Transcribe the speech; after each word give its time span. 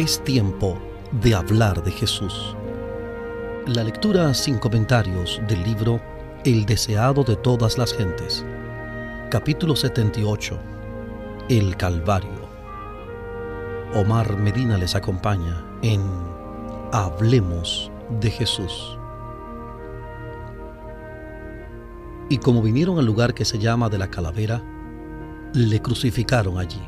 Es 0.00 0.24
tiempo 0.24 0.78
de 1.20 1.34
hablar 1.34 1.84
de 1.84 1.90
Jesús. 1.90 2.56
La 3.66 3.84
lectura 3.84 4.32
sin 4.32 4.56
comentarios 4.56 5.42
del 5.46 5.62
libro 5.62 6.00
El 6.42 6.64
deseado 6.64 7.22
de 7.22 7.36
todas 7.36 7.76
las 7.76 7.92
gentes. 7.92 8.42
Capítulo 9.30 9.76
78. 9.76 10.58
El 11.50 11.76
Calvario. 11.76 12.48
Omar 13.94 14.38
Medina 14.38 14.78
les 14.78 14.94
acompaña 14.94 15.66
en 15.82 16.00
Hablemos 16.92 17.92
de 18.22 18.30
Jesús. 18.30 18.96
Y 22.30 22.38
como 22.38 22.62
vinieron 22.62 22.98
al 22.98 23.04
lugar 23.04 23.34
que 23.34 23.44
se 23.44 23.58
llama 23.58 23.90
de 23.90 23.98
la 23.98 24.08
calavera, 24.08 24.62
le 25.52 25.82
crucificaron 25.82 26.58
allí. 26.58 26.80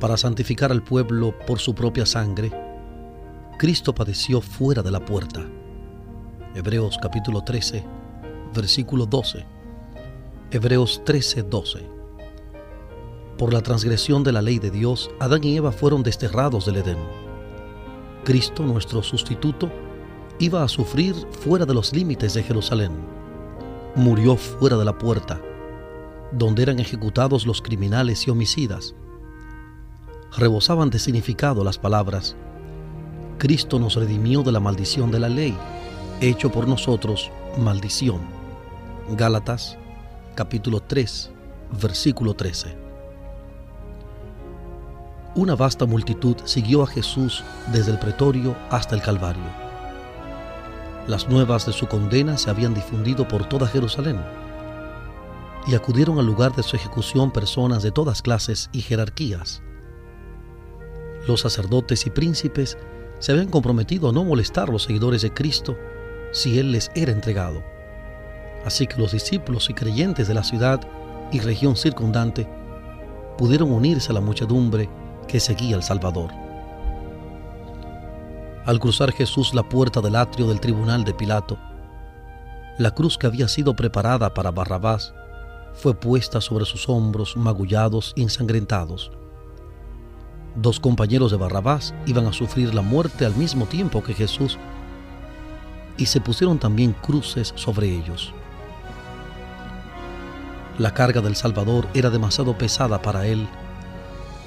Para 0.00 0.16
santificar 0.16 0.72
al 0.72 0.82
pueblo 0.82 1.38
por 1.46 1.58
su 1.58 1.74
propia 1.74 2.06
sangre, 2.06 2.50
Cristo 3.58 3.94
padeció 3.94 4.40
fuera 4.40 4.82
de 4.82 4.90
la 4.90 5.04
puerta. 5.04 5.46
Hebreos 6.54 6.98
capítulo 7.02 7.42
13, 7.44 7.84
versículo 8.54 9.04
12. 9.04 9.44
Hebreos 10.52 11.02
13, 11.04 11.42
12. 11.42 11.86
Por 13.36 13.52
la 13.52 13.60
transgresión 13.60 14.24
de 14.24 14.32
la 14.32 14.40
ley 14.40 14.58
de 14.58 14.70
Dios, 14.70 15.10
Adán 15.20 15.44
y 15.44 15.58
Eva 15.58 15.70
fueron 15.70 16.02
desterrados 16.02 16.64
del 16.64 16.76
Edén. 16.76 16.98
Cristo, 18.24 18.62
nuestro 18.62 19.02
sustituto, 19.02 19.70
iba 20.38 20.62
a 20.62 20.68
sufrir 20.68 21.14
fuera 21.42 21.66
de 21.66 21.74
los 21.74 21.92
límites 21.92 22.32
de 22.32 22.42
Jerusalén. 22.42 22.92
Murió 23.96 24.36
fuera 24.36 24.78
de 24.78 24.84
la 24.86 24.96
puerta, 24.96 25.42
donde 26.32 26.62
eran 26.62 26.78
ejecutados 26.78 27.46
los 27.46 27.60
criminales 27.60 28.26
y 28.26 28.30
homicidas. 28.30 28.94
Rebosaban 30.36 30.90
de 30.90 31.00
significado 31.00 31.64
las 31.64 31.78
palabras, 31.78 32.36
Cristo 33.38 33.80
nos 33.80 33.96
redimió 33.96 34.42
de 34.42 34.52
la 34.52 34.60
maldición 34.60 35.10
de 35.10 35.18
la 35.18 35.28
ley, 35.28 35.56
hecho 36.20 36.52
por 36.52 36.68
nosotros 36.68 37.30
maldición. 37.58 38.20
Gálatas 39.16 39.76
capítulo 40.36 40.80
3, 40.80 41.30
versículo 41.82 42.34
13. 42.34 42.76
Una 45.34 45.56
vasta 45.56 45.84
multitud 45.84 46.36
siguió 46.44 46.84
a 46.84 46.86
Jesús 46.86 47.42
desde 47.72 47.90
el 47.90 47.98
pretorio 47.98 48.56
hasta 48.70 48.94
el 48.94 49.02
Calvario. 49.02 49.42
Las 51.08 51.28
nuevas 51.28 51.66
de 51.66 51.72
su 51.72 51.88
condena 51.88 52.36
se 52.36 52.50
habían 52.50 52.72
difundido 52.72 53.26
por 53.26 53.48
toda 53.48 53.66
Jerusalén 53.66 54.20
y 55.66 55.74
acudieron 55.74 56.20
al 56.20 56.26
lugar 56.26 56.54
de 56.54 56.62
su 56.62 56.76
ejecución 56.76 57.32
personas 57.32 57.82
de 57.82 57.90
todas 57.90 58.22
clases 58.22 58.70
y 58.72 58.80
jerarquías. 58.82 59.62
Los 61.26 61.40
sacerdotes 61.40 62.06
y 62.06 62.10
príncipes 62.10 62.78
se 63.18 63.32
habían 63.32 63.48
comprometido 63.48 64.08
a 64.08 64.12
no 64.12 64.24
molestar 64.24 64.68
a 64.68 64.72
los 64.72 64.84
seguidores 64.84 65.22
de 65.22 65.32
Cristo 65.32 65.76
si 66.32 66.58
Él 66.58 66.72
les 66.72 66.90
era 66.94 67.12
entregado. 67.12 67.62
Así 68.64 68.86
que 68.86 69.00
los 69.00 69.12
discípulos 69.12 69.68
y 69.70 69.74
creyentes 69.74 70.28
de 70.28 70.34
la 70.34 70.44
ciudad 70.44 70.80
y 71.32 71.40
región 71.40 71.76
circundante 71.76 72.48
pudieron 73.38 73.72
unirse 73.72 74.10
a 74.10 74.14
la 74.14 74.20
muchedumbre 74.20 74.88
que 75.26 75.40
seguía 75.40 75.76
al 75.76 75.82
Salvador. 75.82 76.30
Al 78.66 78.78
cruzar 78.78 79.12
Jesús 79.12 79.54
la 79.54 79.68
puerta 79.68 80.00
del 80.00 80.16
atrio 80.16 80.46
del 80.48 80.60
tribunal 80.60 81.04
de 81.04 81.14
Pilato, 81.14 81.58
la 82.78 82.90
cruz 82.92 83.18
que 83.18 83.26
había 83.26 83.48
sido 83.48 83.74
preparada 83.74 84.32
para 84.32 84.50
Barrabás 84.50 85.14
fue 85.74 85.94
puesta 85.94 86.40
sobre 86.40 86.64
sus 86.64 86.88
hombros 86.88 87.36
magullados 87.36 88.12
y 88.16 88.22
ensangrentados. 88.22 89.12
Dos 90.56 90.80
compañeros 90.80 91.30
de 91.30 91.36
Barrabás 91.36 91.94
iban 92.06 92.26
a 92.26 92.32
sufrir 92.32 92.74
la 92.74 92.82
muerte 92.82 93.24
al 93.24 93.36
mismo 93.36 93.66
tiempo 93.66 94.02
que 94.02 94.14
Jesús 94.14 94.58
y 95.96 96.06
se 96.06 96.20
pusieron 96.20 96.58
también 96.58 96.92
cruces 96.92 97.52
sobre 97.56 97.88
ellos. 97.88 98.32
La 100.78 100.94
carga 100.94 101.20
del 101.20 101.36
Salvador 101.36 101.86
era 101.94 102.10
demasiado 102.10 102.56
pesada 102.56 103.02
para 103.02 103.26
él 103.26 103.46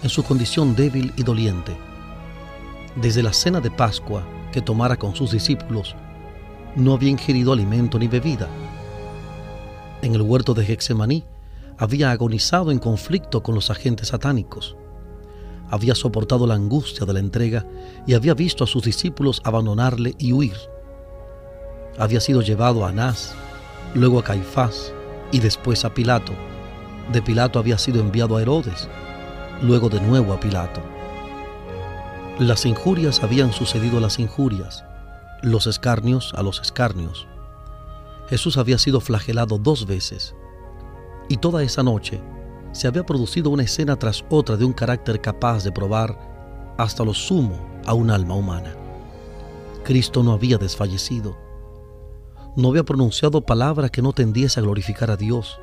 en 0.02 0.10
su 0.10 0.24
condición 0.24 0.76
débil 0.76 1.14
y 1.16 1.24
doliente. 1.24 1.78
Desde 2.96 3.24
la 3.24 3.34
cena 3.34 3.62
de 3.62 3.72
Pascua 3.72 4.24
que 4.52 4.62
tomara 4.62 4.98
con 4.98 5.16
sus 5.16 5.32
discípulos, 5.32 5.96
no 6.76 6.94
había 6.94 7.10
ingerido 7.10 7.54
alimento 7.54 7.98
ni 7.98 8.08
bebida 8.08 8.48
en 10.04 10.16
el 10.16 10.22
huerto 10.22 10.54
de 10.54 10.66
Hexemaní, 10.66 11.24
había 11.78 12.12
agonizado 12.12 12.72
en 12.72 12.80
conflicto 12.80 13.42
con 13.42 13.56
los 13.56 13.70
agentes 13.70 14.10
satánicos. 14.10 14.76
Había 15.70 15.96
soportado 15.96 16.46
la 16.46 16.56
angustia 16.56 17.06
de 17.06 17.14
la 17.14 17.20
entrega 17.20 17.66
y 18.06 18.14
había 18.14 18.34
visto 18.34 18.64
a 18.64 18.68
sus 18.68 18.84
discípulos 18.84 19.42
abandonarle 19.44 20.16
y 20.18 20.34
huir. 20.34 20.58
Había 21.98 22.20
sido 22.20 22.42
llevado 22.42 22.86
a 22.86 22.90
Anás, 22.90 23.34
luego 23.94 24.20
a 24.20 24.24
Caifás 24.24 24.94
y 25.32 25.40
después 25.40 25.86
a 25.86 25.94
Pilato. 25.94 26.34
De 27.12 27.22
Pilato 27.22 27.60
había 27.60 27.78
sido 27.78 28.02
enviado 28.02 28.38
a 28.38 28.42
Herodes, 28.42 28.88
luego 29.62 29.90
de 29.90 30.02
nuevo 30.02 30.34
a 30.34 30.40
Pilato. 30.40 30.82
Las 32.40 32.66
injurias 32.66 33.24
habían 33.24 33.54
sucedido 33.54 33.98
a 33.98 34.02
las 34.02 34.20
injurias, 34.20 34.84
los 35.44 35.68
escarnios 35.68 36.34
a 36.36 36.42
los 36.42 36.62
escarnios. 36.62 37.28
Jesús 38.28 38.58
había 38.58 38.78
sido 38.78 39.02
flagelado 39.02 39.58
dos 39.58 39.86
veces 39.86 40.34
y 41.30 41.38
toda 41.38 41.64
esa 41.64 41.84
noche 41.84 42.22
se 42.74 42.88
había 42.88 43.06
producido 43.06 43.52
una 43.52 43.64
escena 43.64 43.98
tras 43.98 44.26
otra 44.30 44.58
de 44.58 44.66
un 44.66 44.74
carácter 44.74 45.22
capaz 45.22 45.64
de 45.64 45.72
probar 45.72 46.18
hasta 46.78 47.06
lo 47.06 47.14
sumo 47.14 47.56
a 47.86 47.94
un 47.94 48.10
alma 48.10 48.34
humana. 48.34 48.76
Cristo 49.84 50.24
no 50.24 50.34
había 50.34 50.58
desfallecido, 50.58 51.38
no 52.56 52.70
había 52.70 52.84
pronunciado 52.84 53.42
palabra 53.42 53.90
que 53.90 54.02
no 54.02 54.12
tendiese 54.12 54.60
a 54.60 54.64
glorificar 54.64 55.12
a 55.12 55.18
Dios. 55.18 55.60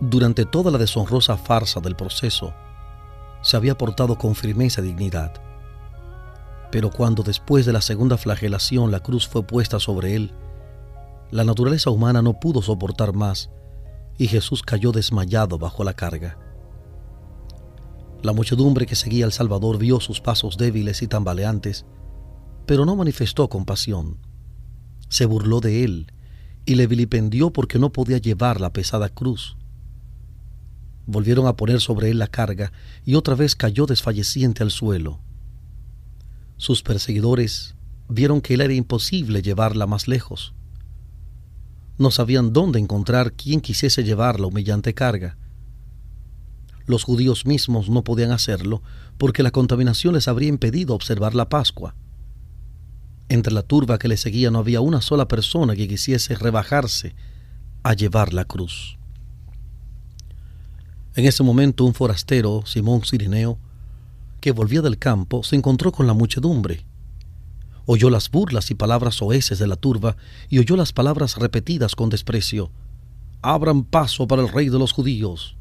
Durante 0.00 0.44
toda 0.44 0.70
la 0.70 0.78
deshonrosa 0.78 1.36
farsa 1.38 1.80
del 1.80 1.96
proceso, 1.96 2.52
se 3.40 3.56
había 3.56 3.78
portado 3.78 4.18
con 4.18 4.34
firmeza 4.34 4.82
y 4.82 4.84
dignidad. 4.84 5.32
Pero 6.70 6.90
cuando 6.90 7.22
después 7.22 7.64
de 7.64 7.72
la 7.72 7.80
segunda 7.80 8.18
flagelación 8.18 8.90
la 8.90 9.00
cruz 9.00 9.26
fue 9.26 9.42
puesta 9.44 9.80
sobre 9.80 10.14
él, 10.14 10.32
la 11.30 11.44
naturaleza 11.44 11.90
humana 11.90 12.20
no 12.20 12.38
pudo 12.38 12.60
soportar 12.60 13.14
más 13.14 13.50
y 14.18 14.28
Jesús 14.28 14.62
cayó 14.62 14.92
desmayado 14.92 15.58
bajo 15.58 15.84
la 15.84 15.94
carga. 15.94 16.38
La 18.22 18.32
muchedumbre 18.32 18.86
que 18.86 18.96
seguía 18.96 19.24
al 19.24 19.32
Salvador 19.32 19.78
vio 19.78 20.00
sus 20.00 20.20
pasos 20.20 20.56
débiles 20.56 21.02
y 21.02 21.06
tambaleantes, 21.06 21.84
pero 22.66 22.84
no 22.84 22.96
manifestó 22.96 23.48
compasión. 23.48 24.18
Se 25.08 25.26
burló 25.26 25.60
de 25.60 25.84
él 25.84 26.12
y 26.64 26.74
le 26.74 26.86
vilipendió 26.86 27.52
porque 27.52 27.78
no 27.78 27.92
podía 27.92 28.18
llevar 28.18 28.60
la 28.60 28.72
pesada 28.72 29.08
cruz. 29.08 29.56
Volvieron 31.06 31.46
a 31.46 31.54
poner 31.54 31.80
sobre 31.80 32.10
él 32.10 32.18
la 32.18 32.26
carga 32.26 32.72
y 33.04 33.14
otra 33.14 33.36
vez 33.36 33.54
cayó 33.54 33.86
desfalleciente 33.86 34.64
al 34.64 34.72
suelo. 34.72 35.20
Sus 36.56 36.82
perseguidores 36.82 37.76
vieron 38.08 38.40
que 38.40 38.54
él 38.54 38.62
era 38.62 38.74
imposible 38.74 39.42
llevarla 39.42 39.86
más 39.86 40.08
lejos 40.08 40.55
no 41.98 42.10
sabían 42.10 42.52
dónde 42.52 42.78
encontrar 42.78 43.32
quien 43.32 43.60
quisiese 43.60 44.04
llevar 44.04 44.40
la 44.40 44.46
humillante 44.46 44.94
carga. 44.94 45.36
Los 46.86 47.02
judíos 47.04 47.46
mismos 47.46 47.88
no 47.88 48.04
podían 48.04 48.30
hacerlo 48.30 48.82
porque 49.18 49.42
la 49.42 49.50
contaminación 49.50 50.14
les 50.14 50.28
habría 50.28 50.48
impedido 50.48 50.94
observar 50.94 51.34
la 51.34 51.48
Pascua. 51.48 51.94
Entre 53.28 53.52
la 53.52 53.62
turba 53.62 53.98
que 53.98 54.08
le 54.08 54.16
seguía 54.16 54.50
no 54.50 54.60
había 54.60 54.80
una 54.80 55.00
sola 55.00 55.26
persona 55.26 55.74
que 55.74 55.88
quisiese 55.88 56.36
rebajarse 56.36 57.16
a 57.82 57.94
llevar 57.94 58.32
la 58.32 58.44
cruz. 58.44 58.98
En 61.16 61.24
ese 61.24 61.42
momento 61.42 61.84
un 61.84 61.94
forastero, 61.94 62.62
Simón 62.66 63.02
Cirineo, 63.04 63.58
que 64.40 64.52
volvía 64.52 64.82
del 64.82 64.98
campo, 64.98 65.42
se 65.42 65.56
encontró 65.56 65.90
con 65.90 66.06
la 66.06 66.14
muchedumbre 66.14 66.85
oyó 67.86 68.10
las 68.10 68.30
burlas 68.30 68.70
y 68.70 68.74
palabras 68.74 69.14
soeces 69.14 69.58
de 69.58 69.66
la 69.66 69.76
turba 69.76 70.16
y 70.48 70.58
oyó 70.58 70.76
las 70.76 70.92
palabras 70.92 71.36
repetidas 71.36 71.94
con 71.94 72.10
desprecio. 72.10 72.70
Abran 73.42 73.84
paso 73.84 74.26
para 74.26 74.42
el 74.42 74.48
rey 74.48 74.68
de 74.68 74.78
los 74.78 74.92
judíos. 74.92 75.56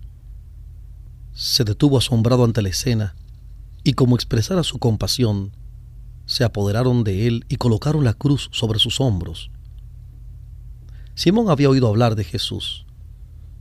Se 1.33 1.63
detuvo 1.63 1.97
asombrado 1.97 2.43
ante 2.43 2.61
la 2.61 2.69
escena 2.69 3.15
y 3.83 3.93
como 3.93 4.15
expresara 4.15 4.63
su 4.63 4.79
compasión, 4.79 5.51
se 6.25 6.43
apoderaron 6.43 7.03
de 7.03 7.27
él 7.27 7.45
y 7.49 7.57
colocaron 7.57 8.03
la 8.03 8.15
cruz 8.15 8.49
sobre 8.51 8.79
sus 8.79 8.99
hombros. 8.99 9.51
Simón 11.13 11.49
había 11.49 11.69
oído 11.69 11.87
hablar 11.87 12.15
de 12.15 12.23
Jesús. 12.23 12.85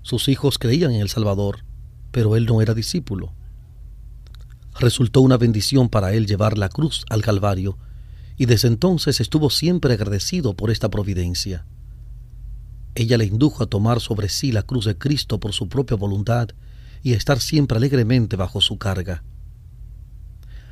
Sus 0.01 0.29
hijos 0.29 0.59
creían 0.59 0.93
en 0.93 1.03
el 1.03 1.11
Salvador, 1.11 1.65
pero 2.11 2.37
él 2.37 2.47
no 2.47 2.63
era 2.63 2.73
discípulo. 2.73 3.35
Resultó 4.81 5.21
una 5.21 5.37
bendición 5.37 5.91
para 5.91 6.15
él 6.15 6.27
llevar 6.27 6.57
la 6.57 6.71
cruz 6.71 7.05
al 7.11 7.23
Calvario 7.23 7.77
y 8.37 8.47
desde 8.47 8.69
entonces 8.69 9.21
estuvo 9.21 9.51
siempre 9.51 9.95
agradecido 9.95 10.55
por 10.55 10.71
esta 10.71 10.91
providencia. 10.91 11.67
Ella 12.95 13.19
le 13.19 13.25
indujo 13.25 13.63
a 13.63 13.67
tomar 13.67 14.01
sobre 14.01 14.29
sí 14.29 14.53
la 14.53 14.63
cruz 14.63 14.85
de 14.85 14.97
Cristo 14.97 15.41
por 15.41 15.53
su 15.53 15.69
propia 15.69 15.97
voluntad 15.97 16.49
y 17.03 17.13
a 17.13 17.17
estar 17.17 17.41
siempre 17.41 17.77
alegremente 17.77 18.37
bajo 18.37 18.61
su 18.61 18.79
carga. 18.79 19.25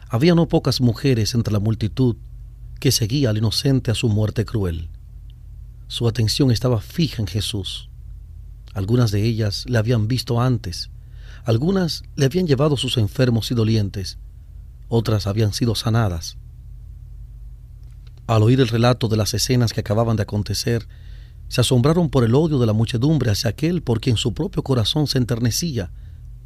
Había 0.09 0.35
no 0.35 0.49
pocas 0.49 0.81
mujeres 0.81 1.35
entre 1.35 1.53
la 1.53 1.61
multitud 1.61 2.17
que 2.81 2.93
seguía 2.93 3.31
al 3.31 3.39
inocente 3.39 3.91
a 3.91 3.95
su 3.95 4.09
muerte 4.09 4.45
cruel. 4.45 4.89
Su 5.89 6.09
atención 6.09 6.51
estaba 6.51 6.81
fija 6.81 7.23
en 7.23 7.29
Jesús. 7.29 7.89
Algunas 8.75 9.11
de 9.11 9.25
ellas 9.25 9.65
le 9.69 9.79
habían 9.79 10.09
visto 10.09 10.41
antes, 10.41 10.91
algunas 11.45 12.03
le 12.17 12.27
habían 12.27 12.47
llevado 12.47 12.77
sus 12.77 12.97
enfermos 12.97 13.51
y 13.51 13.55
dolientes, 13.55 14.19
otras 14.89 15.27
habían 15.27 15.53
sido 15.53 15.75
sanadas. 15.75 16.39
Al 18.33 18.43
oír 18.43 18.63
el 18.63 18.69
relato 18.69 19.09
de 19.09 19.19
las 19.19 19.35
escenas 19.35 19.75
que 19.75 19.81
acababan 19.81 20.17
de 20.17 20.23
acontecer, 20.23 20.89
se 21.49 21.61
asombraron 21.61 22.09
por 22.09 22.25
el 22.25 22.35
odio 22.35 22.59
de 22.59 22.65
la 22.65 22.73
muchedumbre 22.73 23.31
hacia 23.31 23.51
aquel 23.51 23.83
por 23.83 24.01
quien 24.01 24.17
su 24.17 24.33
propio 24.33 24.63
corazón 24.63 25.07
se 25.07 25.19
enternecía 25.19 25.91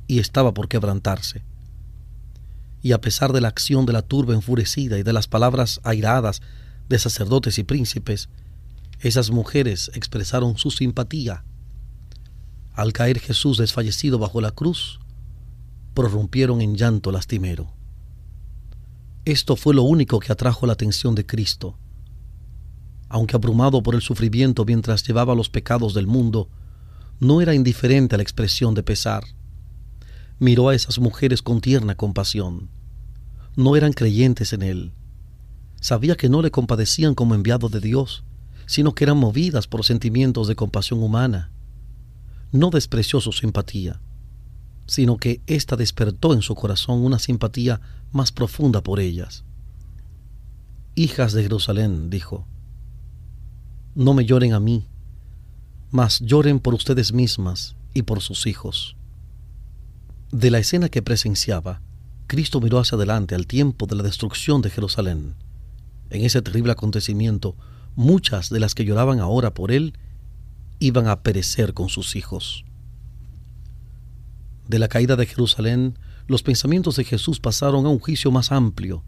y 0.08 0.18
estaba 0.18 0.52
por 0.52 0.66
quebrantarse. 0.66 1.44
Y 2.82 2.90
a 2.90 3.00
pesar 3.00 3.32
de 3.32 3.40
la 3.40 3.46
acción 3.46 3.86
de 3.86 3.92
la 3.92 4.02
turba 4.02 4.34
enfurecida 4.34 4.98
y 4.98 5.04
de 5.04 5.12
las 5.12 5.28
palabras 5.28 5.80
airadas 5.84 6.42
de 6.88 6.98
sacerdotes 6.98 7.56
y 7.60 7.62
príncipes, 7.62 8.30
esas 8.98 9.30
mujeres 9.30 9.92
expresaron 9.94 10.58
su 10.58 10.72
simpatía. 10.72 11.44
Al 12.72 12.92
caer 12.92 13.20
Jesús 13.20 13.58
desfallecido 13.58 14.18
bajo 14.18 14.40
la 14.40 14.50
cruz, 14.50 14.98
prorrumpieron 15.94 16.62
en 16.62 16.74
llanto 16.74 17.12
lastimero. 17.12 17.75
Esto 19.26 19.56
fue 19.56 19.75
lo 19.75 19.82
único 19.82 20.19
que 20.20 20.32
atrajo 20.32 20.67
la 20.67 20.73
atención 20.73 21.14
de 21.14 21.26
Cristo 21.26 21.76
aunque 23.08 23.37
abrumado 23.37 23.82
por 23.82 23.94
el 23.94 24.02
sufrimiento 24.02 24.64
mientras 24.64 25.06
llevaba 25.06 25.34
los 25.34 25.49
pecados 25.49 25.94
del 25.94 26.06
mundo, 26.06 26.49
no 27.20 27.40
era 27.40 27.55
indiferente 27.55 28.14
a 28.14 28.19
la 28.19 28.23
expresión 28.23 28.75
de 28.75 28.82
pesar. 28.82 29.25
Miró 30.38 30.69
a 30.69 30.75
esas 30.75 30.99
mujeres 30.99 31.40
con 31.40 31.61
tierna 31.61 31.94
compasión. 31.94 32.69
No 33.55 33.76
eran 33.76 33.93
creyentes 33.93 34.52
en 34.52 34.62
él. 34.62 34.93
Sabía 35.81 36.17
que 36.17 36.28
no 36.28 36.43
le 36.43 36.50
compadecían 36.50 37.14
como 37.14 37.34
enviado 37.34 37.69
de 37.69 37.81
Dios, 37.81 38.25
sino 38.67 38.94
que 38.94 39.05
eran 39.05 39.17
movidas 39.17 39.67
por 39.67 39.84
sentimientos 39.84 40.49
de 40.49 40.56
compasión 40.56 41.02
humana. 41.02 41.52
No 42.52 42.70
despreció 42.70 43.20
su 43.20 43.32
simpatía, 43.32 44.00
sino 44.86 45.16
que 45.16 45.40
ésta 45.46 45.76
despertó 45.76 46.32
en 46.32 46.42
su 46.42 46.54
corazón 46.54 47.04
una 47.04 47.18
simpatía 47.18 47.80
más 48.12 48.32
profunda 48.32 48.82
por 48.82 49.00
ellas. 49.00 49.44
Hijas 50.94 51.32
de 51.32 51.42
Jerusalén, 51.42 52.08
dijo, 52.08 52.46
no 53.94 54.12
me 54.12 54.24
lloren 54.24 54.52
a 54.52 54.60
mí, 54.60 54.86
mas 55.90 56.20
lloren 56.20 56.60
por 56.60 56.74
ustedes 56.74 57.12
mismas 57.12 57.76
y 57.94 58.02
por 58.02 58.20
sus 58.20 58.46
hijos. 58.46 58.96
De 60.30 60.50
la 60.50 60.58
escena 60.58 60.88
que 60.88 61.02
presenciaba, 61.02 61.80
Cristo 62.26 62.60
miró 62.60 62.78
hacia 62.78 62.96
adelante 62.96 63.34
al 63.34 63.46
tiempo 63.46 63.86
de 63.86 63.96
la 63.96 64.02
destrucción 64.02 64.60
de 64.60 64.70
Jerusalén. 64.70 65.34
En 66.10 66.24
ese 66.24 66.42
terrible 66.42 66.72
acontecimiento, 66.72 67.56
muchas 67.94 68.50
de 68.50 68.60
las 68.60 68.74
que 68.74 68.84
lloraban 68.84 69.20
ahora 69.20 69.54
por 69.54 69.72
él 69.72 69.94
iban 70.78 71.08
a 71.08 71.22
perecer 71.22 71.72
con 71.72 71.88
sus 71.88 72.16
hijos. 72.16 72.64
De 74.68 74.78
la 74.78 74.88
caída 74.88 75.16
de 75.16 75.26
Jerusalén, 75.26 75.98
los 76.26 76.42
pensamientos 76.42 76.96
de 76.96 77.04
Jesús 77.04 77.38
pasaron 77.38 77.86
a 77.86 77.88
un 77.88 78.00
juicio 78.00 78.32
más 78.32 78.50
amplio. 78.50 79.04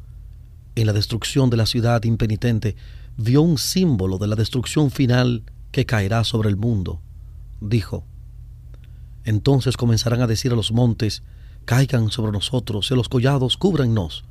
En 0.76 0.86
la 0.86 0.92
destrucción 0.92 1.50
de 1.50 1.56
la 1.56 1.66
ciudad 1.66 2.04
impenitente, 2.04 2.76
vio 3.16 3.42
un 3.42 3.58
símbolo 3.58 4.18
de 4.18 4.28
la 4.28 4.36
destrucción 4.36 4.90
final 4.90 5.42
que 5.72 5.86
caerá 5.86 6.22
sobre 6.22 6.48
el 6.48 6.56
mundo. 6.56 7.02
Dijo, 7.60 8.04
entonces 9.24 9.76
comenzarán 9.76 10.22
a 10.22 10.26
decir 10.26 10.52
a 10.52 10.56
los 10.56 10.72
montes, 10.72 11.22
caigan 11.64 12.10
sobre 12.10 12.32
nosotros, 12.32 12.90
y 12.90 12.94
a 12.94 12.96
los 12.96 13.08
collados 13.08 13.56
cúbrannos. 13.56 14.24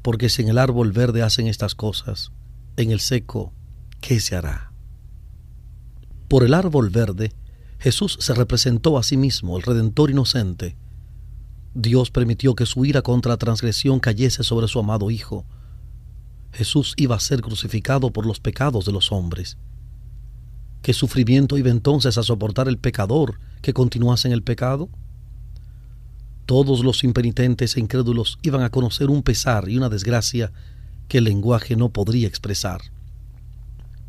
Porque 0.00 0.30
si 0.30 0.42
en 0.42 0.48
el 0.48 0.58
árbol 0.58 0.92
verde 0.92 1.22
hacen 1.22 1.46
estas 1.46 1.74
cosas, 1.74 2.32
en 2.76 2.90
el 2.90 2.98
seco, 2.98 3.52
¿qué 4.00 4.18
se 4.18 4.34
hará? 4.34 4.72
Por 6.26 6.42
el 6.44 6.54
árbol 6.54 6.90
verde, 6.90 7.32
Jesús 7.82 8.16
se 8.20 8.32
representó 8.32 8.96
a 8.96 9.02
sí 9.02 9.16
mismo, 9.16 9.56
el 9.56 9.64
Redentor 9.64 10.12
inocente. 10.12 10.76
Dios 11.74 12.12
permitió 12.12 12.54
que 12.54 12.64
su 12.64 12.84
ira 12.84 13.02
contra 13.02 13.30
la 13.30 13.38
transgresión 13.38 13.98
cayese 13.98 14.44
sobre 14.44 14.68
su 14.68 14.78
amado 14.78 15.10
Hijo, 15.10 15.44
Jesús 16.52 16.94
iba 16.96 17.16
a 17.16 17.20
ser 17.20 17.40
crucificado 17.40 18.12
por 18.12 18.24
los 18.24 18.38
pecados 18.38 18.84
de 18.84 18.92
los 18.92 19.10
hombres. 19.10 19.58
¿Qué 20.80 20.92
sufrimiento 20.92 21.58
iba 21.58 21.70
entonces 21.70 22.18
a 22.18 22.22
soportar 22.22 22.68
el 22.68 22.78
pecador 22.78 23.40
que 23.62 23.72
continuase 23.72 24.28
en 24.28 24.34
el 24.34 24.44
pecado? 24.44 24.88
Todos 26.46 26.84
los 26.84 27.02
impenitentes 27.02 27.76
e 27.76 27.80
incrédulos 27.80 28.38
iban 28.42 28.62
a 28.62 28.70
conocer 28.70 29.10
un 29.10 29.24
pesar 29.24 29.68
y 29.68 29.76
una 29.76 29.88
desgracia 29.88 30.52
que 31.08 31.18
el 31.18 31.24
lenguaje 31.24 31.74
no 31.74 31.88
podría 31.88 32.28
expresar. 32.28 32.80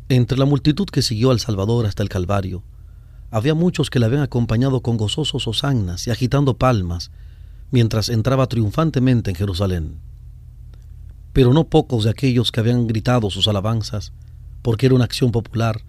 Entre 0.08 0.38
la 0.38 0.44
multitud 0.44 0.86
que 0.86 1.02
siguió 1.02 1.32
al 1.32 1.40
Salvador 1.40 1.86
hasta 1.86 2.04
el 2.04 2.08
Calvario, 2.08 2.62
había 3.34 3.54
muchos 3.54 3.90
que 3.90 3.98
le 3.98 4.06
habían 4.06 4.22
acompañado 4.22 4.80
con 4.80 4.96
gozosos 4.96 5.46
hosanas 5.46 6.06
y 6.06 6.10
agitando 6.10 6.56
palmas 6.56 7.10
mientras 7.70 8.08
entraba 8.08 8.46
triunfantemente 8.46 9.30
en 9.30 9.36
Jerusalén 9.36 10.00
pero 11.34 11.52
no 11.52 11.64
pocos 11.64 12.04
de 12.04 12.10
aquellos 12.10 12.52
que 12.52 12.60
habían 12.60 12.86
gritado 12.86 13.28
sus 13.28 13.48
alabanzas, 13.48 14.12
porque 14.62 14.86
era 14.86 14.94
una 14.94 15.04
acción 15.04 15.32
popular, 15.32 15.82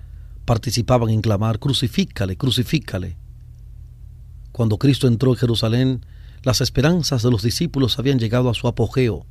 participaban 0.44 1.12
en 1.12 1.22
clamar, 1.22 1.60
crucifícale, 1.60 2.36
crucifícale. 2.36 3.16
Cuando 4.52 4.80
Cristo 4.80 5.08
entró 5.08 5.32
en 5.32 5.38
Jerusalén, 5.38 6.06
las 6.42 6.62
esperanzas 6.62 7.22
de 7.22 7.30
los 7.30 7.44
discípulos 7.44 8.00
habían 8.00 8.18
llegado 8.18 8.50
a 8.50 8.56
su 8.56 8.68
apogeo. 8.68 9.28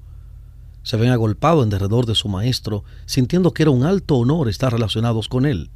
Se 0.84 0.94
habían 0.94 1.12
agolpado 1.12 1.64
en 1.64 1.70
derredor 1.70 2.06
de 2.06 2.14
su 2.14 2.28
maestro, 2.28 2.84
sintiendo 3.06 3.52
que 3.52 3.64
era 3.64 3.72
un 3.72 3.82
alto 3.82 4.14
honor 4.14 4.48
estar 4.48 4.72
relacionados 4.72 5.28
con 5.28 5.46
él. 5.46 5.70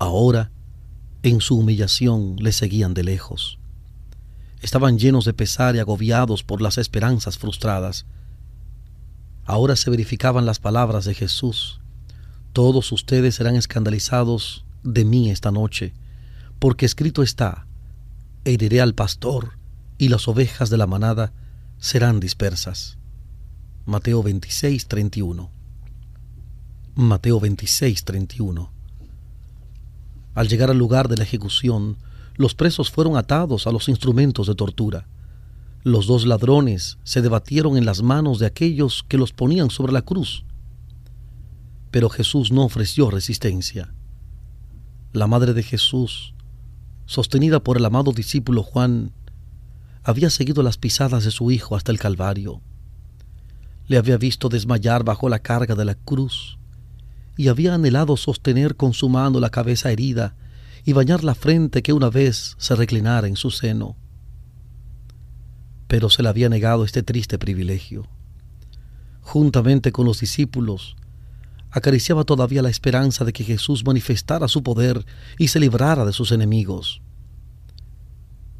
Ahora, 0.00 0.50
en 1.28 1.40
su 1.40 1.58
humillación, 1.58 2.36
le 2.38 2.52
seguían 2.52 2.94
de 2.94 3.04
lejos. 3.04 3.58
Estaban 4.60 4.98
llenos 4.98 5.24
de 5.24 5.34
pesar 5.34 5.76
y 5.76 5.78
agobiados 5.78 6.42
por 6.42 6.62
las 6.62 6.78
esperanzas 6.78 7.38
frustradas 7.38 8.06
Ahora 9.46 9.76
se 9.76 9.90
verificaban 9.90 10.44
las 10.44 10.58
palabras 10.58 11.04
de 11.04 11.14
Jesús. 11.14 11.80
Todos 12.52 12.90
ustedes 12.90 13.36
serán 13.36 13.54
escandalizados 13.54 14.64
de 14.82 15.04
mí 15.04 15.30
esta 15.30 15.52
noche, 15.52 15.94
porque 16.58 16.84
escrito 16.84 17.22
está, 17.22 17.66
heriré 18.44 18.80
al 18.80 18.94
pastor 18.94 19.52
y 19.98 20.08
las 20.08 20.26
ovejas 20.26 20.68
de 20.68 20.78
la 20.78 20.88
manada 20.88 21.32
serán 21.78 22.18
dispersas. 22.18 22.98
Mateo 23.84 24.20
26, 24.24 24.88
31. 24.88 25.48
Mateo 26.96 27.38
26, 27.38 28.04
31. 28.04 28.75
Al 30.36 30.48
llegar 30.48 30.70
al 30.70 30.76
lugar 30.76 31.08
de 31.08 31.16
la 31.16 31.24
ejecución, 31.24 31.96
los 32.34 32.54
presos 32.54 32.90
fueron 32.90 33.16
atados 33.16 33.66
a 33.66 33.72
los 33.72 33.88
instrumentos 33.88 34.46
de 34.46 34.54
tortura. 34.54 35.08
Los 35.82 36.06
dos 36.06 36.26
ladrones 36.26 36.98
se 37.04 37.22
debatieron 37.22 37.78
en 37.78 37.86
las 37.86 38.02
manos 38.02 38.38
de 38.38 38.44
aquellos 38.44 39.02
que 39.08 39.16
los 39.16 39.32
ponían 39.32 39.70
sobre 39.70 39.94
la 39.94 40.02
cruz. 40.02 40.44
Pero 41.90 42.10
Jesús 42.10 42.52
no 42.52 42.64
ofreció 42.64 43.10
resistencia. 43.10 43.94
La 45.14 45.26
madre 45.26 45.54
de 45.54 45.62
Jesús, 45.62 46.34
sostenida 47.06 47.60
por 47.60 47.78
el 47.78 47.86
amado 47.86 48.12
discípulo 48.12 48.62
Juan, 48.62 49.12
había 50.02 50.28
seguido 50.28 50.62
las 50.62 50.76
pisadas 50.76 51.24
de 51.24 51.30
su 51.30 51.50
hijo 51.50 51.76
hasta 51.76 51.92
el 51.92 51.98
Calvario. 51.98 52.60
Le 53.86 53.96
había 53.96 54.18
visto 54.18 54.50
desmayar 54.50 55.02
bajo 55.02 55.30
la 55.30 55.38
carga 55.38 55.74
de 55.74 55.86
la 55.86 55.94
cruz 55.94 56.58
y 57.36 57.48
había 57.48 57.74
anhelado 57.74 58.16
sostener 58.16 58.76
con 58.76 58.92
su 58.92 59.08
mano 59.08 59.40
la 59.40 59.50
cabeza 59.50 59.92
herida 59.92 60.34
y 60.84 60.92
bañar 60.92 61.24
la 61.24 61.34
frente 61.34 61.82
que 61.82 61.92
una 61.92 62.10
vez 62.10 62.54
se 62.58 62.74
reclinara 62.74 63.28
en 63.28 63.36
su 63.36 63.50
seno 63.50 63.96
pero 65.86 66.10
se 66.10 66.22
le 66.22 66.28
había 66.28 66.48
negado 66.48 66.84
este 66.84 67.02
triste 67.02 67.38
privilegio. 67.38 68.08
Juntamente 69.20 69.92
con 69.92 70.06
los 70.06 70.20
discípulos, 70.20 70.96
acariciaba 71.70 72.24
todavía 72.24 72.62
la 72.62 72.70
esperanza 72.70 73.24
de 73.24 73.32
que 73.32 73.44
Jesús 73.44 73.84
manifestara 73.84 74.48
su 74.48 74.62
poder 74.62 75.04
y 75.38 75.48
se 75.48 75.60
librara 75.60 76.04
de 76.04 76.12
sus 76.12 76.32
enemigos. 76.32 77.02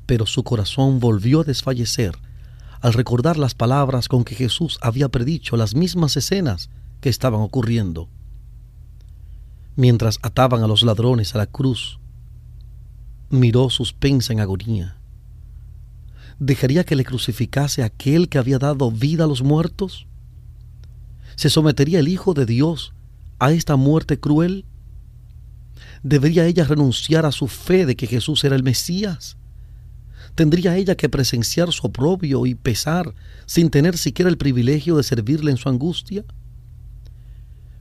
Pero 0.07 0.27
su 0.27 0.45
corazón 0.45 1.01
volvió 1.01 1.41
a 1.41 1.45
desfallecer 1.45 2.17
al 2.81 2.93
recordar 2.93 3.39
las 3.39 3.55
palabras 3.55 4.07
con 4.07 4.23
que 4.23 4.35
Jesús 4.35 4.79
había 4.83 5.09
predicho 5.09 5.57
las 5.57 5.75
mismas 5.75 6.17
escenas 6.17 6.69
que 7.01 7.09
estaban 7.09 7.41
ocurriendo. 7.41 8.09
Mientras 9.77 10.19
ataban 10.23 10.63
a 10.63 10.67
los 10.67 10.83
ladrones 10.83 11.35
a 11.35 11.39
la 11.39 11.47
cruz, 11.47 12.01
miró 13.31 13.71
suspensa 13.71 14.33
en 14.33 14.41
agonía 14.41 14.97
dejaría 16.39 16.85
que 16.85 16.97
le 16.97 17.05
crucificase 17.05 17.83
aquel 17.83 18.29
que 18.29 18.39
había 18.39 18.59
dado 18.59 18.91
vida 18.91 19.25
a 19.25 19.27
los 19.27 19.43
muertos? 19.43 20.07
¿Se 21.35 21.51
sometería 21.51 21.99
el 21.99 22.09
Hijo 22.09 22.35
de 22.35 22.47
Dios 22.47 22.93
a 23.39 23.53
esta 23.53 23.77
muerte 23.77 24.19
cruel? 24.19 24.65
¿Debería 26.03 26.47
ella 26.47 26.65
renunciar 26.65 27.27
a 27.27 27.33
su 27.33 27.49
fe 27.49 27.87
de 27.87 27.97
que 27.97 28.07
Jesús 28.07 28.45
era 28.45 28.57
el 28.57 28.63
Mesías? 28.63 29.37
¿Tendría 30.35 30.77
ella 30.77 30.97
que 30.97 31.09
presenciar 31.09 31.73
su 31.73 31.87
oprobio 31.87 32.47
y 32.47 32.55
pesar 32.55 33.15
sin 33.47 33.71
tener 33.71 33.97
siquiera 33.97 34.29
el 34.29 34.37
privilegio 34.37 34.97
de 34.97 35.03
servirle 35.03 35.51
en 35.51 35.57
su 35.57 35.69
angustia? 35.69 36.25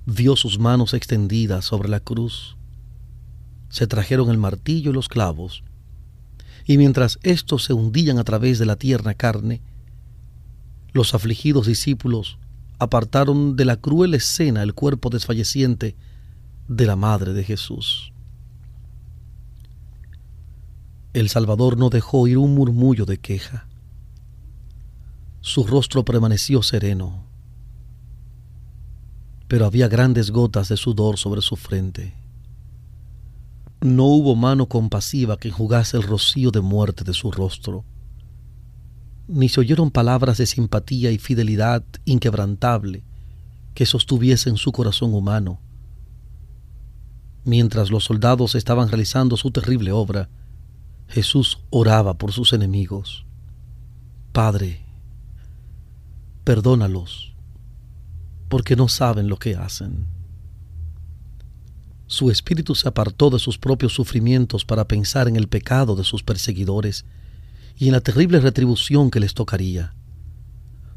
Vio 0.05 0.35
sus 0.35 0.59
manos 0.59 0.93
extendidas 0.93 1.65
sobre 1.65 1.89
la 1.89 1.99
cruz. 1.99 2.57
Se 3.69 3.87
trajeron 3.87 4.29
el 4.29 4.37
martillo 4.37 4.91
y 4.91 4.93
los 4.93 5.09
clavos, 5.09 5.63
y 6.65 6.77
mientras 6.77 7.19
éstos 7.23 7.63
se 7.63 7.73
hundían 7.73 8.17
a 8.17 8.23
través 8.23 8.59
de 8.59 8.65
la 8.65 8.75
tierna 8.75 9.13
carne, 9.13 9.61
los 10.93 11.13
afligidos 11.13 11.67
discípulos 11.67 12.37
apartaron 12.79 13.55
de 13.55 13.65
la 13.65 13.77
cruel 13.77 14.13
escena 14.13 14.63
el 14.63 14.73
cuerpo 14.73 15.09
desfalleciente 15.09 15.95
de 16.67 16.85
la 16.85 16.95
Madre 16.95 17.33
de 17.33 17.43
Jesús. 17.43 18.11
El 21.13 21.29
Salvador 21.29 21.77
no 21.77 21.89
dejó 21.89 22.19
oír 22.21 22.37
un 22.37 22.55
murmullo 22.55 23.05
de 23.05 23.17
queja. 23.17 23.67
Su 25.41 25.65
rostro 25.65 26.03
permaneció 26.03 26.61
sereno, 26.61 27.24
pero 29.47 29.65
había 29.65 29.87
grandes 29.87 30.31
gotas 30.31 30.69
de 30.69 30.77
sudor 30.77 31.17
sobre 31.17 31.41
su 31.41 31.55
frente. 31.55 32.13
No 33.81 34.05
hubo 34.05 34.35
mano 34.35 34.67
compasiva 34.67 35.37
que 35.37 35.49
enjugase 35.49 35.97
el 35.97 36.03
rocío 36.03 36.51
de 36.51 36.61
muerte 36.61 37.03
de 37.03 37.13
su 37.13 37.31
rostro, 37.31 37.85
ni 39.27 39.49
se 39.49 39.59
oyeron 39.59 39.91
palabras 39.91 40.37
de 40.37 40.45
simpatía 40.45 41.11
y 41.11 41.17
fidelidad 41.17 41.83
inquebrantable 42.05 43.03
que 43.73 43.85
sostuviesen 43.85 44.57
su 44.57 44.71
corazón 44.71 45.13
humano 45.13 45.59
Mientras 47.45 47.91
los 47.91 48.03
soldados 48.03 48.55
estaban 48.55 48.89
realizando 48.89 49.37
su 49.37 49.51
terrible 49.51 49.91
obra, 49.91 50.29
Jesús 51.07 51.59
oraba 51.69 52.15
por 52.15 52.31
sus 52.31 52.53
enemigos. 52.53 53.27
Padre, 54.31 54.83
perdónalos, 56.43 57.34
porque 58.47 58.75
no 58.75 58.87
saben 58.87 59.27
lo 59.27 59.37
que 59.37 59.55
hacen. 59.55 60.05
Su 62.07 62.29
espíritu 62.29 62.75
se 62.75 62.87
apartó 62.87 63.29
de 63.29 63.39
sus 63.39 63.57
propios 63.57 63.93
sufrimientos 63.93 64.63
para 64.63 64.87
pensar 64.87 65.27
en 65.27 65.35
el 65.35 65.47
pecado 65.47 65.95
de 65.95 66.03
sus 66.03 66.23
perseguidores 66.23 67.05
y 67.77 67.87
en 67.87 67.93
la 67.93 68.01
terrible 68.01 68.39
retribución 68.39 69.09
que 69.09 69.19
les 69.19 69.33
tocaría. 69.33 69.95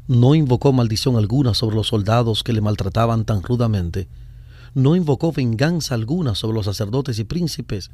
No 0.07 0.35
invocó 0.35 0.71
maldición 0.71 1.17
alguna 1.17 1.53
sobre 1.53 1.75
los 1.75 1.87
soldados 1.87 2.43
que 2.43 2.53
le 2.53 2.61
maltrataban 2.61 3.25
tan 3.25 3.41
rudamente, 3.41 4.07
no 4.75 4.95
invocó 4.95 5.31
venganza 5.31 5.95
alguna 5.95 6.35
sobre 6.35 6.55
los 6.55 6.65
sacerdotes 6.65 7.17
y 7.19 7.23
príncipes 7.23 7.89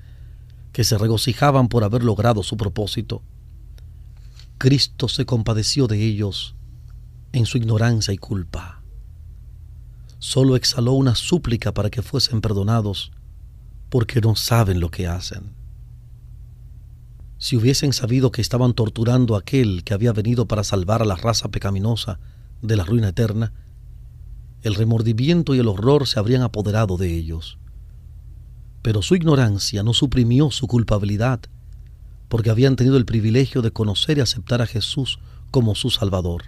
que 0.74 0.84
se 0.84 0.98
regocijaban 0.98 1.70
por 1.70 1.86
haber 1.86 2.04
logrado 2.04 2.44
su 2.44 2.58
propósito. 2.58 3.22
Cristo 4.58 5.08
se 5.08 5.26
compadeció 5.26 5.88
de 5.88 6.04
ellos 6.04 6.56
en 7.32 7.46
su 7.46 7.58
ignorancia 7.58 8.14
y 8.14 8.18
culpa. 8.18 8.75
Solo 10.28 10.56
exhaló 10.56 10.94
una 10.94 11.14
súplica 11.14 11.72
para 11.72 11.92
que 11.92 12.02
fuesen 12.02 12.42
perdonados, 12.42 13.12
porque 13.92 14.22
no 14.22 14.36
saben 14.36 14.80
lo 14.80 14.90
que 14.90 15.06
hacen. 15.06 15.54
Si 17.38 17.56
hubiesen 17.56 17.94
sabido 17.94 18.32
que 18.32 18.42
estaban 18.42 18.74
torturando 18.74 19.36
a 19.36 19.42
aquel 19.42 19.84
que 19.84 19.94
había 19.94 20.14
venido 20.14 20.48
para 20.48 20.64
salvar 20.64 21.04
a 21.04 21.06
la 21.06 21.16
raza 21.16 21.50
pecaminosa 21.50 22.20
de 22.64 22.76
la 22.76 22.84
ruina 22.84 23.10
eterna, 23.10 23.54
el 24.64 24.74
remordimiento 24.74 25.54
y 25.54 25.60
el 25.60 25.68
horror 25.68 26.08
se 26.08 26.18
habrían 26.18 26.42
apoderado 26.42 26.98
de 26.98 27.14
ellos. 27.14 27.60
Pero 28.82 29.04
su 29.04 29.16
ignorancia 29.16 29.84
no 29.84 29.94
suprimió 29.94 30.50
su 30.50 30.66
culpabilidad, 30.66 31.42
porque 32.30 32.50
habían 32.50 32.76
tenido 32.76 32.98
el 32.98 33.06
privilegio 33.06 33.62
de 33.62 33.70
conocer 33.70 34.18
y 34.18 34.22
aceptar 34.22 34.64
a 34.64 34.66
Jesús 34.66 35.20
como 35.52 35.76
su 35.76 35.92
Salvador. 35.92 36.46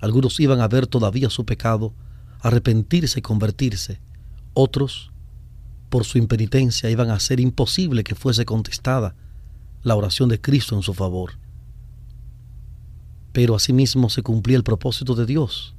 Algunos 0.00 0.40
iban 0.40 0.62
a 0.62 0.68
ver 0.68 0.86
todavía 0.86 1.28
su 1.28 1.44
pecado, 1.44 1.92
arrepentirse 2.42 3.20
y 3.20 3.22
convertirse. 3.22 4.00
Otros, 4.54 5.12
por 5.88 6.04
su 6.04 6.18
impenitencia, 6.18 6.90
iban 6.90 7.10
a 7.10 7.14
hacer 7.14 7.40
imposible 7.40 8.04
que 8.04 8.14
fuese 8.14 8.44
contestada 8.44 9.14
la 9.82 9.96
oración 9.96 10.28
de 10.28 10.40
Cristo 10.40 10.76
en 10.76 10.82
su 10.82 10.92
favor. 10.92 11.38
Pero 13.32 13.54
asimismo 13.54 14.10
se 14.10 14.22
cumplía 14.22 14.56
el 14.56 14.64
propósito 14.64 15.14
de 15.14 15.24
Dios 15.26 15.74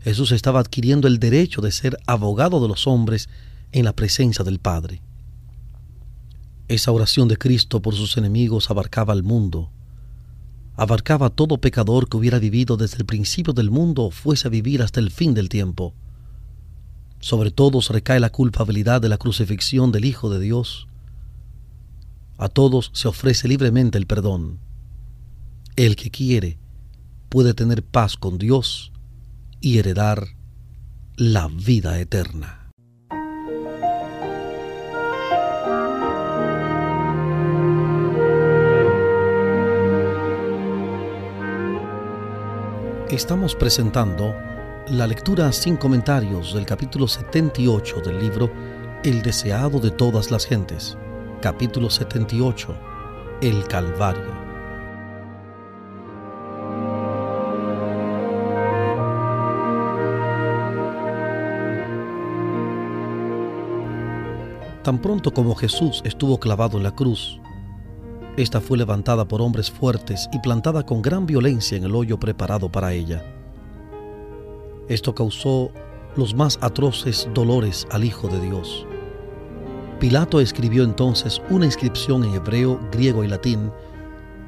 Jesús 0.00 0.32
estaba 0.32 0.60
adquiriendo 0.60 1.08
el 1.08 1.18
derecho 1.18 1.60
de 1.60 1.72
ser 1.72 1.98
abogado 2.06 2.60
de 2.60 2.68
los 2.68 2.86
hombres 2.86 3.28
en 3.72 3.84
la 3.84 3.94
presencia 3.94 4.44
del 4.44 4.58
Padre. 4.58 5.02
Esa 6.68 6.92
oración 6.92 7.28
de 7.28 7.36
Cristo 7.36 7.82
por 7.82 7.94
sus 7.94 8.16
enemigos 8.16 8.70
abarcaba 8.70 9.12
al 9.12 9.22
mundo, 9.22 9.70
abarcaba 10.78 11.26
a 11.26 11.30
todo 11.30 11.58
pecador 11.58 12.08
que 12.08 12.16
hubiera 12.16 12.38
vivido 12.38 12.76
desde 12.76 12.98
el 12.98 13.04
principio 13.04 13.52
del 13.52 13.68
mundo 13.68 14.04
o 14.04 14.10
fuese 14.12 14.46
a 14.46 14.50
vivir 14.50 14.80
hasta 14.80 15.00
el 15.00 15.10
fin 15.10 15.34
del 15.34 15.48
tiempo. 15.48 15.92
Sobre 17.18 17.50
todos 17.50 17.90
recae 17.90 18.20
la 18.20 18.30
culpabilidad 18.30 19.00
de 19.00 19.08
la 19.08 19.18
crucifixión 19.18 19.90
del 19.90 20.04
Hijo 20.04 20.30
de 20.30 20.38
Dios. 20.38 20.86
A 22.38 22.48
todos 22.48 22.92
se 22.94 23.08
ofrece 23.08 23.48
libremente 23.48 23.98
el 23.98 24.06
perdón. 24.06 24.60
El 25.74 25.96
que 25.96 26.12
quiere 26.12 26.58
puede 27.28 27.54
tener 27.54 27.82
paz 27.82 28.16
con 28.16 28.38
Dios 28.38 28.92
y 29.60 29.78
heredar 29.78 30.28
la 31.16 31.48
vida 31.48 31.98
eterna. 31.98 32.67
Estamos 43.10 43.54
presentando 43.54 44.34
la 44.88 45.06
lectura 45.06 45.50
sin 45.50 45.78
comentarios 45.78 46.52
del 46.52 46.66
capítulo 46.66 47.08
78 47.08 48.02
del 48.02 48.20
libro 48.20 48.52
El 49.02 49.22
deseado 49.22 49.80
de 49.80 49.90
todas 49.90 50.30
las 50.30 50.44
gentes, 50.44 50.98
capítulo 51.40 51.88
78, 51.88 52.76
El 53.40 53.66
Calvario. 53.66 54.36
Tan 64.82 64.98
pronto 64.98 65.32
como 65.32 65.54
Jesús 65.54 66.02
estuvo 66.04 66.38
clavado 66.38 66.76
en 66.76 66.82
la 66.82 66.94
cruz, 66.94 67.40
esta 68.38 68.60
fue 68.60 68.78
levantada 68.78 69.26
por 69.26 69.42
hombres 69.42 69.68
fuertes 69.68 70.28
y 70.32 70.38
plantada 70.38 70.86
con 70.86 71.02
gran 71.02 71.26
violencia 71.26 71.76
en 71.76 71.82
el 71.82 71.94
hoyo 71.96 72.20
preparado 72.20 72.70
para 72.70 72.92
ella. 72.92 73.24
Esto 74.88 75.12
causó 75.12 75.72
los 76.14 76.36
más 76.36 76.56
atroces 76.62 77.28
dolores 77.34 77.88
al 77.90 78.04
Hijo 78.04 78.28
de 78.28 78.40
Dios. 78.40 78.86
Pilato 79.98 80.40
escribió 80.40 80.84
entonces 80.84 81.42
una 81.50 81.66
inscripción 81.66 82.22
en 82.22 82.34
hebreo, 82.34 82.80
griego 82.92 83.24
y 83.24 83.28
latín 83.28 83.72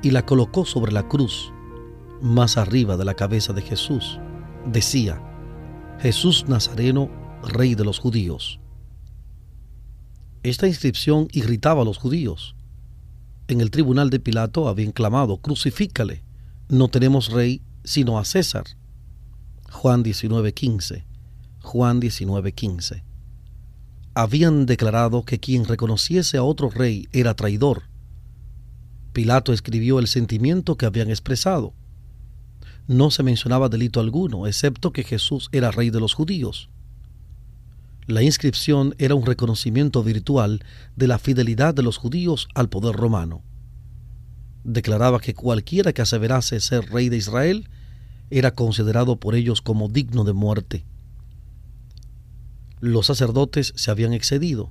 y 0.03 0.13
la 0.13 0.25
colocó 0.25 0.65
sobre 0.65 0.93
la 0.93 1.09
cruz, 1.09 1.53
más 2.23 2.59
arriba 2.59 2.97
de 2.97 3.05
la 3.05 3.15
cabeza 3.15 3.53
de 3.53 3.63
Jesús. 3.63 4.21
Decía, 4.67 5.21
Jesús 5.99 6.45
Nazareno, 6.47 7.11
Rey 7.43 7.75
de 7.75 7.85
los 7.85 7.99
Judíos. 7.99 8.61
Esta 10.45 10.69
inscripción 10.69 11.27
irritaba 11.33 11.83
a 11.83 11.85
los 11.85 11.99
judíos. 11.99 12.55
En 13.51 13.61
el 13.61 13.73
tribunal 13.73 14.11
de 14.11 14.21
Pilato 14.21 14.69
habían 14.69 14.93
clamado, 14.93 15.39
crucifícale, 15.39 16.23
no 16.69 16.87
tenemos 16.87 17.33
rey 17.33 17.63
sino 17.83 18.17
a 18.17 18.25
César. 18.25 18.63
Juan 19.73 20.05
19:15. 20.05 21.05
Juan 21.61 21.99
19:15. 21.99 23.03
Habían 24.15 24.67
declarado 24.67 25.25
que 25.25 25.41
quien 25.41 25.65
reconociese 25.65 26.37
a 26.37 26.45
otro 26.45 26.71
rey 26.71 27.09
era 27.11 27.35
traidor. 27.35 27.83
Pilato 29.13 29.53
escribió 29.53 29.99
el 29.99 30.07
sentimiento 30.07 30.77
que 30.77 30.87
habían 30.87 31.11
expresado. 31.11 31.75
No 32.87 33.11
se 33.11 33.25
mencionaba 33.25 33.69
delito 33.69 33.99
alguno, 33.99 34.47
excepto 34.47 34.93
que 34.93 35.03
Jesús 35.03 35.49
era 35.51 35.73
rey 35.73 35.91
de 35.91 35.99
los 35.99 36.15
judíos. 36.15 36.71
La 38.07 38.23
inscripción 38.23 38.95
era 38.99 39.15
un 39.15 39.25
reconocimiento 39.25 40.03
virtual 40.03 40.65
de 40.97 41.07
la 41.07 41.19
fidelidad 41.19 41.75
de 41.75 41.83
los 41.83 41.97
judíos 41.97 42.49
al 42.55 42.69
poder 42.69 42.97
romano. 42.97 43.43
Declaraba 44.65 45.21
que 45.21 45.35
cualquiera 45.35 45.93
que 45.93 46.03
aseverase 46.03 46.61
ser 46.61 46.91
rey 46.91 47.09
de 47.09 47.19
Israel 47.19 47.69
era 48.31 48.55
considerado 48.55 49.17
por 49.17 49.35
ellos 49.35 49.63
como 49.63 49.89
digno 49.89 50.25
de 50.25 50.33
muerte. 50.33 50.85
Los 52.81 53.07
sacerdotes 53.07 53.73
se 53.77 53.91
habían 53.91 54.13
excedido. 54.13 54.71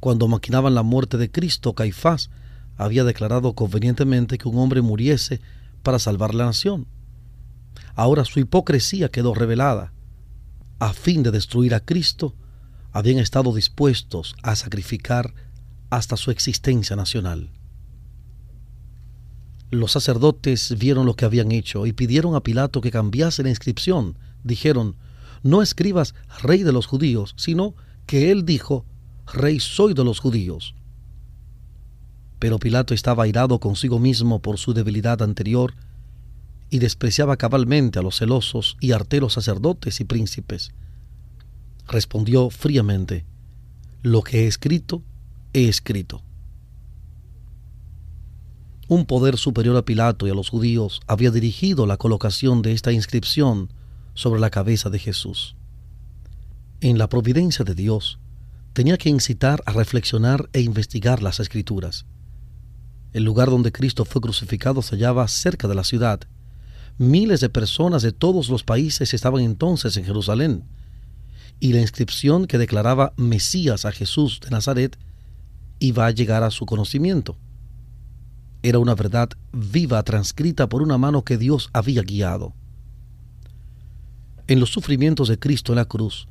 Cuando 0.00 0.28
maquinaban 0.28 0.74
la 0.74 0.82
muerte 0.82 1.16
de 1.16 1.30
Cristo, 1.30 1.74
Caifás 1.74 2.30
había 2.76 3.04
declarado 3.04 3.54
convenientemente 3.54 4.38
que 4.38 4.48
un 4.48 4.58
hombre 4.58 4.82
muriese 4.82 5.40
para 5.82 5.98
salvar 5.98 6.34
la 6.34 6.46
nación. 6.46 6.86
Ahora 7.94 8.24
su 8.24 8.38
hipocresía 8.38 9.08
quedó 9.08 9.34
revelada 9.34 9.92
a 10.78 10.92
fin 10.92 11.22
de 11.22 11.30
destruir 11.30 11.74
a 11.74 11.80
Cristo, 11.80 12.34
habían 12.92 13.18
estado 13.18 13.54
dispuestos 13.54 14.34
a 14.42 14.56
sacrificar 14.56 15.34
hasta 15.90 16.16
su 16.16 16.30
existencia 16.30 16.96
nacional. 16.96 17.50
Los 19.70 19.92
sacerdotes 19.92 20.76
vieron 20.78 21.04
lo 21.04 21.14
que 21.14 21.24
habían 21.24 21.52
hecho 21.52 21.86
y 21.86 21.92
pidieron 21.92 22.34
a 22.34 22.42
Pilato 22.42 22.80
que 22.80 22.90
cambiase 22.90 23.42
la 23.42 23.50
inscripción. 23.50 24.16
Dijeron, 24.42 24.96
no 25.42 25.60
escribas 25.60 26.14
rey 26.42 26.62
de 26.62 26.72
los 26.72 26.86
judíos, 26.86 27.34
sino 27.36 27.74
que 28.06 28.30
él 28.30 28.46
dijo, 28.46 28.86
rey 29.26 29.60
soy 29.60 29.92
de 29.92 30.04
los 30.04 30.20
judíos. 30.20 30.74
Pero 32.38 32.58
Pilato 32.58 32.94
estaba 32.94 33.24
airado 33.24 33.60
consigo 33.60 33.98
mismo 33.98 34.40
por 34.40 34.58
su 34.58 34.72
debilidad 34.72 35.22
anterior 35.22 35.74
y 36.70 36.78
despreciaba 36.78 37.36
cabalmente 37.36 37.98
a 37.98 38.02
los 38.02 38.18
celosos 38.18 38.76
y 38.80 38.92
arteros 38.92 39.34
sacerdotes 39.34 40.00
y 40.00 40.04
príncipes. 40.04 40.72
Respondió 41.86 42.50
fríamente, 42.50 43.24
lo 44.02 44.22
que 44.22 44.44
he 44.44 44.46
escrito, 44.46 45.02
he 45.52 45.68
escrito. 45.68 46.22
Un 48.88 49.04
poder 49.04 49.36
superior 49.36 49.76
a 49.76 49.84
Pilato 49.84 50.26
y 50.26 50.30
a 50.30 50.34
los 50.34 50.48
judíos 50.48 51.00
había 51.06 51.30
dirigido 51.30 51.86
la 51.86 51.96
colocación 51.96 52.62
de 52.62 52.72
esta 52.72 52.92
inscripción 52.92 53.72
sobre 54.14 54.40
la 54.40 54.50
cabeza 54.50 54.88
de 54.88 54.98
Jesús. 54.98 55.56
En 56.80 56.96
la 56.96 57.08
providencia 57.08 57.64
de 57.64 57.74
Dios, 57.74 58.18
tenía 58.72 58.96
que 58.96 59.08
incitar 59.08 59.62
a 59.66 59.72
reflexionar 59.72 60.48
e 60.52 60.60
investigar 60.60 61.22
las 61.22 61.40
escrituras. 61.40 62.06
El 63.12 63.24
lugar 63.24 63.50
donde 63.50 63.72
Cristo 63.72 64.04
fue 64.04 64.20
crucificado 64.20 64.82
se 64.82 64.94
hallaba 64.94 65.26
cerca 65.28 65.66
de 65.66 65.74
la 65.74 65.84
ciudad. 65.84 66.20
Miles 66.98 67.40
de 67.40 67.48
personas 67.48 68.02
de 68.02 68.10
todos 68.10 68.48
los 68.48 68.64
países 68.64 69.14
estaban 69.14 69.42
entonces 69.42 69.96
en 69.96 70.04
Jerusalén, 70.04 70.64
y 71.60 71.72
la 71.72 71.80
inscripción 71.80 72.46
que 72.46 72.58
declaraba 72.58 73.12
Mesías 73.16 73.84
a 73.84 73.92
Jesús 73.92 74.40
de 74.40 74.50
Nazaret 74.50 74.98
iba 75.78 76.06
a 76.06 76.10
llegar 76.10 76.42
a 76.42 76.50
su 76.50 76.66
conocimiento. 76.66 77.36
Era 78.62 78.80
una 78.80 78.96
verdad 78.96 79.30
viva 79.52 80.02
transcrita 80.02 80.68
por 80.68 80.82
una 80.82 80.98
mano 80.98 81.22
que 81.24 81.38
Dios 81.38 81.70
había 81.72 82.02
guiado. 82.02 82.52
En 84.48 84.58
los 84.58 84.70
sufrimientos 84.70 85.28
de 85.28 85.38
Cristo 85.38 85.72
en 85.72 85.76
la 85.76 85.84
cruz 85.84 86.26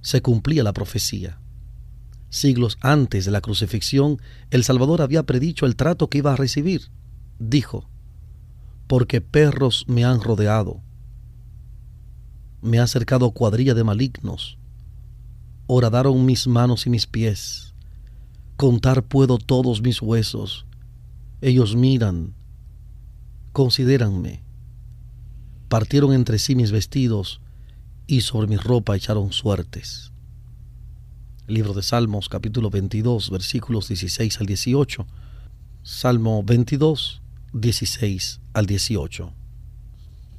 se 0.00 0.22
cumplía 0.22 0.64
la 0.64 0.72
profecía. 0.72 1.38
Siglos 2.30 2.78
antes 2.80 3.24
de 3.26 3.30
la 3.30 3.40
crucifixión, 3.40 4.20
el 4.50 4.64
Salvador 4.64 5.02
había 5.02 5.22
predicho 5.22 5.66
el 5.66 5.76
trato 5.76 6.08
que 6.08 6.18
iba 6.18 6.32
a 6.32 6.36
recibir. 6.36 6.90
Dijo, 7.38 7.88
porque 8.90 9.20
perros 9.20 9.84
me 9.86 10.04
han 10.04 10.20
rodeado, 10.20 10.82
me 12.60 12.80
ha 12.80 12.82
acercado 12.82 13.30
cuadrilla 13.30 13.72
de 13.72 13.84
malignos, 13.84 14.58
horadaron 15.68 16.26
mis 16.26 16.48
manos 16.48 16.88
y 16.88 16.90
mis 16.90 17.06
pies, 17.06 17.72
contar 18.56 19.04
puedo 19.04 19.38
todos 19.38 19.80
mis 19.80 20.02
huesos, 20.02 20.66
ellos 21.40 21.76
miran, 21.76 22.34
considéranme, 23.52 24.42
partieron 25.68 26.12
entre 26.12 26.40
sí 26.40 26.56
mis 26.56 26.72
vestidos 26.72 27.40
y 28.08 28.22
sobre 28.22 28.48
mi 28.48 28.56
ropa 28.56 28.96
echaron 28.96 29.32
suertes. 29.32 30.10
Libro 31.46 31.74
de 31.74 31.84
Salmos 31.84 32.28
capítulo 32.28 32.70
22 32.70 33.30
versículos 33.30 33.86
16 33.86 34.40
al 34.40 34.46
18. 34.46 35.06
Salmo 35.84 36.42
22, 36.42 37.22
16 37.52 38.40
al 38.52 38.66
18. 38.66 39.32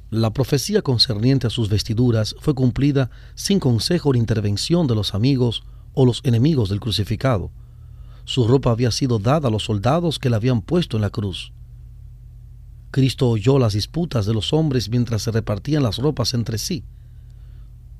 La 0.08 0.32
profecía 0.32 0.80
concerniente 0.80 1.46
a 1.46 1.50
sus 1.50 1.68
vestiduras 1.68 2.34
fue 2.40 2.54
cumplida 2.54 3.10
sin 3.34 3.60
consejo 3.60 4.10
o 4.10 4.14
intervención 4.14 4.86
de 4.86 4.94
los 4.94 5.14
amigos 5.14 5.62
o 5.92 6.06
los 6.06 6.22
enemigos 6.24 6.70
del 6.70 6.80
crucificado. 6.80 7.50
Su 8.24 8.48
ropa 8.48 8.70
había 8.70 8.90
sido 8.90 9.18
dada 9.18 9.48
a 9.48 9.50
los 9.50 9.64
soldados 9.64 10.18
que 10.18 10.30
la 10.30 10.36
habían 10.36 10.62
puesto 10.62 10.96
en 10.96 11.02
la 11.02 11.10
cruz. 11.10 11.52
Cristo 12.90 13.28
oyó 13.28 13.58
las 13.58 13.74
disputas 13.74 14.24
de 14.24 14.32
los 14.32 14.54
hombres 14.54 14.88
mientras 14.88 15.20
se 15.20 15.32
repartían 15.32 15.82
las 15.82 15.98
ropas 15.98 16.32
entre 16.32 16.56
sí. 16.56 16.84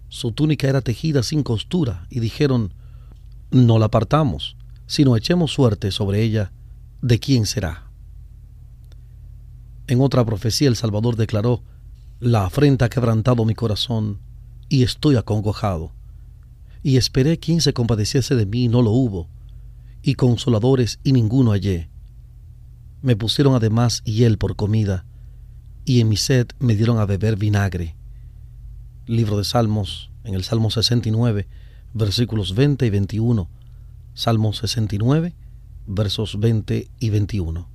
Su 0.08 0.32
túnica 0.32 0.68
era 0.68 0.80
tejida 0.80 1.22
sin 1.22 1.42
costura 1.42 2.06
y 2.08 2.20
dijeron, 2.20 2.72
no 3.50 3.78
la 3.78 3.86
apartamos, 3.86 4.56
sino 4.86 5.16
echemos 5.16 5.52
suerte 5.52 5.90
sobre 5.90 6.22
ella 6.22 6.50
de 7.02 7.18
quién 7.18 7.44
será. 7.44 7.91
En 9.86 10.00
otra 10.00 10.24
profecía 10.24 10.68
el 10.68 10.76
Salvador 10.76 11.16
declaró, 11.16 11.62
La 12.20 12.46
afrenta 12.46 12.86
ha 12.86 12.88
quebrantado 12.88 13.44
mi 13.44 13.54
corazón, 13.54 14.20
y 14.68 14.82
estoy 14.84 15.16
acongojado. 15.16 15.92
Y 16.82 16.96
esperé 16.96 17.38
quien 17.38 17.60
se 17.60 17.72
compadeciese 17.72 18.34
de 18.34 18.46
mí, 18.46 18.64
y 18.64 18.68
no 18.68 18.82
lo 18.82 18.90
hubo, 18.90 19.28
y 20.02 20.14
consoladores, 20.14 21.00
y 21.04 21.12
ninguno 21.12 21.50
hallé. 21.50 21.90
Me 23.02 23.16
pusieron 23.16 23.54
además 23.54 24.02
hiel 24.04 24.38
por 24.38 24.56
comida, 24.56 25.04
y 25.84 26.00
en 26.00 26.08
mi 26.08 26.16
sed 26.16 26.46
me 26.60 26.76
dieron 26.76 26.98
a 26.98 27.06
beber 27.06 27.36
vinagre. 27.36 27.96
Libro 29.06 29.36
de 29.36 29.44
Salmos, 29.44 30.10
en 30.22 30.34
el 30.34 30.44
Salmo 30.44 30.70
69, 30.70 31.48
versículos 31.92 32.54
20 32.54 32.86
y 32.86 32.90
21, 32.90 33.50
Salmo 34.14 34.52
69, 34.52 35.34
versos 35.86 36.38
20 36.38 36.88
y 37.00 37.10
21. 37.10 37.71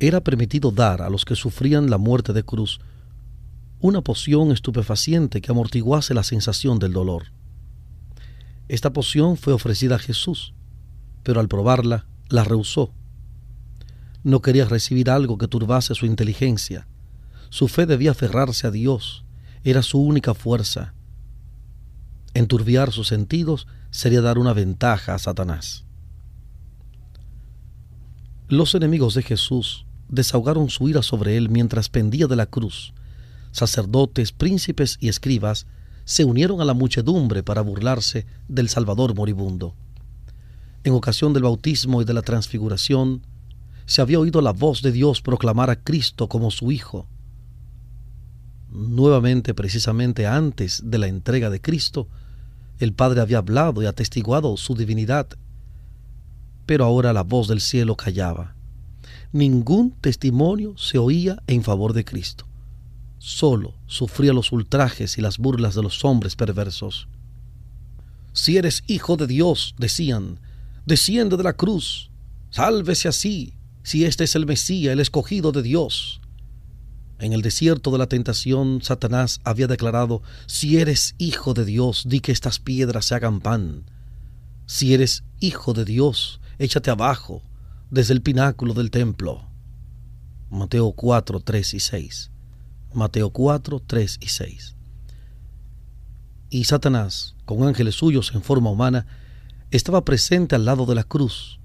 Era 0.00 0.22
permitido 0.22 0.70
dar 0.70 1.02
a 1.02 1.10
los 1.10 1.24
que 1.24 1.36
sufrían 1.36 1.90
la 1.90 1.98
muerte 1.98 2.32
de 2.32 2.42
cruz 2.42 2.80
una 3.80 4.00
poción 4.00 4.50
estupefaciente 4.50 5.40
que 5.40 5.50
amortiguase 5.50 6.14
la 6.14 6.22
sensación 6.22 6.78
del 6.78 6.92
dolor. 6.92 7.24
Esta 8.68 8.92
poción 8.92 9.36
fue 9.36 9.52
ofrecida 9.52 9.96
a 9.96 9.98
Jesús, 9.98 10.54
pero 11.22 11.40
al 11.40 11.48
probarla 11.48 12.06
la 12.28 12.44
rehusó. 12.44 12.92
No 14.22 14.40
quería 14.40 14.64
recibir 14.64 15.10
algo 15.10 15.36
que 15.36 15.48
turbase 15.48 15.94
su 15.94 16.06
inteligencia. 16.06 16.86
Su 17.50 17.68
fe 17.68 17.84
debía 17.84 18.12
aferrarse 18.12 18.66
a 18.66 18.70
Dios, 18.70 19.24
era 19.64 19.82
su 19.82 20.00
única 20.00 20.32
fuerza 20.34 20.94
Enturbiar 22.34 22.90
sus 22.90 23.06
sentidos 23.06 23.68
sería 23.90 24.20
dar 24.20 24.38
una 24.38 24.52
ventaja 24.52 25.14
a 25.14 25.18
Satanás. 25.20 25.84
Los 28.54 28.76
enemigos 28.76 29.14
de 29.14 29.24
Jesús 29.24 29.84
desahogaron 30.08 30.70
su 30.70 30.88
ira 30.88 31.02
sobre 31.02 31.36
él 31.36 31.48
mientras 31.48 31.88
pendía 31.88 32.28
de 32.28 32.36
la 32.36 32.46
cruz. 32.46 32.94
Sacerdotes, 33.50 34.30
príncipes 34.30 34.96
y 35.00 35.08
escribas 35.08 35.66
se 36.04 36.24
unieron 36.24 36.60
a 36.60 36.64
la 36.64 36.72
muchedumbre 36.72 37.42
para 37.42 37.62
burlarse 37.62 38.26
del 38.46 38.68
Salvador 38.68 39.16
moribundo. 39.16 39.74
En 40.84 40.92
ocasión 40.92 41.32
del 41.32 41.42
bautismo 41.42 42.00
y 42.00 42.04
de 42.04 42.14
la 42.14 42.22
transfiguración, 42.22 43.26
se 43.86 44.02
había 44.02 44.20
oído 44.20 44.40
la 44.40 44.52
voz 44.52 44.82
de 44.82 44.92
Dios 44.92 45.20
proclamar 45.20 45.68
a 45.68 45.82
Cristo 45.82 46.28
como 46.28 46.52
su 46.52 46.70
Hijo. 46.70 47.08
Nuevamente, 48.70 49.52
precisamente 49.54 50.28
antes 50.28 50.80
de 50.84 50.98
la 50.98 51.08
entrega 51.08 51.50
de 51.50 51.60
Cristo, 51.60 52.06
el 52.78 52.92
Padre 52.92 53.20
había 53.20 53.38
hablado 53.38 53.82
y 53.82 53.86
atestiguado 53.86 54.56
su 54.56 54.76
divinidad, 54.76 55.26
pero 56.66 56.84
ahora 56.84 57.12
la 57.12 57.22
voz 57.22 57.48
del 57.48 57.60
cielo 57.60 57.96
callaba. 57.96 58.54
Ningún 59.32 59.92
testimonio 60.00 60.76
se 60.78 60.98
oía 60.98 61.42
en 61.46 61.62
favor 61.62 61.92
de 61.92 62.04
Cristo. 62.04 62.46
Solo 63.18 63.74
sufría 63.86 64.32
los 64.32 64.52
ultrajes 64.52 65.18
y 65.18 65.20
las 65.20 65.38
burlas 65.38 65.74
de 65.74 65.82
los 65.82 66.04
hombres 66.04 66.36
perversos. 66.36 67.08
Si 68.32 68.56
eres 68.56 68.84
hijo 68.86 69.16
de 69.16 69.26
Dios, 69.26 69.74
decían, 69.78 70.40
desciende 70.86 71.36
de 71.36 71.42
la 71.42 71.54
cruz, 71.54 72.10
sálvese 72.50 73.08
así, 73.08 73.54
si 73.82 74.04
este 74.04 74.24
es 74.24 74.34
el 74.34 74.46
Mesías, 74.46 74.92
el 74.92 75.00
escogido 75.00 75.52
de 75.52 75.62
Dios. 75.62 76.20
En 77.18 77.32
el 77.32 77.42
desierto 77.42 77.90
de 77.90 77.98
la 77.98 78.08
tentación, 78.08 78.82
Satanás 78.82 79.40
había 79.44 79.66
declarado, 79.66 80.22
si 80.46 80.78
eres 80.78 81.14
hijo 81.18 81.54
de 81.54 81.64
Dios, 81.64 82.04
di 82.06 82.20
que 82.20 82.32
estas 82.32 82.58
piedras 82.58 83.06
se 83.06 83.14
hagan 83.14 83.40
pan. 83.40 83.84
Si 84.66 84.94
eres 84.94 85.24
hijo 85.40 85.72
de 85.72 85.84
Dios, 85.84 86.40
échate 86.58 86.90
abajo 86.90 87.42
desde 87.90 88.14
el 88.14 88.22
pináculo 88.22 88.74
del 88.74 88.90
templo. 88.90 89.42
Mateo 90.50 90.92
4, 90.92 91.40
3 91.40 91.74
y 91.74 91.80
6. 91.80 92.30
Mateo 92.92 93.30
4, 93.30 93.82
3 93.86 94.18
y 94.20 94.28
6. 94.28 94.76
Y 96.50 96.64
Satanás, 96.64 97.34
con 97.44 97.62
ángeles 97.64 97.96
suyos 97.96 98.32
en 98.34 98.42
forma 98.42 98.70
humana, 98.70 99.06
estaba 99.70 100.04
presente 100.04 100.54
al 100.54 100.64
lado 100.64 100.86
de 100.86 100.94
la 100.94 101.02
cruz, 101.02 101.58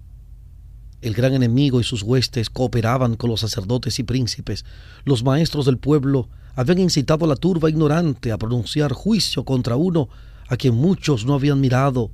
el 1.01 1.13
gran 1.13 1.33
enemigo 1.33 1.79
y 1.79 1.83
sus 1.85 2.03
huestes 2.03 2.49
cooperaban 2.49 3.15
con 3.15 3.29
los 3.29 3.39
sacerdotes 3.39 3.99
y 3.99 4.03
príncipes. 4.03 4.65
Los 5.05 5.23
maestros 5.23 5.65
del 5.65 5.77
pueblo 5.77 6.27
habían 6.55 6.79
incitado 6.79 7.23
a 7.23 7.27
la 7.29 7.37
turba 7.37 7.69
ignorante 7.69 8.33
a 8.33 8.37
pronunciar 8.37 8.91
juicio 8.91 9.45
contra 9.45 9.77
uno 9.77 10.09
a 10.49 10.57
quien 10.57 10.75
muchos 10.75 11.25
no 11.25 11.35
habían 11.35 11.61
mirado 11.61 12.11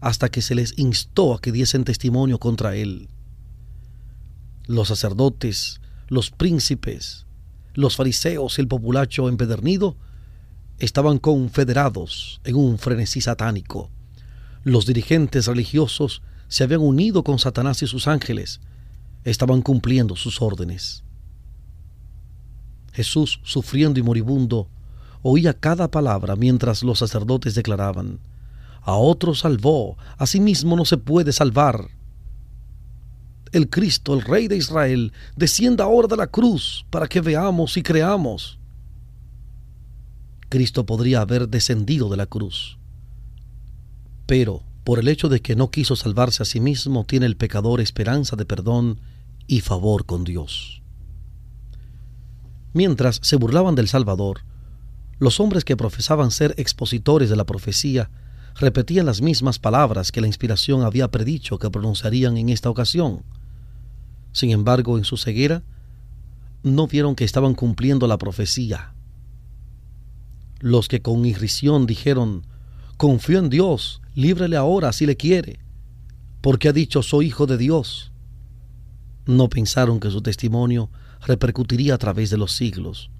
hasta 0.00 0.30
que 0.30 0.42
se 0.42 0.54
les 0.54 0.78
instó 0.78 1.34
a 1.34 1.40
que 1.40 1.52
diesen 1.52 1.84
testimonio 1.84 2.38
contra 2.38 2.74
él. 2.74 3.08
Los 4.66 4.88
sacerdotes, 4.88 5.80
los 6.08 6.30
príncipes, 6.30 7.26
los 7.74 7.96
fariseos 7.96 8.58
y 8.58 8.62
el 8.62 8.68
populacho 8.68 9.28
empedernido 9.28 9.96
estaban 10.78 11.18
confederados 11.18 12.40
en 12.44 12.56
un 12.56 12.78
frenesí 12.78 13.20
satánico. 13.20 13.90
Los 14.64 14.86
dirigentes 14.86 15.46
religiosos 15.46 16.22
se 16.48 16.64
habían 16.64 16.80
unido 16.80 17.22
con 17.22 17.38
Satanás 17.38 17.82
y 17.82 17.86
sus 17.86 18.08
ángeles, 18.08 18.60
estaban 19.24 19.62
cumpliendo 19.62 20.16
sus 20.16 20.40
órdenes. 20.40 21.04
Jesús, 22.92 23.40
sufriendo 23.44 24.00
y 24.00 24.02
moribundo, 24.02 24.68
oía 25.22 25.54
cada 25.54 25.90
palabra 25.90 26.34
mientras 26.36 26.82
los 26.82 26.98
sacerdotes 26.98 27.54
declaraban, 27.54 28.18
a 28.82 28.94
otro 28.94 29.34
salvó, 29.34 29.96
a 30.16 30.26
sí 30.26 30.40
mismo 30.40 30.76
no 30.76 30.84
se 30.84 30.96
puede 30.96 31.32
salvar. 31.32 31.90
El 33.52 33.68
Cristo, 33.68 34.14
el 34.14 34.22
Rey 34.22 34.48
de 34.48 34.56
Israel, 34.56 35.12
descienda 35.36 35.84
ahora 35.84 36.08
de 36.08 36.16
la 36.16 36.28
cruz 36.28 36.86
para 36.90 37.08
que 37.08 37.20
veamos 37.20 37.76
y 37.76 37.82
creamos. 37.82 38.58
Cristo 40.48 40.86
podría 40.86 41.20
haber 41.20 41.48
descendido 41.48 42.08
de 42.08 42.16
la 42.16 42.26
cruz, 42.26 42.78
pero 44.26 44.62
por 44.84 44.98
el 44.98 45.08
hecho 45.08 45.28
de 45.28 45.40
que 45.40 45.56
no 45.56 45.70
quiso 45.70 45.94
salvarse 45.94 46.42
a 46.42 46.46
sí 46.46 46.58
mismo, 46.58 47.04
tiene 47.04 47.26
el 47.26 47.36
pecador 47.36 47.80
esperanza 47.80 48.36
de 48.36 48.44
perdón 48.44 49.00
y 49.46 49.60
favor 49.60 50.06
con 50.06 50.24
Dios. 50.24 50.82
Mientras 52.72 53.20
se 53.22 53.36
burlaban 53.36 53.74
del 53.74 53.88
Salvador, 53.88 54.42
los 55.18 55.38
hombres 55.38 55.64
que 55.64 55.76
profesaban 55.76 56.30
ser 56.30 56.54
expositores 56.56 57.28
de 57.28 57.36
la 57.36 57.44
profecía 57.44 58.10
repetían 58.54 59.06
las 59.06 59.22
mismas 59.22 59.58
palabras 59.58 60.12
que 60.12 60.20
la 60.20 60.26
inspiración 60.26 60.82
había 60.82 61.10
predicho 61.10 61.58
que 61.58 61.70
pronunciarían 61.70 62.36
en 62.36 62.48
esta 62.48 62.70
ocasión. 62.70 63.22
Sin 64.32 64.50
embargo, 64.50 64.98
en 64.98 65.04
su 65.04 65.16
ceguera, 65.16 65.62
no 66.62 66.86
vieron 66.86 67.14
que 67.14 67.24
estaban 67.24 67.54
cumpliendo 67.54 68.06
la 68.06 68.18
profecía. 68.18 68.94
Los 70.60 70.88
que 70.88 71.00
con 71.00 71.24
irrisión 71.24 71.86
dijeron, 71.86 72.46
confío 72.96 73.38
en 73.38 73.48
Dios, 73.48 74.02
líbrele 74.14 74.56
ahora 74.56 74.92
si 74.92 75.06
le 75.06 75.16
quiere, 75.16 75.60
porque 76.40 76.68
ha 76.68 76.72
dicho 76.72 77.02
soy 77.02 77.26
hijo 77.26 77.46
de 77.46 77.56
Dios. 77.56 78.12
No 79.26 79.48
pensaron 79.48 80.00
que 80.00 80.10
su 80.10 80.22
testimonio 80.22 80.90
repercutiría 81.26 81.94
a 81.94 81.98
través 81.98 82.30
de 82.30 82.36
los 82.36 82.52
siglos. 82.52 83.10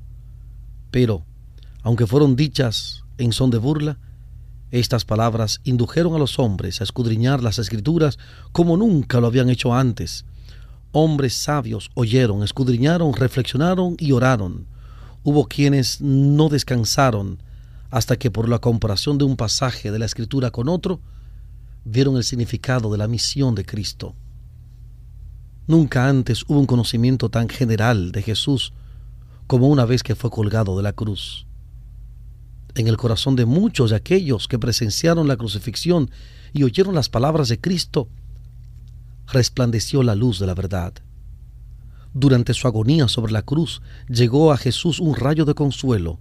Pero, 0.91 1.25
aunque 1.83 2.07
fueron 2.07 2.37
dichas 2.37 3.05
en 3.19 3.33
son 3.33 3.51
de 3.51 3.59
burla, 3.59 3.99
estas 4.71 5.05
palabras 5.05 5.61
indujeron 5.65 6.15
a 6.15 6.19
los 6.19 6.39
hombres 6.39 6.81
a 6.81 6.85
escudriñar 6.85 7.43
las 7.43 7.59
escrituras 7.59 8.19
como 8.53 8.77
nunca 8.77 9.21
lo 9.21 9.27
habían 9.27 9.51
hecho 9.51 9.75
antes. 9.75 10.25
Hombres 10.93 11.35
sabios 11.35 11.91
oyeron, 11.95 12.43
escudriñaron, 12.43 13.13
reflexionaron 13.13 13.97
y 13.99 14.13
oraron. 14.13 14.67
Hubo 15.25 15.47
quienes 15.47 16.01
no 16.01 16.49
descansaron 16.49 17.43
hasta 17.91 18.17
que 18.17 18.31
por 18.31 18.49
la 18.49 18.61
comparación 18.61 19.19
de 19.19 19.25
un 19.25 19.37
pasaje 19.37 19.91
de 19.91 19.99
la 19.99 20.07
escritura 20.07 20.53
con 20.53 20.69
otro, 20.69 21.01
vieron 21.85 22.17
el 22.17 22.25
significado 22.25 22.93
de 22.93 22.99
la 22.99 23.09
misión 23.09 23.57
de 23.57 23.65
Cristo. 23.65 24.15
Nunca 25.67 26.09
antes 26.09 26.45
hubo 26.47 26.61
un 26.61 26.67
conocimiento 26.67 27.29
tan 27.29 27.49
general 27.49 28.13
de 28.13 28.23
Jesús 28.23 28.73
como 29.49 29.69
una 29.69 29.85
vez 29.85 30.05
que 30.05 30.15
fue 30.15 30.31
colgado 30.31 30.77
de 30.77 30.85
la 30.85 30.93
cruz 30.93 31.47
en 32.75 32.89
el 32.89 32.97
corazón 32.97 33.37
de 33.37 33.47
muchos 33.47 33.91
de 33.91 33.97
aquellos 33.97 34.49
que 34.49 34.59
presenciaron 34.59 35.29
la 35.29 35.37
crucifixión 35.37 36.11
y 36.53 36.63
oyeron 36.65 36.95
las 36.95 37.09
palabras 37.09 37.49
de 37.49 37.61
Cristo, 37.61 38.09
resplandeció 39.27 40.03
la 40.03 40.15
luz 40.15 40.39
de 40.39 40.47
la 40.47 40.55
verdad. 40.55 40.95
Durante 42.13 42.55
su 42.55 42.67
agonía 42.67 43.07
sobre 43.09 43.33
la 43.33 43.43
cruz 43.43 43.83
llegó 44.09 44.53
a 44.53 44.57
Jesús 44.57 44.99
un 44.99 45.15
rayo 45.15 45.45
de 45.45 45.55
consuelo. 45.55 46.19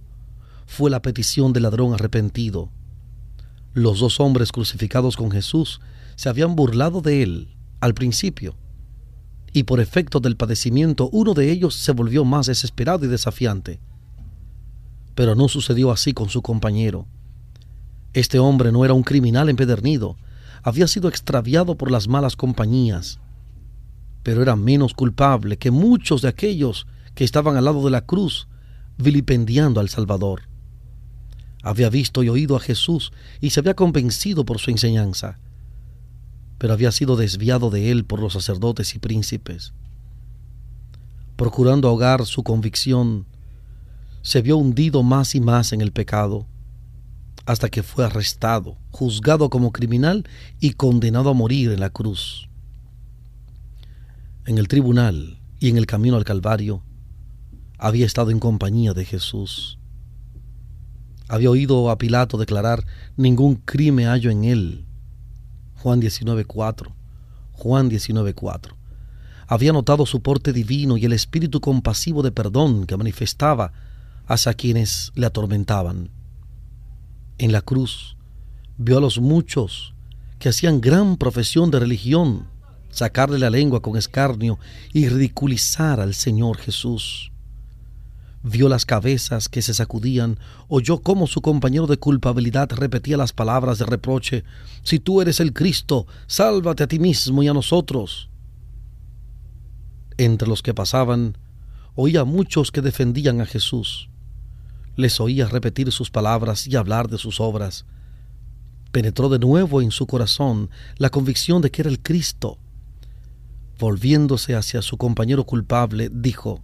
Fue 0.66 0.90
la 0.90 1.02
petición 1.02 1.52
del 1.52 1.64
ladrón 1.64 1.94
arrepentido. 1.94 2.70
Los 3.74 3.98
dos 3.98 4.20
hombres 4.20 4.52
crucificados 4.52 5.16
con 5.16 5.30
Jesús 5.30 5.80
se 6.14 6.28
habían 6.28 6.54
burlado 6.54 7.00
de 7.00 7.22
él 7.22 7.48
al 7.80 7.94
principio, 7.94 8.54
y 9.52 9.64
por 9.64 9.80
efecto 9.80 10.20
del 10.20 10.36
padecimiento 10.36 11.08
uno 11.12 11.34
de 11.34 11.50
ellos 11.50 11.74
se 11.74 11.92
volvió 11.92 12.24
más 12.24 12.46
desesperado 12.46 13.04
y 13.04 13.08
desafiante. 13.08 13.80
Pero 15.20 15.34
no 15.34 15.48
sucedió 15.48 15.90
así 15.90 16.14
con 16.14 16.30
su 16.30 16.40
compañero. 16.40 17.06
Este 18.14 18.38
hombre 18.38 18.72
no 18.72 18.86
era 18.86 18.94
un 18.94 19.02
criminal 19.02 19.50
empedernido, 19.50 20.16
había 20.62 20.88
sido 20.88 21.10
extraviado 21.10 21.74
por 21.74 21.90
las 21.90 22.08
malas 22.08 22.36
compañías, 22.36 23.20
pero 24.22 24.40
era 24.40 24.56
menos 24.56 24.94
culpable 24.94 25.58
que 25.58 25.70
muchos 25.70 26.22
de 26.22 26.28
aquellos 26.28 26.86
que 27.14 27.24
estaban 27.24 27.58
al 27.58 27.66
lado 27.66 27.84
de 27.84 27.90
la 27.90 28.06
cruz 28.06 28.48
vilipendiando 28.96 29.78
al 29.78 29.90
Salvador. 29.90 30.48
Había 31.62 31.90
visto 31.90 32.22
y 32.22 32.30
oído 32.30 32.56
a 32.56 32.60
Jesús 32.60 33.12
y 33.42 33.50
se 33.50 33.60
había 33.60 33.74
convencido 33.74 34.46
por 34.46 34.58
su 34.58 34.70
enseñanza, 34.70 35.38
pero 36.56 36.72
había 36.72 36.92
sido 36.92 37.16
desviado 37.16 37.68
de 37.68 37.90
él 37.90 38.06
por 38.06 38.20
los 38.20 38.32
sacerdotes 38.32 38.94
y 38.94 38.98
príncipes. 39.00 39.74
Procurando 41.36 41.88
ahogar 41.88 42.24
su 42.24 42.42
convicción, 42.42 43.26
se 44.22 44.42
vio 44.42 44.56
hundido 44.56 45.02
más 45.02 45.34
y 45.34 45.40
más 45.40 45.72
en 45.72 45.80
el 45.80 45.92
pecado, 45.92 46.46
hasta 47.46 47.68
que 47.68 47.82
fue 47.82 48.04
arrestado, 48.04 48.76
juzgado 48.90 49.50
como 49.50 49.72
criminal 49.72 50.28
y 50.60 50.72
condenado 50.72 51.30
a 51.30 51.34
morir 51.34 51.72
en 51.72 51.80
la 51.80 51.90
cruz. 51.90 52.48
En 54.46 54.58
el 54.58 54.68
tribunal 54.68 55.40
y 55.58 55.68
en 55.68 55.76
el 55.76 55.86
camino 55.86 56.16
al 56.16 56.24
Calvario, 56.24 56.82
había 57.78 58.06
estado 58.06 58.30
en 58.30 58.40
compañía 58.40 58.92
de 58.92 59.04
Jesús. 59.04 59.78
Había 61.28 61.50
oído 61.50 61.90
a 61.90 61.98
Pilato 61.98 62.36
declarar, 62.36 62.84
ningún 63.16 63.54
crimen 63.56 64.06
hallo 64.06 64.30
en 64.30 64.44
él. 64.44 64.84
Juan 65.76 66.00
19.4. 66.00 66.92
Juan 67.52 67.90
19.4. 67.90 68.74
Había 69.46 69.72
notado 69.72 70.06
su 70.06 70.22
porte 70.22 70.52
divino 70.52 70.96
y 70.96 71.04
el 71.04 71.12
espíritu 71.12 71.60
compasivo 71.60 72.22
de 72.22 72.32
perdón 72.32 72.86
que 72.86 72.96
manifestaba 72.96 73.72
hacia 74.30 74.54
quienes 74.54 75.10
le 75.16 75.26
atormentaban. 75.26 76.08
En 77.38 77.50
la 77.50 77.62
cruz 77.62 78.16
vio 78.78 78.98
a 78.98 79.00
los 79.00 79.18
muchos 79.18 79.92
que 80.38 80.48
hacían 80.48 80.80
gran 80.80 81.16
profesión 81.16 81.72
de 81.72 81.80
religión 81.80 82.46
sacarle 82.90 83.40
la 83.40 83.50
lengua 83.50 83.82
con 83.82 83.96
escarnio 83.96 84.60
y 84.92 85.08
ridiculizar 85.08 85.98
al 85.98 86.14
Señor 86.14 86.58
Jesús. 86.58 87.32
Vio 88.44 88.68
las 88.68 88.86
cabezas 88.86 89.48
que 89.48 89.62
se 89.62 89.74
sacudían, 89.74 90.38
oyó 90.68 91.02
cómo 91.02 91.26
su 91.26 91.42
compañero 91.42 91.88
de 91.88 91.96
culpabilidad 91.96 92.70
repetía 92.70 93.16
las 93.16 93.32
palabras 93.32 93.78
de 93.78 93.86
reproche, 93.86 94.44
Si 94.84 95.00
tú 95.00 95.20
eres 95.20 95.40
el 95.40 95.52
Cristo, 95.52 96.06
sálvate 96.28 96.84
a 96.84 96.86
ti 96.86 97.00
mismo 97.00 97.42
y 97.42 97.48
a 97.48 97.52
nosotros. 97.52 98.30
Entre 100.18 100.48
los 100.48 100.62
que 100.62 100.72
pasaban, 100.72 101.36
oía 101.96 102.24
muchos 102.24 102.70
que 102.70 102.80
defendían 102.80 103.40
a 103.40 103.46
Jesús 103.46 104.09
les 105.00 105.20
oía 105.20 105.48
repetir 105.48 105.90
sus 105.90 106.10
palabras 106.10 106.66
y 106.66 106.76
hablar 106.76 107.08
de 107.08 107.18
sus 107.18 107.40
obras. 107.40 107.84
Penetró 108.92 109.28
de 109.28 109.38
nuevo 109.38 109.82
en 109.82 109.90
su 109.90 110.06
corazón 110.06 110.70
la 110.96 111.10
convicción 111.10 111.62
de 111.62 111.70
que 111.70 111.82
era 111.82 111.90
el 111.90 112.00
Cristo. 112.00 112.58
Volviéndose 113.78 114.54
hacia 114.54 114.82
su 114.82 114.96
compañero 114.96 115.44
culpable, 115.44 116.10
dijo, 116.12 116.62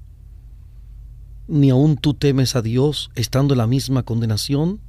¿Ni 1.49 1.71
aun 1.71 1.97
tú 1.97 2.15
temes 2.15 2.57
a 2.57 2.63
Dios 2.63 3.11
estando 3.15 3.55
en 3.55 3.59
la 3.59 3.67
misma 3.67 4.03
condenación? 4.03 4.81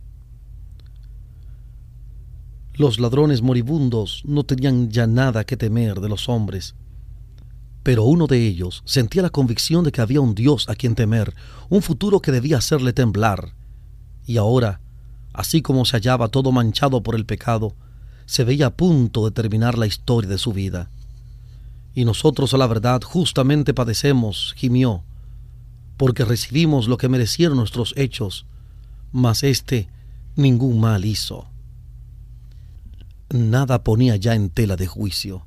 Los 2.73 2.99
ladrones 2.99 3.41
moribundos 3.41 4.23
no 4.25 4.43
tenían 4.43 4.89
ya 4.89 5.07
nada 5.07 5.43
que 5.45 5.57
temer 5.57 5.99
de 5.99 6.09
los 6.09 6.29
hombres 6.29 6.75
pero 7.87 8.03
uno 8.03 8.27
de 8.27 8.45
ellos 8.45 8.83
sentía 8.83 9.21
la 9.21 9.29
convicción 9.29 9.85
de 9.85 9.93
que 9.93 10.01
había 10.01 10.19
un 10.19 10.35
Dios 10.35 10.67
a 10.67 10.75
quien 10.75 10.93
temer, 10.93 11.33
un 11.69 11.81
futuro 11.81 12.19
que 12.19 12.33
debía 12.33 12.57
hacerle 12.57 12.91
temblar. 12.91 13.53
Y 14.25 14.35
ahora, 14.35 14.81
así 15.31 15.61
como 15.61 15.85
se 15.85 15.95
hallaba 15.95 16.27
todo 16.27 16.51
manchado 16.51 17.01
por 17.01 17.15
el 17.15 17.25
pecado, 17.25 17.77
se 18.25 18.43
veía 18.43 18.65
a 18.65 18.75
punto 18.75 19.23
de 19.23 19.31
terminar 19.31 19.77
la 19.77 19.87
historia 19.87 20.29
de 20.29 20.37
su 20.37 20.51
vida. 20.51 20.89
Y 21.95 22.03
nosotros 22.03 22.53
a 22.53 22.57
la 22.57 22.67
verdad 22.67 22.99
justamente 23.01 23.73
padecemos, 23.73 24.53
gimió, 24.57 25.05
porque 25.95 26.25
recibimos 26.25 26.89
lo 26.89 26.97
que 26.97 27.07
merecieron 27.07 27.55
nuestros 27.55 27.93
hechos, 27.95 28.47
mas 29.13 29.43
éste 29.43 29.87
ningún 30.35 30.81
mal 30.81 31.05
hizo. 31.05 31.47
Nada 33.29 33.85
ponía 33.85 34.17
ya 34.17 34.35
en 34.35 34.49
tela 34.49 34.75
de 34.75 34.87
juicio 34.87 35.46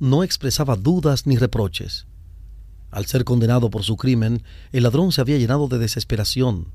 no 0.00 0.24
expresaba 0.24 0.76
dudas 0.76 1.26
ni 1.26 1.36
reproches. 1.36 2.06
Al 2.90 3.06
ser 3.06 3.24
condenado 3.24 3.70
por 3.70 3.84
su 3.84 3.96
crimen, 3.96 4.42
el 4.72 4.82
ladrón 4.82 5.12
se 5.12 5.20
había 5.20 5.38
llenado 5.38 5.68
de 5.68 5.78
desesperación. 5.78 6.68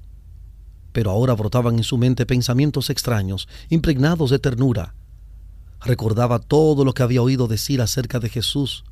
Pero 0.94 1.12
ahora 1.12 1.34
brotaban 1.34 1.76
en 1.76 1.84
su 1.84 1.98
mente 1.98 2.26
pensamientos 2.26 2.90
extraños, 2.90 3.50
impregnados 3.70 4.30
de 4.30 4.40
ternura. 4.40 4.94
Recordaba 5.82 6.40
todo 6.40 6.86
lo 6.86 6.94
que 6.94 7.04
había 7.04 7.22
oído 7.22 7.48
decir 7.48 7.82
acerca 7.82 8.20
de 8.20 8.30
Jesús, 8.30 8.86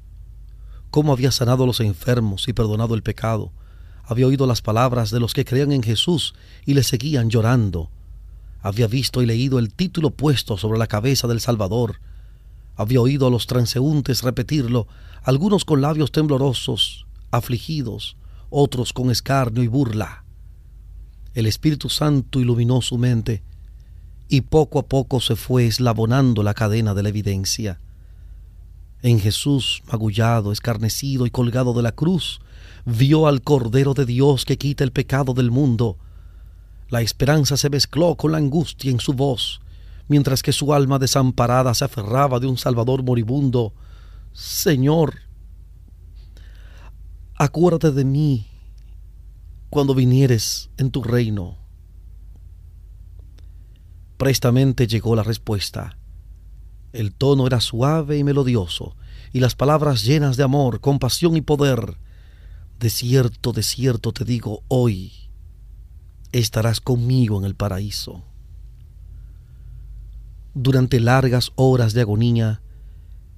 cómo 0.90 1.14
había 1.14 1.32
sanado 1.32 1.64
a 1.64 1.68
los 1.68 1.80
enfermos 1.80 2.48
y 2.48 2.54
perdonado 2.54 2.94
el 2.96 3.04
pecado. 3.04 3.52
Había 4.04 4.28
oído 4.28 4.46
las 4.48 4.62
palabras 4.62 5.12
de 5.12 5.20
los 5.20 5.34
que 5.34 5.46
creían 5.46 5.72
en 5.72 5.82
Jesús 5.82 6.34
y 6.66 6.74
le 6.74 6.84
seguían 6.84 7.30
llorando. 7.30 7.90
Había 8.62 8.88
visto 8.88 9.22
y 9.22 9.26
leído 9.26 9.60
el 9.60 9.74
título 9.74 10.10
puesto 10.10 10.58
sobre 10.58 10.80
la 10.80 10.88
cabeza 10.88 11.28
del 11.28 11.40
Salvador, 11.40 12.00
Había 12.76 13.02
oído 13.02 13.28
a 13.28 13.30
los 13.30 13.48
transeúntes 13.48 14.24
repetirlo, 14.24 14.88
algunos 15.24 15.66
con 15.66 15.82
labios 15.82 16.12
temblorosos, 16.12 17.06
afligidos, 17.32 18.18
otros 18.50 18.94
con 18.94 19.12
escarnio 19.12 19.64
y 19.64 19.68
burla. 19.68 20.24
El 21.34 21.46
Espíritu 21.46 21.90
Santo 21.90 22.40
iluminó 22.40 22.82
su 22.82 22.98
mente 22.98 23.44
y 24.30 24.42
poco 24.42 24.80
a 24.80 24.84
poco 24.88 25.20
se 25.20 25.36
fue 25.36 25.68
eslabonando 25.68 26.44
la 26.44 26.54
cadena 26.54 26.94
de 26.94 27.04
la 27.04 27.10
evidencia. 27.10 27.80
En 29.02 29.20
Jesús, 29.20 29.84
magullado, 29.92 30.52
escarnecido 30.52 31.26
y 31.26 31.30
colgado 31.30 31.74
de 31.74 31.84
la 31.84 31.92
cruz, 31.92 32.40
vio 32.86 33.28
al 33.28 33.42
Cordero 33.42 33.94
de 33.94 34.06
Dios 34.06 34.46
que 34.46 34.58
quita 34.58 34.84
el 34.84 34.92
pecado 34.92 35.34
del 35.34 35.52
mundo. 35.52 35.98
La 36.90 37.02
esperanza 37.02 37.58
se 37.58 37.70
mezcló 37.70 38.16
con 38.16 38.32
la 38.32 38.38
angustia 38.38 38.92
en 38.92 39.00
su 39.00 39.14
voz, 39.14 39.62
mientras 40.14 40.44
que 40.44 40.54
su 40.54 40.76
alma 40.76 41.00
desamparada 41.00 41.74
se 41.74 41.86
aferraba 41.86 42.40
de 42.40 42.46
un 42.46 42.56
Salvador 42.56 43.02
moribundo. 43.02 43.74
Señor, 44.32 45.16
acuérdate 47.34 47.92
de 47.92 48.06
mí 48.06 48.46
cuando 49.72 49.96
vinieres 49.96 50.70
en 50.78 50.92
tu 50.92 51.02
reino. 51.02 51.58
Prestamente 54.18 54.86
llegó 54.86 55.16
la 55.16 55.24
respuesta. 55.24 55.98
El 56.92 57.16
tono 57.16 57.48
era 57.48 57.60
suave 57.60 58.20
y 58.20 58.24
melodioso, 58.24 58.96
y 59.32 59.40
las 59.40 59.56
palabras 59.56 60.04
llenas 60.04 60.38
de 60.38 60.44
amor, 60.44 60.80
compasión 60.80 61.36
y 61.36 61.42
poder. 61.42 61.98
De 62.78 62.92
cierto, 62.92 63.52
de 63.52 63.64
cierto 63.64 64.12
te 64.12 64.26
digo, 64.26 64.62
hoy 64.68 65.12
estarás 66.32 66.82
conmigo 66.82 67.40
en 67.40 67.46
el 67.46 67.56
paraíso. 67.56 68.26
Durante 70.56 71.00
largas 71.00 71.52
horas 71.56 71.94
de 71.94 72.02
agonía, 72.02 72.62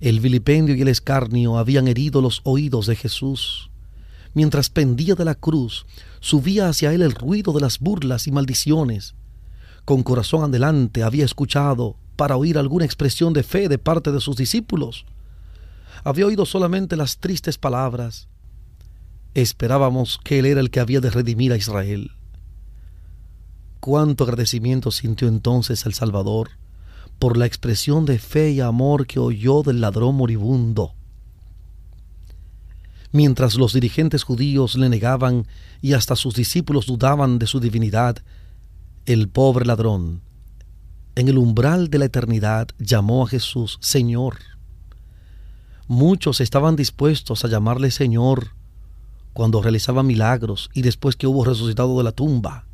el 0.01 0.19
vilipendio 0.19 0.75
y 0.75 0.81
el 0.81 0.89
escarnio 0.89 1.57
habían 1.57 1.87
herido 1.87 2.21
los 2.21 2.41
oídos 2.43 2.87
de 2.87 2.97
Jesús. 2.97 3.71
Mientras 4.33 4.69
pendía 4.69 5.15
de 5.15 5.23
la 5.23 5.35
cruz, 5.35 5.85
subía 6.19 6.67
hacia 6.67 6.91
él 6.91 7.01
el 7.01 7.13
ruido 7.13 7.53
de 7.53 7.61
las 7.61 7.79
burlas 7.79 8.27
y 8.27 8.31
maldiciones. 8.31 9.15
Con 9.85 10.03
corazón 10.03 10.43
adelante 10.43 11.03
había 11.03 11.23
escuchado 11.23 11.95
para 12.17 12.35
oír 12.35 12.57
alguna 12.57 12.83
expresión 12.83 13.31
de 13.31 13.43
fe 13.43 13.69
de 13.69 13.77
parte 13.77 14.11
de 14.11 14.19
sus 14.19 14.35
discípulos. 14.35 15.05
Había 16.03 16.25
oído 16.25 16.45
solamente 16.45 16.97
las 16.97 17.19
tristes 17.19 17.57
palabras. 17.57 18.27
Esperábamos 19.35 20.19
que 20.21 20.39
él 20.39 20.47
era 20.47 20.59
el 20.59 20.69
que 20.69 20.81
había 20.81 20.99
de 20.99 21.11
redimir 21.11 21.53
a 21.53 21.57
Israel. 21.57 22.11
Cuánto 23.79 24.25
agradecimiento 24.25 24.91
sintió 24.91 25.29
entonces 25.29 25.85
el 25.85 25.93
Salvador 25.93 26.49
por 27.19 27.37
la 27.37 27.45
expresión 27.45 28.05
de 28.05 28.19
fe 28.19 28.51
y 28.51 28.61
amor 28.61 29.07
que 29.07 29.19
oyó 29.19 29.63
del 29.63 29.81
ladrón 29.81 30.15
moribundo 30.15 30.93
mientras 33.15 33.55
los 33.55 33.71
dirigentes 33.71 34.23
judíos 34.23 34.75
le 34.75 34.89
negaban 34.89 35.47
y 35.81 35.93
hasta 35.93 36.17
sus 36.17 36.35
discípulos 36.35 36.85
dudaban 36.85 37.39
de 37.39 37.47
su 37.47 37.61
divinidad, 37.61 38.17
el 39.05 39.29
pobre 39.29 39.65
ladrón, 39.65 40.21
en 41.15 41.29
el 41.29 41.37
umbral 41.37 41.89
de 41.89 41.99
la 41.99 42.05
eternidad, 42.05 42.67
llamó 42.77 43.23
a 43.23 43.29
Jesús 43.29 43.77
Señor. 43.79 44.39
Muchos 45.87 46.41
estaban 46.41 46.75
dispuestos 46.75 47.45
a 47.45 47.47
llamarle 47.47 47.89
Señor 47.89 48.49
cuando 49.31 49.61
realizaba 49.61 50.03
milagros 50.03 50.69
y 50.73 50.81
después 50.81 51.15
que 51.15 51.27
hubo 51.27 51.45
resucitado 51.45 51.97
de 51.97 52.03
la 52.03 52.11
tumba. 52.11 52.65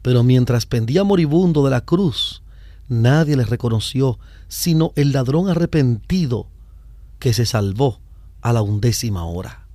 Pero 0.00 0.22
mientras 0.22 0.64
pendía 0.64 1.04
moribundo 1.04 1.62
de 1.62 1.70
la 1.70 1.82
cruz, 1.82 2.42
nadie 2.88 3.36
le 3.36 3.44
reconoció, 3.44 4.18
sino 4.48 4.92
el 4.96 5.12
ladrón 5.12 5.48
arrepentido 5.48 6.48
que 7.18 7.32
se 7.32 7.46
salvó 7.46 8.00
a 8.40 8.52
la 8.52 8.62
undécima 8.62 9.24
hora. 9.24 9.66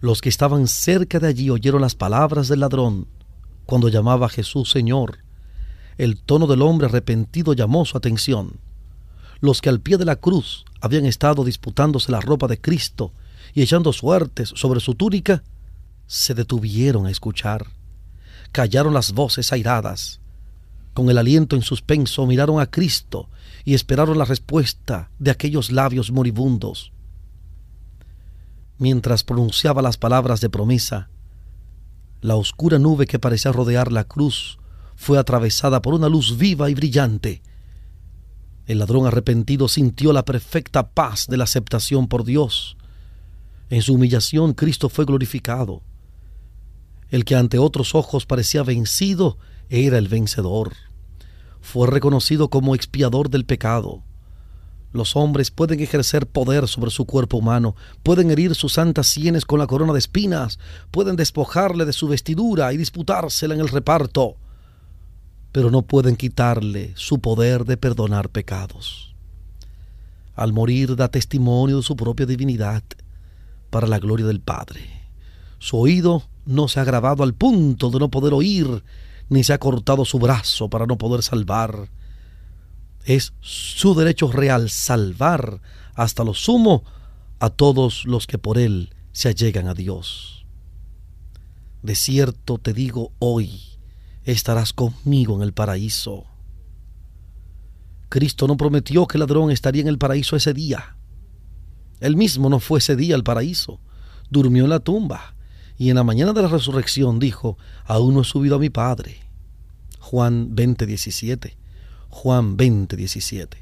Los 0.00 0.20
que 0.20 0.28
estaban 0.28 0.68
cerca 0.68 1.18
de 1.18 1.26
allí 1.26 1.50
oyeron 1.50 1.80
las 1.80 1.94
palabras 1.94 2.48
del 2.48 2.60
ladrón 2.60 3.08
cuando 3.66 3.88
llamaba 3.88 4.26
a 4.26 4.30
Jesús 4.30 4.70
Señor. 4.70 5.18
El 5.98 6.20
tono 6.20 6.46
del 6.46 6.62
hombre 6.62 6.86
arrepentido 6.86 7.52
llamó 7.52 7.84
su 7.84 7.96
atención. 7.96 8.60
Los 9.40 9.60
que 9.60 9.68
al 9.68 9.80
pie 9.80 9.98
de 9.98 10.04
la 10.04 10.16
cruz 10.16 10.64
habían 10.80 11.04
estado 11.04 11.44
disputándose 11.44 12.12
la 12.12 12.20
ropa 12.20 12.46
de 12.46 12.60
Cristo 12.60 13.12
y 13.54 13.62
echando 13.62 13.92
suertes 13.92 14.52
sobre 14.54 14.80
su 14.80 14.94
túnica, 14.94 15.42
se 16.06 16.34
detuvieron 16.34 17.06
a 17.06 17.10
escuchar. 17.10 17.66
Callaron 18.52 18.94
las 18.94 19.12
voces 19.12 19.52
airadas. 19.52 20.20
Con 20.98 21.10
el 21.10 21.18
aliento 21.18 21.54
en 21.54 21.62
suspenso 21.62 22.26
miraron 22.26 22.58
a 22.58 22.66
Cristo 22.66 23.28
y 23.64 23.74
esperaron 23.74 24.18
la 24.18 24.24
respuesta 24.24 25.12
de 25.20 25.30
aquellos 25.30 25.70
labios 25.70 26.10
moribundos. 26.10 26.90
Mientras 28.78 29.22
pronunciaba 29.22 29.80
las 29.80 29.96
palabras 29.96 30.40
de 30.40 30.50
promesa, 30.50 31.08
la 32.20 32.34
oscura 32.34 32.80
nube 32.80 33.06
que 33.06 33.20
parecía 33.20 33.52
rodear 33.52 33.92
la 33.92 34.02
cruz 34.02 34.58
fue 34.96 35.20
atravesada 35.20 35.82
por 35.82 35.94
una 35.94 36.08
luz 36.08 36.36
viva 36.36 36.68
y 36.68 36.74
brillante. 36.74 37.42
El 38.66 38.80
ladrón 38.80 39.06
arrepentido 39.06 39.68
sintió 39.68 40.12
la 40.12 40.24
perfecta 40.24 40.88
paz 40.90 41.28
de 41.28 41.36
la 41.36 41.44
aceptación 41.44 42.08
por 42.08 42.24
Dios. 42.24 42.76
En 43.70 43.82
su 43.82 43.94
humillación 43.94 44.52
Cristo 44.52 44.88
fue 44.88 45.04
glorificado. 45.04 45.80
El 47.08 47.24
que 47.24 47.36
ante 47.36 47.60
otros 47.60 47.94
ojos 47.94 48.26
parecía 48.26 48.64
vencido 48.64 49.38
era 49.70 49.96
el 49.96 50.08
vencedor 50.08 50.72
fue 51.60 51.86
reconocido 51.86 52.48
como 52.48 52.74
expiador 52.74 53.30
del 53.30 53.44
pecado. 53.44 54.02
Los 54.92 55.16
hombres 55.16 55.50
pueden 55.50 55.80
ejercer 55.80 56.26
poder 56.26 56.66
sobre 56.66 56.90
su 56.90 57.04
cuerpo 57.04 57.36
humano, 57.36 57.76
pueden 58.02 58.30
herir 58.30 58.54
sus 58.54 58.74
santas 58.74 59.06
sienes 59.06 59.44
con 59.44 59.58
la 59.58 59.66
corona 59.66 59.92
de 59.92 59.98
espinas, 59.98 60.58
pueden 60.90 61.16
despojarle 61.16 61.84
de 61.84 61.92
su 61.92 62.08
vestidura 62.08 62.72
y 62.72 62.78
disputársela 62.78 63.54
en 63.54 63.60
el 63.60 63.68
reparto, 63.68 64.36
pero 65.52 65.70
no 65.70 65.82
pueden 65.82 66.16
quitarle 66.16 66.92
su 66.96 67.20
poder 67.20 67.64
de 67.64 67.76
perdonar 67.76 68.30
pecados. 68.30 69.14
Al 70.34 70.52
morir 70.52 70.96
da 70.96 71.08
testimonio 71.08 71.78
de 71.78 71.82
su 71.82 71.96
propia 71.96 72.24
divinidad 72.24 72.82
para 73.70 73.86
la 73.86 73.98
gloria 73.98 74.26
del 74.26 74.40
Padre. 74.40 74.80
Su 75.58 75.76
oído 75.76 76.22
no 76.46 76.68
se 76.68 76.80
ha 76.80 76.84
grabado 76.84 77.24
al 77.24 77.34
punto 77.34 77.90
de 77.90 77.98
no 77.98 78.08
poder 78.10 78.32
oír 78.32 78.82
ni 79.28 79.44
se 79.44 79.52
ha 79.52 79.58
cortado 79.58 80.04
su 80.04 80.18
brazo 80.18 80.68
para 80.68 80.86
no 80.86 80.98
poder 80.98 81.22
salvar. 81.22 81.90
Es 83.04 83.32
su 83.40 83.94
derecho 83.94 84.30
real 84.30 84.70
salvar 84.70 85.60
hasta 85.94 86.24
lo 86.24 86.34
sumo 86.34 86.84
a 87.40 87.50
todos 87.50 88.04
los 88.04 88.26
que 88.26 88.38
por 88.38 88.58
él 88.58 88.94
se 89.12 89.28
allegan 89.28 89.68
a 89.68 89.74
Dios. 89.74 90.46
De 91.82 91.94
cierto 91.94 92.58
te 92.58 92.72
digo 92.72 93.12
hoy, 93.18 93.60
estarás 94.24 94.72
conmigo 94.72 95.36
en 95.36 95.42
el 95.42 95.52
paraíso. 95.52 96.24
Cristo 98.08 98.46
no 98.46 98.56
prometió 98.56 99.06
que 99.06 99.16
el 99.16 99.20
ladrón 99.20 99.50
estaría 99.50 99.82
en 99.82 99.88
el 99.88 99.98
paraíso 99.98 100.34
ese 100.34 100.54
día. 100.54 100.96
Él 102.00 102.16
mismo 102.16 102.48
no 102.48 102.58
fue 102.58 102.78
ese 102.78 102.96
día 102.96 103.14
al 103.14 103.22
paraíso, 103.22 103.80
durmió 104.30 104.64
en 104.64 104.70
la 104.70 104.80
tumba 104.80 105.34
y 105.78 105.90
en 105.90 105.96
la 105.96 106.02
mañana 106.02 106.32
de 106.32 106.42
la 106.42 106.48
resurrección 106.48 107.20
dijo, 107.20 107.56
aún 107.84 108.14
no 108.14 108.22
he 108.22 108.24
subido 108.24 108.56
a 108.56 108.58
mi 108.58 108.68
Padre. 108.68 109.20
Juan 110.00 110.54
20:17. 110.54 111.56
Juan 112.10 112.56
20:17. 112.56 113.58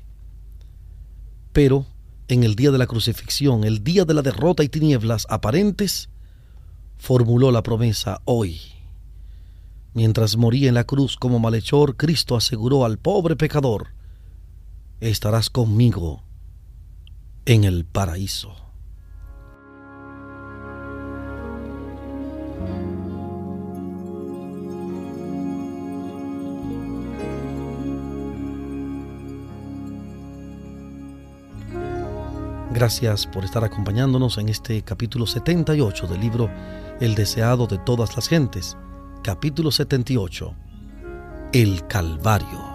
Pero 1.53 1.87
en 2.29 2.43
el 2.43 2.57
día 2.57 2.71
de 2.71 2.79
la 2.79 2.87
crucifixión, 2.87 3.65
el 3.65 3.85
día 3.85 4.05
de 4.05 4.15
la 4.15 4.23
derrota 4.23 4.65
y 4.65 4.69
tinieblas 4.69 5.27
aparentes, 5.29 6.09
formuló 6.97 7.51
la 7.51 7.63
promesa 7.63 8.23
hoy. 8.25 8.61
Mientras 9.93 10.37
moría 10.37 10.69
en 10.69 10.75
la 10.75 10.85
cruz 10.85 11.17
como 11.17 11.39
malhechor, 11.39 11.97
Cristo 11.97 12.35
aseguró 12.35 12.85
al 12.85 12.99
pobre 12.99 13.37
pecador, 13.37 13.89
estarás 15.01 15.51
conmigo 15.51 16.23
en 17.45 17.65
el 17.65 17.85
paraíso. 17.85 18.66
Gracias 32.77 33.27
por 33.27 33.43
estar 33.43 33.65
acompañándonos 33.65 34.37
en 34.37 34.51
este 34.51 34.83
capítulo 34.83 35.27
78 35.27 36.07
del 36.09 36.21
libro 36.21 36.51
El 37.01 37.15
deseado 37.15 37.67
de 37.67 37.79
todas 37.79 38.15
las 38.17 38.29
gentes, 38.29 38.77
capítulo 39.23 39.71
78, 39.71 40.55
El 41.55 41.87
Calvario. 41.87 42.66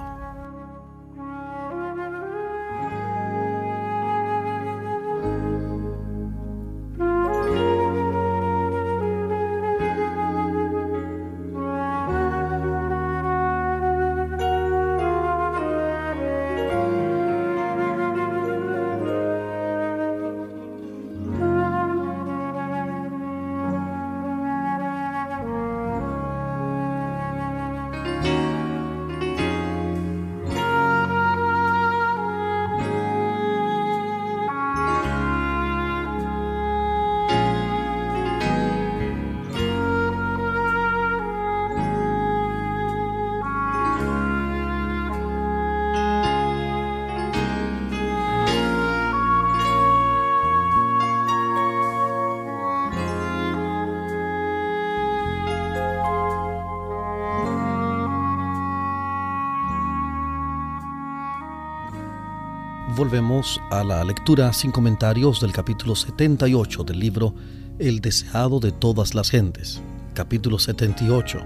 Volvemos 63.01 63.59
a 63.71 63.83
la 63.83 64.03
lectura 64.03 64.53
sin 64.53 64.69
comentarios 64.69 65.41
del 65.41 65.51
capítulo 65.51 65.95
78 65.95 66.83
del 66.83 66.99
libro 66.99 67.33
El 67.79 67.99
deseado 67.99 68.59
de 68.59 68.71
todas 68.71 69.15
las 69.15 69.31
gentes, 69.31 69.81
capítulo 70.13 70.59
78, 70.59 71.39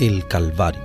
El 0.00 0.26
Calvario. 0.26 0.82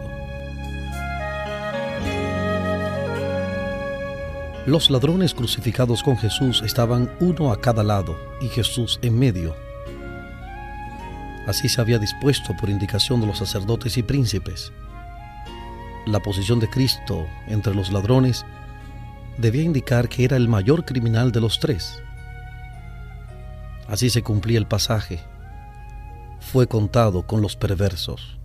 Los 4.67 4.91
ladrones 4.91 5.33
crucificados 5.33 6.03
con 6.03 6.17
Jesús 6.17 6.61
estaban 6.63 7.11
uno 7.19 7.51
a 7.51 7.59
cada 7.59 7.83
lado 7.83 8.15
y 8.41 8.49
Jesús 8.49 8.99
en 9.01 9.17
medio. 9.17 9.55
Así 11.47 11.67
se 11.67 11.81
había 11.81 11.97
dispuesto 11.97 12.55
por 12.55 12.69
indicación 12.69 13.21
de 13.21 13.25
los 13.25 13.39
sacerdotes 13.39 13.97
y 13.97 14.03
príncipes. 14.03 14.71
La 16.05 16.19
posición 16.19 16.59
de 16.59 16.69
Cristo 16.69 17.25
entre 17.47 17.73
los 17.73 17.91
ladrones 17.91 18.45
debía 19.37 19.63
indicar 19.63 20.09
que 20.09 20.23
era 20.23 20.37
el 20.37 20.47
mayor 20.47 20.85
criminal 20.85 21.31
de 21.31 21.41
los 21.41 21.59
tres. 21.59 22.01
Así 23.87 24.09
se 24.09 24.23
cumplía 24.23 24.57
el 24.57 24.67
pasaje. 24.67 25.19
Fue 26.39 26.67
contado 26.67 27.25
con 27.25 27.41
los 27.41 27.55
perversos. 27.55 28.37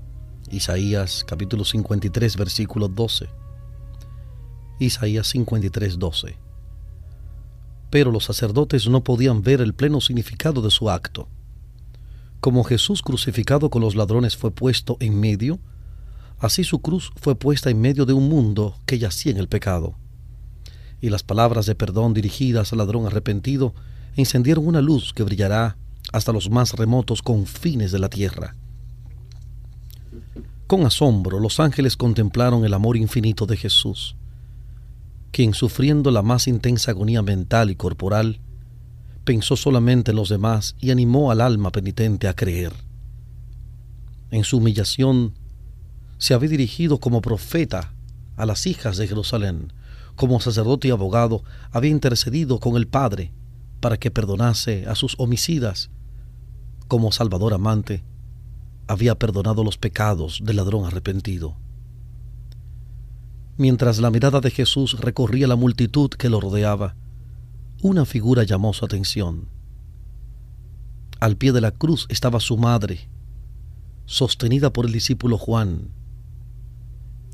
Isaías 0.51 1.24
capítulo 1.27 1.64
53 1.64 2.37
versículo 2.37 2.88
12. 2.88 3.29
Isaías 4.79 5.27
53 5.29 5.98
12. 5.98 6.37
Pero 7.90 8.11
los 8.11 8.24
sacerdotes 8.24 8.88
no 8.88 9.03
podían 9.03 9.42
ver 9.42 9.61
el 9.61 9.74
pleno 9.74 10.01
significado 10.01 10.62
de 10.62 10.70
su 10.70 10.90
acto. 10.90 11.29
Como 12.40 12.64
Jesús 12.64 13.03
crucificado 13.03 13.70
con 13.70 13.83
los 13.83 13.96
ladrones 13.96 14.37
fue 14.37 14.51
puesto 14.51 14.96
en 15.01 15.18
medio, 15.18 15.59
así 16.38 16.62
su 16.64 16.81
cruz 16.81 17.12
fue 17.16 17.35
puesta 17.35 17.68
en 17.68 17.81
medio 17.81 18.07
de 18.07 18.12
un 18.12 18.29
mundo 18.29 18.77
que 18.87 18.98
yacía 18.98 19.33
en 19.33 19.38
el 19.38 19.48
pecado 19.48 19.96
y 21.00 21.11
las 21.11 21.22
palabras 21.22 21.66
de 21.66 21.74
perdón 21.74 22.14
dirigidas 22.14 22.72
al 22.72 22.78
ladrón 22.78 23.06
arrepentido 23.06 23.74
encendieron 24.16 24.66
una 24.66 24.80
luz 24.80 25.12
que 25.12 25.22
brillará 25.22 25.76
hasta 26.12 26.32
los 26.32 26.50
más 26.50 26.72
remotos 26.72 27.22
confines 27.22 27.92
de 27.92 27.98
la 27.98 28.08
tierra. 28.08 28.56
Con 30.66 30.84
asombro 30.84 31.40
los 31.40 31.61
ángeles 31.61 31.96
contemplaron 31.96 32.64
el 32.64 32.74
amor 32.74 32.96
infinito 32.96 33.46
de 33.46 33.56
Jesús, 33.56 34.16
quien 35.30 35.54
sufriendo 35.54 36.11
la 36.11 36.22
más 36.22 36.48
intensa 36.48 36.90
agonía 36.90 37.22
mental 37.22 37.70
y 37.70 37.76
corporal, 37.76 38.40
pensó 39.24 39.56
solamente 39.56 40.11
en 40.11 40.16
los 40.16 40.28
demás 40.28 40.74
y 40.80 40.90
animó 40.90 41.30
al 41.30 41.40
alma 41.40 41.70
penitente 41.70 42.28
a 42.28 42.34
creer. 42.34 42.72
En 44.30 44.44
su 44.44 44.58
humillación 44.58 45.34
se 46.18 46.34
había 46.34 46.48
dirigido 46.48 46.98
como 46.98 47.20
profeta 47.20 47.92
a 48.37 48.46
las 48.46 48.66
hijas 48.66 48.96
de 48.96 49.06
Jerusalén, 49.06 49.72
como 50.18 50.40
sacerdote 50.40 50.88
y 50.88 50.90
abogado, 50.90 51.44
había 51.70 51.92
intercedido 51.92 52.59
con 52.59 52.74
el 52.74 52.88
Padre 52.88 53.33
para 53.78 53.98
que 53.98 54.11
perdonase 54.11 54.85
a 54.88 54.96
sus 54.96 55.14
homicidas. 55.16 55.90
Como 56.88 57.12
Salvador 57.12 57.54
amante, 57.54 58.02
había 58.88 59.16
perdonado 59.16 59.62
los 59.62 59.78
pecados 59.78 60.40
del 60.42 60.57
ladrón 60.57 60.85
arrepentido. 60.85 61.57
Mientras 63.59 64.00
la 64.00 64.11
mirada 64.11 64.40
de 64.40 64.50
Jesús 64.50 64.98
recorría 64.98 65.46
la 65.46 65.54
multitud 65.54 66.11
que 66.11 66.28
lo 66.28 66.40
rodeaba, 66.40 66.96
una 67.81 68.04
figura 68.04 68.42
llamó 68.42 68.72
su 68.72 68.85
atención. 68.85 69.48
Al 71.20 71.37
pie 71.37 71.52
de 71.52 71.61
la 71.61 71.70
cruz 71.70 72.07
estaba 72.09 72.40
su 72.40 72.57
madre, 72.57 73.09
sostenida 74.04 74.72
por 74.72 74.85
el 74.85 74.90
discípulo 74.92 75.38
Juan. 75.38 75.90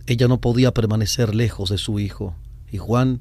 Ella 0.04 0.28
no 0.28 0.42
podía 0.42 0.74
permanecer 0.74 1.34
lejos 1.34 1.70
de 1.70 1.78
su 1.78 1.98
hijo 1.98 2.36
y 2.74 2.78
Juan, 2.78 3.20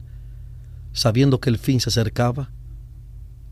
sabiendo 0.93 1.39
que 1.39 1.51
el 1.51 1.59
fin 1.59 1.79
se 1.79 1.89
acercaba, 1.89 2.49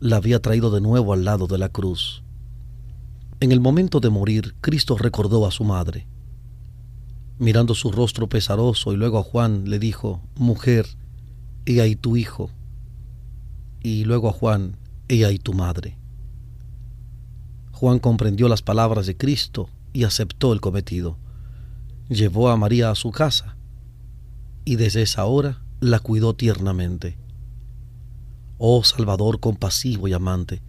la 0.00 0.16
había 0.16 0.42
traído 0.42 0.72
de 0.72 0.80
nuevo 0.80 1.12
al 1.12 1.24
lado 1.24 1.46
de 1.46 1.58
la 1.58 1.68
cruz. 1.68 2.24
En 3.38 3.52
el 3.52 3.60
momento 3.60 4.00
de 4.00 4.10
morir, 4.10 4.56
Cristo 4.60 4.98
recordó 4.98 5.46
a 5.46 5.52
su 5.52 5.62
madre. 5.62 6.08
Mirando 7.38 7.76
su 7.76 7.92
rostro 7.92 8.28
pesaroso 8.28 8.92
y 8.92 8.96
luego 8.96 9.20
a 9.20 9.22
Juan 9.22 9.70
le 9.70 9.78
dijo, 9.78 10.20
Mujer, 10.34 10.88
he 11.66 11.80
ahí 11.80 11.94
tu 11.94 12.16
hijo. 12.16 12.50
Y 13.80 14.04
luego 14.04 14.28
a 14.28 14.32
Juan, 14.32 14.78
he 15.06 15.24
ahí 15.24 15.38
tu 15.38 15.52
madre. 15.54 15.98
Juan 17.70 18.00
comprendió 18.00 18.48
las 18.48 18.62
palabras 18.62 19.06
de 19.06 19.16
Cristo 19.16 19.68
y 19.92 20.02
aceptó 20.02 20.52
el 20.52 20.60
cometido. 20.60 21.16
Llevó 22.08 22.48
a 22.48 22.56
María 22.56 22.90
a 22.90 22.96
su 22.96 23.12
casa 23.12 23.56
y 24.64 24.74
desde 24.74 25.02
esa 25.02 25.26
hora 25.26 25.62
la 25.82 25.98
cuidó 25.98 26.32
tiernamente. 26.34 27.18
Oh 28.56 28.84
Salvador 28.84 29.40
compasivo 29.40 30.06
y 30.06 30.12
amante, 30.12 30.62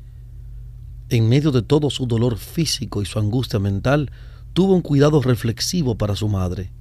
en 1.09 1.29
medio 1.29 1.51
de 1.51 1.61
todo 1.61 1.91
su 1.91 2.07
dolor 2.07 2.39
físico 2.39 2.99
y 2.99 3.05
su 3.05 3.19
angustia 3.19 3.59
mental, 3.59 4.11
tuvo 4.53 4.73
un 4.73 4.81
cuidado 4.81 5.21
reflexivo 5.21 5.99
para 5.99 6.15
su 6.15 6.27
madre. 6.29 6.71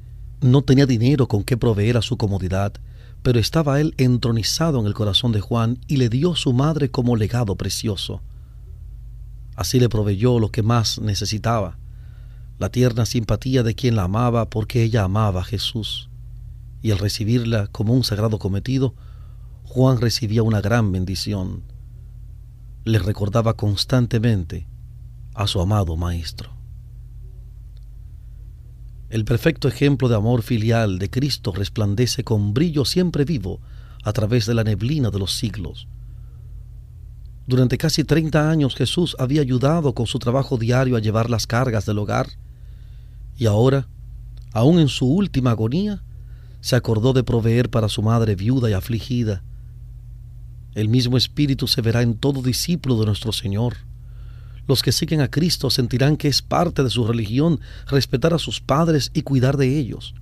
No 0.41 0.63
tenía 0.63 0.87
dinero 0.87 1.29
con 1.29 1.45
que 1.45 1.59
proveer 1.59 1.99
a 1.99 2.03
su 2.03 2.17
comodidad, 2.17 2.73
pero 3.23 3.39
estaba 3.39 3.83
él 3.83 3.95
entronizado 3.99 4.81
en 4.81 4.87
el 4.87 4.95
corazón 4.95 5.33
de 5.33 5.41
Juan 5.41 5.79
y 5.87 5.99
le 5.99 6.09
dio 6.09 6.35
su 6.35 6.55
madre 6.55 6.91
como 6.91 7.17
legado 7.17 7.57
precioso. 7.57 8.23
Así 9.57 9.79
le 9.79 9.91
proveyó 9.91 10.39
lo 10.39 10.51
que 10.51 10.63
más 10.63 10.99
necesitaba, 10.99 11.77
la 12.59 12.71
tierna 12.71 13.05
simpatía 13.05 13.63
de 13.63 13.75
quien 13.75 13.95
la 13.95 14.05
amaba 14.05 14.49
porque 14.49 14.83
ella 14.83 15.05
amaba 15.05 15.43
a 15.43 15.45
Jesús 15.45 16.09
y 16.83 16.91
al 16.91 16.99
recibirla 16.99 17.69
como 17.69 17.95
un 17.95 18.05
sagrado 18.05 18.39
cometido, 18.39 18.95
Juan 19.65 20.01
recibía 20.01 20.43
una 20.43 20.61
gran 20.61 20.93
bendición. 20.93 21.63
Le 22.85 22.99
recordaba 22.99 23.55
constantemente 23.55 24.67
a 25.35 25.47
su 25.47 25.61
amado 25.61 25.97
Maestro. 25.97 26.51
El 29.09 29.25
perfecto 29.25 29.69
ejemplo 29.69 30.09
de 30.09 30.17
amor 30.17 30.43
filial 30.43 30.99
de 30.99 31.11
Cristo 31.11 31.53
resplandece 31.53 32.25
con 32.25 32.55
brillo 32.55 32.85
siempre 32.85 33.25
vivo 33.25 33.61
a 34.03 34.13
través 34.13 34.47
de 34.47 34.55
la 34.55 34.65
neblina 34.65 35.11
de 35.11 35.19
los 35.19 35.35
siglos. 35.35 35.87
Durante 37.47 37.77
casi 37.77 38.05
30 38.05 38.51
años 38.51 38.75
Jesús 38.75 39.15
había 39.19 39.43
ayudado 39.43 39.95
con 39.95 40.07
su 40.07 40.19
trabajo 40.19 40.57
diario 40.57 40.97
a 40.97 41.01
llevar 41.01 41.29
las 41.29 41.47
cargas 41.47 41.87
del 41.87 41.99
hogar 41.99 42.29
y 43.37 43.47
ahora, 43.47 43.89
aún 44.53 44.79
en 44.79 44.89
su 44.89 45.07
última 45.07 45.51
agonía, 45.51 46.03
se 46.63 46.77
acordó 46.77 47.13
de 47.13 47.25
proveer 47.25 47.69
para 47.69 47.89
su 47.89 48.03
madre 48.03 48.37
viuda 48.37 48.71
y 48.71 48.73
afligida. 48.73 49.43
El 50.75 50.89
mismo 50.89 51.19
Espíritu 51.19 51.67
se 51.67 51.83
verá 51.83 52.03
en 52.03 52.15
todo 52.15 52.41
discípulo 52.41 52.99
de 53.01 53.07
nuestro 53.07 53.33
Señor. 53.33 53.75
Los 54.69 54.81
que 54.81 54.93
siguen 54.93 55.21
a 55.21 55.29
Cristo 55.29 55.71
sentirán 55.71 56.17
que 56.17 56.29
es 56.29 56.41
parte 56.41 56.85
de 56.85 56.89
su 56.89 57.05
religión 57.05 57.61
respetar 57.89 58.33
a 58.33 58.39
sus 58.39 58.61
padres 58.61 59.11
y 59.13 59.23
cuidar 59.23 59.57
de 59.57 59.77
ellos. 59.77 60.15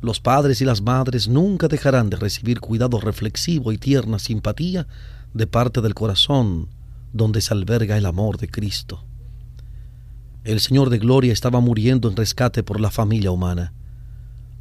Los 0.00 0.18
padres 0.18 0.62
y 0.62 0.64
las 0.64 0.80
madres 0.80 1.28
nunca 1.28 1.68
dejarán 1.68 2.08
de 2.08 2.16
recibir 2.16 2.60
cuidado 2.60 2.98
reflexivo 2.98 3.70
y 3.70 3.78
tierna 3.78 4.18
simpatía 4.18 4.86
de 5.34 5.46
parte 5.46 5.82
del 5.82 5.94
corazón 5.94 6.68
donde 7.12 7.42
se 7.42 7.52
alberga 7.52 7.98
el 7.98 8.06
amor 8.06 8.38
de 8.38 8.48
Cristo. 8.48 9.04
El 10.42 10.60
Señor 10.60 10.88
de 10.88 10.98
Gloria 10.98 11.34
estaba 11.34 11.60
muriendo 11.60 12.08
en 12.08 12.16
rescate 12.16 12.62
por 12.62 12.80
la 12.80 12.90
familia 12.90 13.30
humana. 13.30 13.74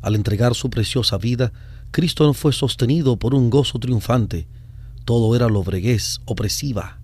Al 0.03 0.15
entregar 0.15 0.53
su 0.53 0.69
preciosa 0.69 1.17
vida, 1.17 1.53
Cristo 1.91 2.25
no 2.25 2.33
fue 2.33 2.51
sostenido 2.51 3.15
por 3.15 3.33
un 3.33 3.49
gozo 3.49 3.79
triunfante, 3.79 4.47
todo 5.05 5.33
era 5.33 5.47
lobreguez, 5.47 6.19
opresiva. 6.25 6.99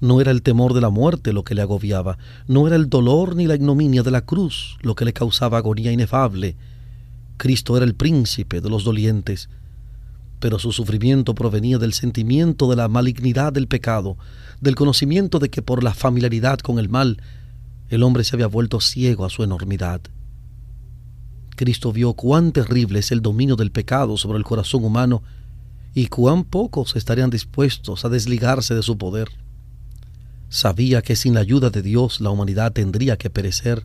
No 0.00 0.20
era 0.20 0.30
el 0.30 0.42
temor 0.42 0.74
de 0.74 0.82
la 0.82 0.90
muerte 0.90 1.32
lo 1.32 1.44
que 1.44 1.54
le 1.54 1.62
agobiaba, 1.62 2.18
no 2.46 2.66
era 2.66 2.76
el 2.76 2.90
dolor 2.90 3.36
ni 3.36 3.46
la 3.46 3.54
ignominia 3.54 4.02
de 4.02 4.10
la 4.10 4.26
cruz 4.26 4.76
lo 4.82 4.94
que 4.94 5.06
le 5.06 5.14
causaba 5.14 5.56
agonía 5.58 5.92
inefable. 5.92 6.56
Cristo 7.38 7.74
era 7.78 7.86
el 7.86 7.94
príncipe 7.94 8.60
de 8.60 8.68
los 8.68 8.84
dolientes, 8.84 9.48
pero 10.40 10.58
su 10.58 10.72
sufrimiento 10.72 11.34
provenía 11.34 11.78
del 11.78 11.94
sentimiento 11.94 12.68
de 12.68 12.76
la 12.76 12.88
malignidad 12.88 13.50
del 13.50 13.66
pecado, 13.66 14.18
del 14.60 14.74
conocimiento 14.74 15.38
de 15.38 15.48
que 15.48 15.62
por 15.62 15.82
la 15.82 15.94
familiaridad 15.94 16.58
con 16.58 16.78
el 16.78 16.90
mal 16.90 17.22
el 17.88 18.02
hombre 18.02 18.24
se 18.24 18.36
había 18.36 18.46
vuelto 18.46 18.78
ciego 18.80 19.24
a 19.24 19.30
su 19.30 19.42
enormidad. 19.42 20.02
Cristo 21.60 21.92
vio 21.92 22.14
cuán 22.14 22.52
terrible 22.52 23.00
es 23.00 23.12
el 23.12 23.20
dominio 23.20 23.54
del 23.54 23.70
pecado 23.70 24.16
sobre 24.16 24.38
el 24.38 24.44
corazón 24.44 24.82
humano 24.82 25.22
y 25.92 26.06
cuán 26.06 26.44
pocos 26.44 26.96
estarían 26.96 27.28
dispuestos 27.28 28.06
a 28.06 28.08
desligarse 28.08 28.74
de 28.74 28.82
su 28.82 28.96
poder. 28.96 29.28
Sabía 30.48 31.02
que 31.02 31.16
sin 31.16 31.34
la 31.34 31.40
ayuda 31.40 31.68
de 31.68 31.82
Dios 31.82 32.22
la 32.22 32.30
humanidad 32.30 32.72
tendría 32.72 33.18
que 33.18 33.28
perecer 33.28 33.84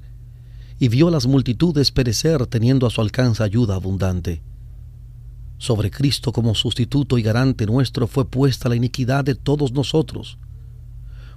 y 0.79 0.87
vio 0.87 1.09
a 1.09 1.11
las 1.11 1.27
multitudes 1.27 1.91
perecer 1.91 2.47
teniendo 2.47 2.87
a 2.87 2.91
su 2.91 3.01
alcance 3.01 3.43
ayuda 3.43 3.75
abundante. 3.75 4.41
Sobre 5.57 5.91
Cristo 5.91 6.31
como 6.31 6.55
sustituto 6.55 7.17
y 7.17 7.23
garante 7.23 7.65
nuestro 7.65 8.07
fue 8.07 8.25
puesta 8.25 8.69
la 8.69 8.77
iniquidad 8.77 9.25
de 9.25 9.35
todos 9.35 9.73
nosotros. 9.73 10.37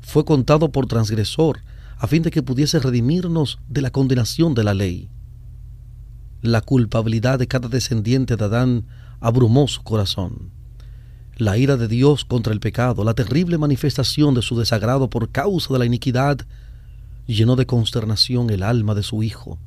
Fue 0.03 0.24
contado 0.24 0.70
por 0.70 0.86
transgresor 0.86 1.62
a 1.97 2.07
fin 2.07 2.22
de 2.22 2.30
que 2.30 2.45
pudiese 2.45 2.78
redimirnos 2.78 3.59
de 3.68 3.82
la 3.82 3.91
condenación 3.91 4.55
de 4.55 4.62
la 4.62 4.74
ley. 4.74 5.11
La 6.43 6.61
culpabilidad 6.61 7.41
de 7.41 7.49
cada 7.49 7.68
descendiente 7.68 8.36
de 8.36 8.45
Adán 8.45 8.86
abrumó 9.18 9.66
su 9.66 9.82
corazón. 9.82 10.51
La 11.36 11.59
ira 11.59 11.76
de 11.76 11.89
Dios 11.89 12.24
contra 12.24 12.53
el 12.53 12.61
pecado, 12.61 13.03
la 13.03 13.14
terrible 13.14 13.59
manifestación 13.59 14.34
de 14.34 14.43
su 14.43 14.57
desagrado 14.57 15.11
por 15.11 15.30
causa 15.30 15.72
de 15.72 15.80
la 15.80 15.86
iniquidad, 15.86 16.39
llenó 17.26 17.57
de 17.57 17.66
consternación 17.66 18.51
el 18.51 18.62
alma 18.62 18.95
de 18.95 19.03
su 19.03 19.24
Hijo. 19.24 19.59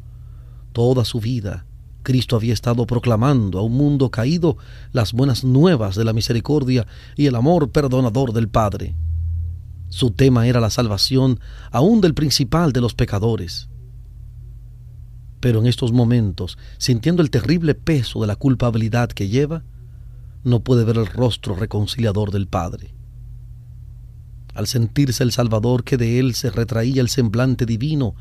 Toda 0.72 1.04
su 1.04 1.20
vida, 1.20 1.66
Cristo 2.04 2.38
había 2.38 2.54
estado 2.54 2.86
proclamando 2.88 3.60
a 3.60 3.64
un 3.64 3.74
mundo 3.74 4.10
caído 4.10 4.56
las 4.94 5.12
buenas 5.12 5.44
nuevas 5.44 5.96
de 5.96 6.06
la 6.06 6.14
misericordia 6.14 6.88
y 7.18 7.26
el 7.26 7.36
amor 7.36 7.70
perdonador 7.72 8.32
del 8.32 8.48
Padre. 8.48 8.96
Su 9.90 10.12
tema 10.12 10.48
era 10.48 10.62
la 10.62 10.70
salvación 10.70 11.42
aún 11.70 12.00
del 12.00 12.14
principal 12.14 12.72
de 12.72 12.80
los 12.80 12.94
pecadores. 12.94 13.68
Pero 15.42 15.60
en 15.60 15.68
estos 15.68 15.92
momentos, 15.92 16.58
sintiendo 16.78 17.22
el 17.22 17.30
terrible 17.30 17.76
peso 17.76 18.22
de 18.22 18.28
la 18.28 18.38
culpabilidad 18.38 19.10
que 19.10 19.28
lleva, 19.28 19.64
no 20.46 20.62
puede 20.62 20.86
ver 20.86 20.98
el 20.98 21.08
rostro 21.08 21.56
reconciliador 21.56 22.32
del 22.32 22.48
Padre. 22.48 22.94
Al 24.54 24.68
sentirse 24.68 25.24
el 25.24 25.32
Salvador 25.34 25.84
que 25.84 25.98
de 25.98 26.20
él 26.20 26.36
se 26.36 26.50
retraía 26.50 27.02
el 27.02 27.10
semblante 27.10 27.66
divino 27.66 28.16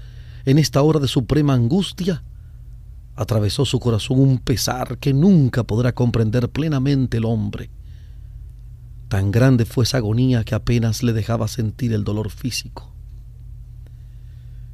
en 0.45 0.59
esta 0.59 0.83
hora 0.83 0.99
de 0.99 1.09
suprema 1.09 1.55
angustia, 1.55 2.25
atravesó 3.17 3.65
su 3.65 3.79
corazón 3.81 4.21
un 4.21 4.39
pesar 4.39 4.99
que 4.99 5.13
nunca 5.13 5.65
podrá 5.65 5.95
comprender 5.95 6.49
plenamente 6.49 7.19
el 7.19 7.27
hombre. 7.27 7.71
Tan 9.09 9.31
grande 9.31 9.65
fue 9.65 9.85
esa 9.85 9.99
agonía 9.99 10.45
que 10.45 10.55
apenas 10.55 11.03
le 11.03 11.13
dejaba 11.13 11.49
sentir 11.49 11.93
el 11.93 12.05
dolor 12.05 12.31
físico. 12.31 12.95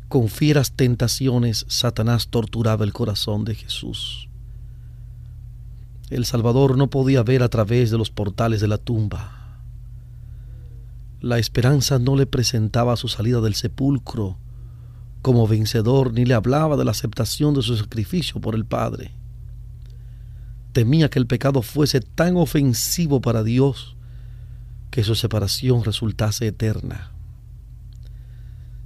Con 0.08 0.28
fieras 0.28 0.72
tentaciones 0.72 1.66
Satanás 1.68 2.28
torturaba 2.28 2.84
el 2.84 2.92
corazón 2.92 3.44
de 3.44 3.54
Jesús. 3.54 4.28
El 6.10 6.24
Salvador 6.24 6.78
no 6.78 6.88
podía 6.88 7.22
ver 7.22 7.42
a 7.42 7.48
través 7.48 7.90
de 7.90 7.98
los 7.98 8.10
portales 8.10 8.60
de 8.60 8.68
la 8.68 8.78
tumba. 8.78 9.60
La 11.20 11.38
esperanza 11.38 11.98
no 11.98 12.14
le 12.14 12.26
presentaba 12.26 12.96
su 12.96 13.08
salida 13.08 13.40
del 13.40 13.54
sepulcro 13.54 14.38
como 15.26 15.48
vencedor 15.48 16.12
ni 16.12 16.24
le 16.24 16.34
hablaba 16.34 16.76
de 16.76 16.84
la 16.84 16.92
aceptación 16.92 17.52
de 17.52 17.60
su 17.60 17.76
sacrificio 17.76 18.40
por 18.40 18.54
el 18.54 18.64
Padre. 18.64 19.10
Temía 20.70 21.10
que 21.10 21.18
el 21.18 21.26
pecado 21.26 21.62
fuese 21.62 22.00
tan 22.00 22.36
ofensivo 22.36 23.20
para 23.20 23.42
Dios 23.42 23.96
que 24.92 25.02
su 25.02 25.16
separación 25.16 25.82
resultase 25.82 26.46
eterna. 26.46 27.15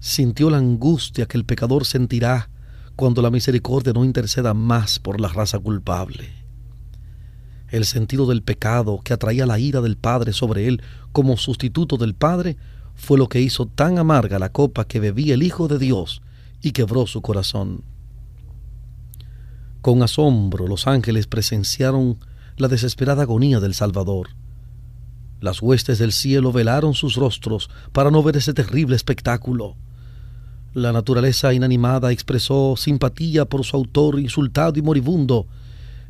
Sintió 0.01 0.49
la 0.51 0.57
angustia 0.57 1.27
que 1.27 1.37
el 1.37 1.45
pecador 1.45 1.85
sentirá 1.85 2.49
cuando 2.97 3.23
la 3.23 3.31
misericordia 3.31 3.93
no 3.93 4.05
interceda 4.05 4.55
más 4.55 4.99
por 4.99 5.21
la 5.21 5.29
raza 5.29 5.59
culpable. 5.59 6.31
El 7.69 7.85
sentido 7.85 8.27
del 8.27 8.43
pecado 8.43 9.01
que 9.05 9.13
atraía 9.13 9.47
la 9.47 9.59
ira 9.59 9.81
del 9.81 9.97
Padre 9.97 10.33
sobre 10.33 10.67
él 10.67 10.83
como 11.13 11.37
sustituto 11.37 11.97
del 11.97 12.15
Padre 12.15 12.57
fue 12.95 13.17
lo 13.19 13.29
que 13.29 13.41
hizo 13.41 13.67
tan 13.67 13.99
amarga 13.99 14.39
la 14.39 14.51
copa 14.51 14.87
que 14.87 15.01
bebía 15.01 15.35
el 15.35 15.43
Hijo 15.43 15.69
de 15.69 15.79
Dios 15.79 16.23
y 16.63 16.73
quebró 16.73 17.07
su 17.07 17.23
corazón. 17.23 17.85
Con 19.83 20.03
asombro 20.03 20.67
los 20.67 20.87
ángeles 20.87 21.27
presenciaron 21.27 22.19
la 22.57 22.69
desesperada 22.69 23.23
agonía 23.23 23.61
del 23.61 23.75
Salvador. 23.75 24.29
Las 25.41 25.63
huestes 25.63 25.99
del 25.99 26.13
cielo 26.13 26.53
velaron 26.53 26.93
sus 26.95 27.15
rostros 27.17 27.71
para 27.93 28.11
no 28.11 28.23
ver 28.23 28.37
ese 28.37 28.53
terrible 28.53 28.97
espectáculo. 28.97 29.77
La 30.73 30.93
naturaleza 30.93 31.53
inanimada 31.53 32.13
expresó 32.13 32.75
simpatía 32.77 33.45
por 33.45 33.65
su 33.65 33.77
autor 33.77 34.21
insultado 34.21 34.79
y 34.79 34.83
moribundo. 34.83 35.47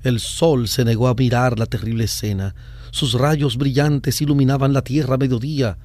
El 0.03 0.21
sol 0.21 0.69
se 0.69 0.85
negó 0.85 1.09
a 1.09 1.15
mirar 1.15 1.59
la 1.59 1.67
terrible 1.67 2.05
escena. 2.05 2.55
Sus 2.91 3.15
rayos 3.15 3.57
brillantes 3.57 4.21
iluminaban 4.21 4.73
la 4.73 4.83
tierra 4.83 5.15
a 5.15 5.19
mediodía, 5.19 5.79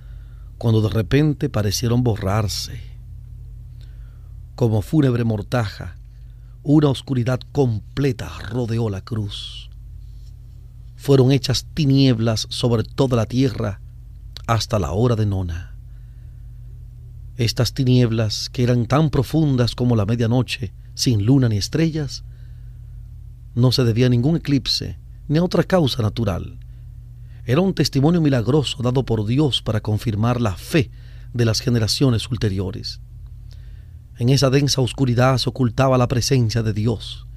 cuando 0.58 0.82
de 0.82 0.90
repente 0.90 1.50
parecieron 1.50 2.04
borrarse 2.04 2.96
como 4.56 4.82
fúnebre 4.82 5.26
mortaja, 5.26 5.98
una 6.64 6.90
oscuridad 6.90 7.40
completa 7.52 8.32
rodeó 8.50 8.90
la 8.90 9.02
cruz. 9.02 9.70
Fueron 10.96 11.32
hechas 11.32 11.68
tinieblas 11.74 12.48
sobre 12.50 12.84
toda 12.84 13.18
la 13.18 13.26
tierra 13.26 13.82
hasta 14.48 14.80
la 14.80 14.92
hora 14.94 15.16
de 15.16 15.26
nona. 15.26 15.75
Estas 17.38 17.74
tinieblas, 17.74 18.50
que 18.50 18.64
eran 18.64 18.86
tan 18.86 19.10
profundas 19.10 19.76
como 19.76 19.96
la 19.96 20.06
medianoche, 20.06 20.74
sin 20.94 21.26
luna 21.26 21.50
ni 21.50 21.58
estrellas, 21.58 22.24
no 23.56 23.72
se 23.72 23.84
debía 23.84 24.08
a 24.08 24.10
ningún 24.10 24.38
eclipse 24.38 24.98
ni 25.28 25.38
a 25.38 25.44
otra 25.44 25.64
causa 25.64 26.02
natural. 26.02 26.60
Era 27.46 27.62
un 27.62 27.74
testimonio 27.74 28.22
milagroso 28.22 28.82
dado 28.82 29.04
por 29.06 29.26
Dios 29.26 29.62
para 29.62 29.82
confirmar 29.82 30.40
la 30.40 30.56
fe 30.56 30.92
de 31.34 31.46
las 31.46 31.60
generaciones 31.60 32.30
ulteriores. 32.30 33.02
En 34.18 34.30
esa 34.30 34.50
densa 34.50 34.82
oscuridad 34.82 35.38
se 35.38 35.50
ocultaba 35.50 35.98
la 35.98 36.08
presencia 36.08 36.64
de 36.64 36.74
Dios. 36.74 37.28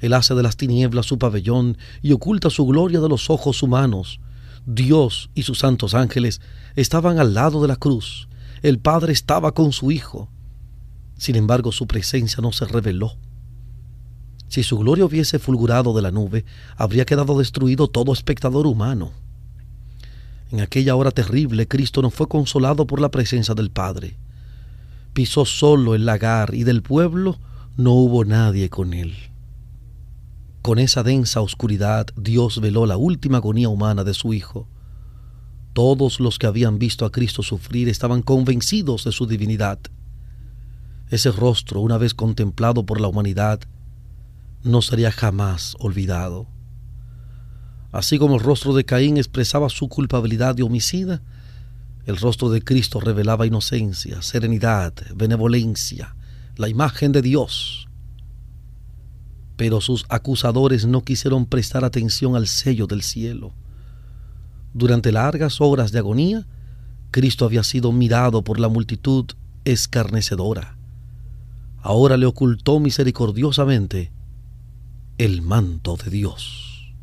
Él 0.00 0.14
hace 0.14 0.34
de 0.34 0.42
las 0.42 0.56
tinieblas 0.56 1.06
su 1.06 1.18
pabellón 1.18 1.78
y 2.02 2.12
oculta 2.12 2.50
su 2.50 2.66
gloria 2.66 3.00
de 3.00 3.08
los 3.08 3.30
ojos 3.30 3.62
humanos. 3.62 4.20
Dios 4.66 5.30
y 5.34 5.42
sus 5.42 5.60
santos 5.60 5.94
ángeles 5.94 6.40
estaban 6.74 7.18
al 7.18 7.34
lado 7.34 7.62
de 7.62 7.68
la 7.68 7.76
cruz. 7.76 8.28
El 8.62 8.78
Padre 8.78 9.12
estaba 9.12 9.52
con 9.52 9.72
su 9.72 9.90
Hijo. 9.90 10.28
Sin 11.16 11.36
embargo, 11.36 11.72
su 11.72 11.86
presencia 11.86 12.40
no 12.40 12.52
se 12.52 12.64
reveló. 12.64 13.16
Si 14.48 14.62
su 14.62 14.78
gloria 14.78 15.04
hubiese 15.04 15.38
fulgurado 15.38 15.94
de 15.94 16.02
la 16.02 16.10
nube, 16.10 16.44
habría 16.76 17.04
quedado 17.04 17.38
destruido 17.38 17.88
todo 17.88 18.12
espectador 18.12 18.66
humano. 18.66 19.12
En 20.50 20.60
aquella 20.60 20.96
hora 20.96 21.10
terrible, 21.10 21.68
Cristo 21.68 22.02
no 22.02 22.10
fue 22.10 22.26
consolado 22.28 22.86
por 22.86 23.00
la 23.00 23.10
presencia 23.10 23.54
del 23.54 23.70
Padre 23.70 24.16
pisó 25.12 25.44
solo 25.44 25.94
el 25.94 26.06
lagar 26.06 26.54
y 26.54 26.64
del 26.64 26.82
pueblo 26.82 27.38
no 27.76 27.92
hubo 27.92 28.24
nadie 28.24 28.68
con 28.68 28.94
él. 28.94 29.14
Con 30.62 30.78
esa 30.78 31.02
densa 31.02 31.40
oscuridad 31.40 32.06
Dios 32.16 32.60
veló 32.60 32.86
la 32.86 32.96
última 32.96 33.38
agonía 33.38 33.68
humana 33.68 34.04
de 34.04 34.14
su 34.14 34.34
Hijo. 34.34 34.68
Todos 35.72 36.18
los 36.18 36.38
que 36.38 36.46
habían 36.46 36.78
visto 36.78 37.04
a 37.04 37.12
Cristo 37.12 37.42
sufrir 37.42 37.88
estaban 37.88 38.22
convencidos 38.22 39.04
de 39.04 39.12
su 39.12 39.26
divinidad. 39.26 39.78
Ese 41.10 41.30
rostro, 41.30 41.80
una 41.80 41.98
vez 41.98 42.14
contemplado 42.14 42.84
por 42.84 43.00
la 43.00 43.08
humanidad, 43.08 43.60
no 44.62 44.82
sería 44.82 45.12
jamás 45.12 45.76
olvidado. 45.78 46.48
Así 47.92 48.18
como 48.18 48.36
el 48.36 48.40
rostro 48.40 48.74
de 48.74 48.84
Caín 48.84 49.16
expresaba 49.16 49.68
su 49.68 49.88
culpabilidad 49.88 50.54
de 50.54 50.62
homicida, 50.62 51.22
el 52.06 52.16
rostro 52.16 52.50
de 52.50 52.62
Cristo 52.62 53.00
revelaba 53.00 53.46
inocencia, 53.46 54.22
serenidad, 54.22 54.94
benevolencia, 55.14 56.16
la 56.56 56.68
imagen 56.68 57.12
de 57.12 57.22
Dios. 57.22 57.88
Pero 59.56 59.80
sus 59.80 60.06
acusadores 60.08 60.86
no 60.86 61.02
quisieron 61.02 61.46
prestar 61.46 61.84
atención 61.84 62.36
al 62.36 62.46
sello 62.46 62.86
del 62.86 63.02
cielo. 63.02 63.52
Durante 64.72 65.12
largas 65.12 65.60
horas 65.60 65.92
de 65.92 65.98
agonía, 65.98 66.46
Cristo 67.10 67.44
había 67.44 67.64
sido 67.64 67.92
mirado 67.92 68.42
por 68.42 68.60
la 68.60 68.68
multitud 68.68 69.26
escarnecedora. 69.64 70.76
Ahora 71.82 72.16
le 72.16 72.26
ocultó 72.26 72.78
misericordiosamente 72.78 74.12
el 75.18 75.42
manto 75.42 75.96
de 75.96 76.10
Dios. 76.10 76.94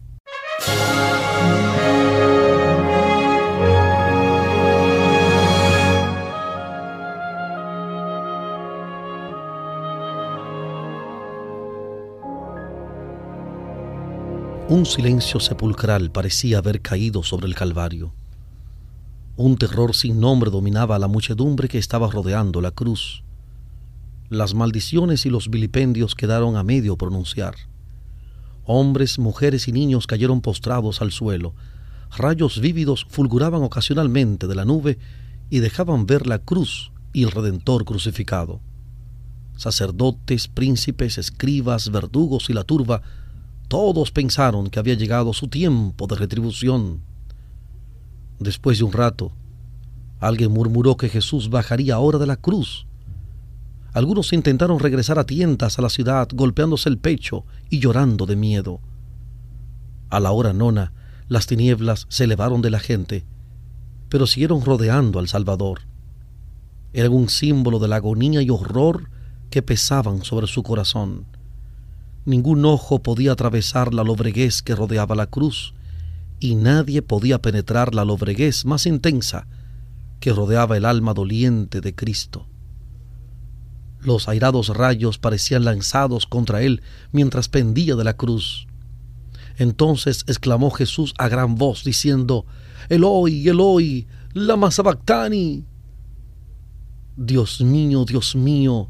Un 14.78 14.86
silencio 14.86 15.40
sepulcral 15.40 16.12
parecía 16.12 16.60
haber 16.60 16.84
caído 16.84 17.24
sobre 17.24 17.48
el 17.48 17.56
Calvario. 17.56 18.14
Un 19.36 19.58
terror 19.58 19.96
sin 19.96 20.20
nombre 20.20 20.52
dominaba 20.52 20.98
a 20.98 21.00
la 21.00 21.08
muchedumbre 21.08 21.68
que 21.68 21.80
estaba 21.80 22.12
rodeando 22.12 22.62
la 22.62 22.70
cruz. 22.70 23.24
Las 24.30 24.54
maldiciones 24.54 25.26
y 25.26 25.32
los 25.32 25.50
vilipendios 25.50 26.14
quedaron 26.14 26.58
a 26.58 26.64
medio 26.64 26.96
pronunciar. 26.96 27.56
Hombres, 28.66 29.18
mujeres 29.18 29.68
y 29.68 29.72
niños 29.72 30.06
cayeron 30.06 30.42
postrados 30.42 31.02
al 31.02 31.12
suelo. 31.12 31.56
Rayos 32.16 32.62
vívidos 32.62 33.04
fulguraban 33.10 33.64
ocasionalmente 33.64 34.46
de 34.46 34.54
la 34.54 34.64
nube 34.64 35.00
y 35.50 35.58
dejaban 35.58 36.06
ver 36.06 36.28
la 36.28 36.38
cruz 36.38 36.92
y 37.14 37.24
el 37.24 37.32
Redentor 37.32 37.84
crucificado. 37.84 38.62
Sacerdotes, 39.56 40.48
príncipes, 40.48 41.18
escribas, 41.18 41.90
verdugos 41.90 42.52
y 42.52 42.54
la 42.54 42.64
turba 42.64 43.02
todos 43.68 44.12
pensaron 44.12 44.70
que 44.70 44.80
había 44.80 44.94
llegado 44.94 45.34
su 45.34 45.48
tiempo 45.48 46.08
de 46.08 46.16
retribución. 46.16 47.02
Después 48.40 48.78
de 48.78 48.86
un 48.86 48.94
rato, 48.94 49.32
alguien 50.20 50.52
murmuró 50.52 50.96
que 50.96 51.10
Jesús 51.10 51.50
bajaría 51.50 51.96
ahora 51.96 52.18
de 52.18 52.28
la 52.28 52.38
cruz. 52.38 52.88
Algunos 53.94 54.32
intentaron 54.32 54.80
regresar 54.80 55.20
a 55.20 55.26
tientas 55.26 55.80
a 55.80 55.82
la 55.82 55.90
ciudad 55.90 56.28
golpeándose 56.34 56.88
el 56.88 56.98
pecho 56.98 57.46
y 57.70 57.80
llorando 57.80 58.26
de 58.26 58.36
miedo. 58.36 58.80
A 60.10 60.20
la 60.20 60.32
hora 60.32 60.54
nona, 60.54 60.94
Las 61.30 61.46
tinieblas 61.46 62.06
se 62.08 62.24
elevaron 62.24 62.62
de 62.62 62.70
la 62.70 62.80
gente, 62.80 63.26
pero 64.08 64.28
siguieron 64.28 64.64
rodeando 64.64 65.20
al 65.20 65.28
Salvador. 65.28 65.82
Eran 66.94 67.12
un 67.12 67.28
símbolo 67.28 67.80
de 67.80 67.90
la 67.90 67.98
agonía 67.98 68.42
y 68.42 68.50
horror 68.50 69.10
que 69.50 69.62
pesaban 69.62 70.24
sobre 70.24 70.48
su 70.48 70.64
corazón. 70.64 71.26
Ningún 72.28 72.66
ojo 72.66 73.02
podía 73.02 73.32
atravesar 73.32 73.94
la 73.94 74.04
lobreguez 74.04 74.62
que 74.62 74.76
rodeaba 74.76 75.16
la 75.16 75.28
cruz, 75.28 75.74
y 76.42 76.56
nadie 76.56 77.02
podía 77.02 77.42
penetrar 77.42 77.96
la 77.96 78.04
lobreguez 78.04 78.66
más 78.66 78.86
intensa 78.86 79.48
que 80.20 80.34
rodeaba 80.34 80.76
el 80.76 80.84
alma 80.84 81.14
doliente 81.14 81.80
de 81.80 81.96
Cristo. 81.96 82.46
Los 84.02 84.28
airados 84.28 84.76
rayos 84.76 85.20
parecían 85.20 85.64
lanzados 85.64 86.26
contra 86.26 86.62
él 86.64 86.82
mientras 87.14 87.48
pendía 87.48 87.96
de 87.96 88.04
la 88.04 88.18
cruz. 88.18 88.68
Entonces 89.56 90.26
exclamó 90.28 90.70
Jesús 90.72 91.14
a 91.18 91.30
gran 91.30 91.56
voz, 91.56 91.86
diciendo, 91.86 92.46
Eloi, 92.90 93.48
Eloi, 93.48 94.06
lama 94.34 94.70
sabactani. 94.72 95.64
Dios 97.16 97.62
mío, 97.62 98.04
Dios 98.04 98.36
mío, 98.36 98.90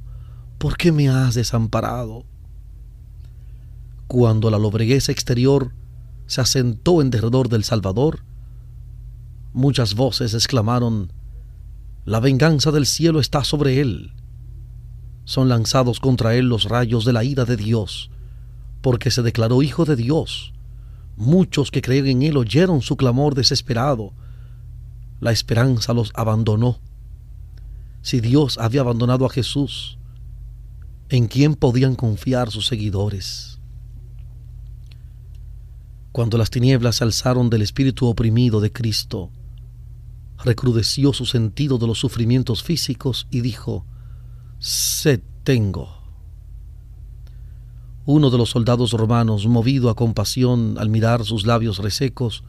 ¿por 0.58 0.76
qué 0.76 0.92
me 0.92 1.08
has 1.08 1.36
desamparado? 1.36 2.26
Cuando 4.08 4.50
la 4.50 4.58
lobreguez 4.58 5.10
exterior 5.10 5.74
se 6.28 6.40
asentó 6.40 7.02
en 7.02 7.10
derredor 7.10 7.50
del 7.50 7.66
Salvador, 7.66 8.24
muchas 9.52 9.96
voces 9.96 10.34
exclamaron, 10.34 11.12
La 12.06 12.22
venganza 12.22 12.72
del 12.72 12.86
cielo 12.86 13.20
está 13.20 13.44
sobre 13.44 13.82
él. 13.82 14.14
Son 15.26 15.50
lanzados 15.50 16.00
contra 16.00 16.36
él 16.36 16.48
los 16.48 16.64
rayos 16.64 17.04
de 17.04 17.12
la 17.12 17.26
ira 17.26 17.44
de 17.44 17.58
Dios, 17.58 18.10
porque 18.82 19.12
se 19.12 19.24
declaró 19.24 19.62
hijo 19.62 19.84
de 19.84 19.98
Dios. 19.98 20.54
Muchos 21.18 21.70
que 21.70 21.82
creen 21.82 22.08
en 22.08 22.22
él 22.22 22.38
oyeron 22.38 22.82
su 22.82 22.96
clamor 22.96 23.36
desesperado. 23.36 24.14
La 25.20 25.34
esperanza 25.34 25.94
los 25.94 26.14
abandonó. 26.16 26.80
Si 28.02 28.22
Dios 28.22 28.58
había 28.58 28.82
abandonado 28.82 29.26
a 29.26 29.30
Jesús, 29.30 29.98
¿en 31.10 31.28
quién 31.28 31.56
podían 31.56 31.96
confiar 31.96 32.52
sus 32.52 32.68
seguidores? 32.68 33.57
Cuando 36.18 36.40
las 36.40 36.50
tinieblas 36.50 36.96
se 36.96 37.04
alzaron 37.04 37.52
del 37.52 37.62
espíritu 37.62 38.08
oprimido 38.08 38.60
de 38.60 38.72
Cristo, 38.72 39.30
recrudeció 40.44 41.14
su 41.14 41.28
sentido 41.28 41.78
de 41.78 41.86
los 41.86 42.00
sufrimientos 42.00 42.64
físicos 42.64 43.28
y 43.30 43.42
dijo, 43.42 43.86
Se 44.58 45.20
tengo. 45.44 46.02
Uno 48.08 48.32
de 48.32 48.38
los 48.40 48.50
soldados 48.50 48.94
romanos, 48.94 49.46
movido 49.46 49.92
a 49.92 49.96
compasión 49.96 50.80
al 50.80 50.90
mirar 50.90 51.24
sus 51.24 51.46
labios 51.46 51.78
resecos, 51.78 52.44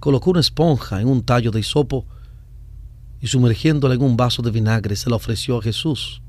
colocó 0.00 0.30
una 0.30 0.40
esponja 0.40 1.02
en 1.02 1.08
un 1.08 1.22
tallo 1.22 1.50
de 1.50 1.60
hisopo 1.60 2.06
y 3.20 3.26
sumergiéndola 3.26 3.96
en 3.96 4.02
un 4.02 4.16
vaso 4.16 4.40
de 4.40 4.50
vinagre 4.50 4.96
se 4.96 5.10
la 5.10 5.16
ofreció 5.16 5.58
a 5.58 5.62
Jesús. 5.62 6.22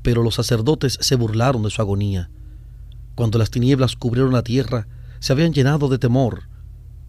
Pero 0.00 0.22
los 0.22 0.36
sacerdotes 0.36 0.96
se 1.02 1.16
burlaron 1.16 1.64
de 1.64 1.68
su 1.68 1.82
agonía. 1.82 2.30
Cuando 3.14 3.38
las 3.38 3.50
tinieblas 3.50 3.94
cubrieron 3.94 4.32
la 4.32 4.42
tierra, 4.42 4.88
se 5.20 5.32
habían 5.32 5.52
llenado 5.52 5.88
de 5.88 5.98
temor, 5.98 6.44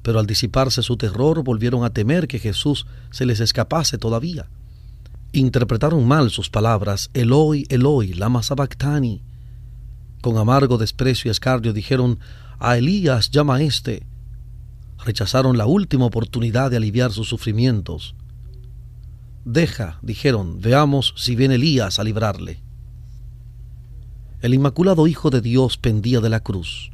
pero 0.01 0.20
al 0.20 0.28
disiparse 0.28 0.82
su 0.82 0.97
terror 0.97 1.43
volvieron 1.43 1.84
a 1.84 1.91
temer 1.91 2.28
que 2.28 2.39
Jesús 2.39 2.86
se 3.12 3.26
les 3.26 3.39
escapase 3.39 3.97
todavía. 3.97 4.47
Interpretaron 5.32 6.07
mal 6.07 6.32
sus 6.32 6.49
palabras, 6.49 7.10
Eloi, 7.14 7.66
Eloi, 7.70 8.14
lama 8.14 8.41
sabactani. 8.41 9.22
Con 10.22 10.38
amargo 10.38 10.78
desprecio 10.78 11.30
y 11.30 11.32
escarnio 11.32 11.74
dijeron, 11.74 12.20
a 12.57 12.78
Elías 12.78 13.30
llama 13.30 13.55
a 13.55 13.62
éste. 13.62 14.05
Rechazaron 15.05 15.57
la 15.57 15.66
última 15.66 16.05
oportunidad 16.05 16.72
de 16.72 16.78
aliviar 16.78 17.12
sus 17.12 17.30
sufrimientos. 17.30 18.16
Deja, 19.45 19.99
dijeron, 20.01 20.60
veamos 20.60 21.14
si 21.16 21.36
viene 21.36 21.55
Elías 21.55 21.99
a 21.99 22.03
librarle. 22.03 22.62
El 24.41 24.53
Inmaculado 24.53 25.07
Hijo 25.07 25.30
de 25.30 25.41
Dios 25.41 25.78
pendía 25.78 26.20
de 26.20 26.30
la 26.30 26.41
cruz. 26.41 26.91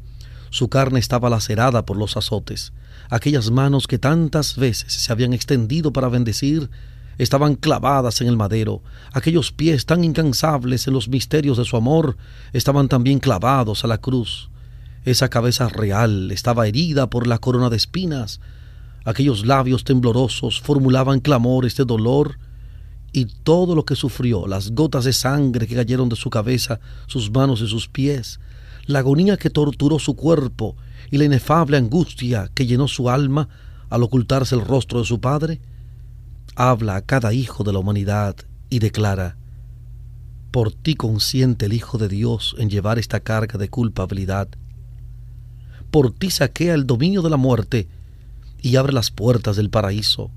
Su 0.56 0.70
carne 0.70 0.99
estaba 0.99 1.30
lacerada 1.30 1.86
por 1.86 1.97
los 1.97 2.16
azotes. 2.16 2.72
Aquellas 3.10 3.51
manos 3.51 3.88
que 3.88 3.99
tantas 3.99 4.56
veces 4.56 4.93
se 4.93 5.12
habían 5.12 5.34
extendido 5.34 5.91
para 5.91 6.08
bendecir 6.08 6.70
estaban 7.18 7.56
clavadas 7.56 8.22
en 8.22 8.30
el 8.30 8.38
madero. 8.38 8.82
Aquellos 9.12 9.51
pies 9.51 9.86
tan 9.86 10.06
incansables 10.06 10.88
en 10.88 10.93
los 10.93 11.10
misterios 11.10 11.58
de 11.58 11.66
su 11.66 11.76
amor 11.76 12.16
estaban 12.53 12.88
también 12.88 13.20
clavados 13.20 13.84
a 13.84 13.88
la 13.88 13.97
cruz. 13.97 14.49
Esa 15.03 15.28
cabeza 15.28 15.68
real 15.68 16.32
estaba 16.32 16.68
herida 16.68 17.10
por 17.10 17.28
la 17.28 17.39
corona 17.39 17.70
de 17.70 17.76
espinas. 17.76 18.39
Aquellos 19.03 19.45
labios 19.45 19.84
temblorosos 19.84 20.62
formulaban 20.62 21.20
clamores 21.20 21.76
de 21.76 21.84
dolor 21.84 22.39
y 23.12 23.26
todo 23.26 23.76
lo 23.76 23.84
que 23.84 23.97
sufrió, 23.97 24.47
las 24.47 24.72
gotas 24.72 25.03
de 25.03 25.12
sangre 25.12 25.68
que 25.68 25.76
cayeron 25.76 26.08
de 26.08 26.16
su 26.16 26.30
cabeza, 26.30 26.80
sus 27.08 27.30
manos 27.30 27.60
y 27.60 27.68
sus 27.68 27.89
pies, 27.89 28.39
la 28.88 28.99
agonía 28.99 29.38
que 29.38 29.49
torturó 29.49 29.99
su 29.99 30.15
cuerpo 30.15 30.75
y 31.11 31.17
la 31.17 31.25
inefable 31.25 31.77
angustia 31.77 32.49
que 32.53 32.65
llenó 32.65 32.88
su 32.88 33.09
alma 33.09 33.49
al 33.89 34.03
ocultarse 34.03 34.55
el 34.55 34.61
rostro 34.61 34.99
de 34.99 35.05
su 35.05 35.19
Padre, 35.19 35.61
habla 36.55 36.95
a 36.95 37.01
cada 37.01 37.33
hijo 37.33 37.63
de 37.63 37.73
la 37.73 37.79
humanidad 37.79 38.36
y 38.69 38.79
declara, 38.79 39.38
por 40.51 40.71
ti 40.71 40.95
consiente 40.95 41.65
el 41.65 41.73
Hijo 41.73 41.97
de 41.97 42.07
Dios 42.07 42.55
en 42.57 42.69
llevar 42.69 42.97
esta 42.97 43.19
carga 43.19 43.59
de 43.59 43.69
culpabilidad. 43.69 44.47
Por 45.91 46.11
ti 46.11 46.31
saquea 46.31 46.73
el 46.73 46.88
dominio 46.88 47.21
de 47.21 47.29
la 47.29 47.36
muerte 47.36 47.89
y 48.61 48.77
abre 48.77 48.93
las 48.93 49.11
puertas 49.11 49.57
del 49.57 49.69
paraíso. 49.69 50.31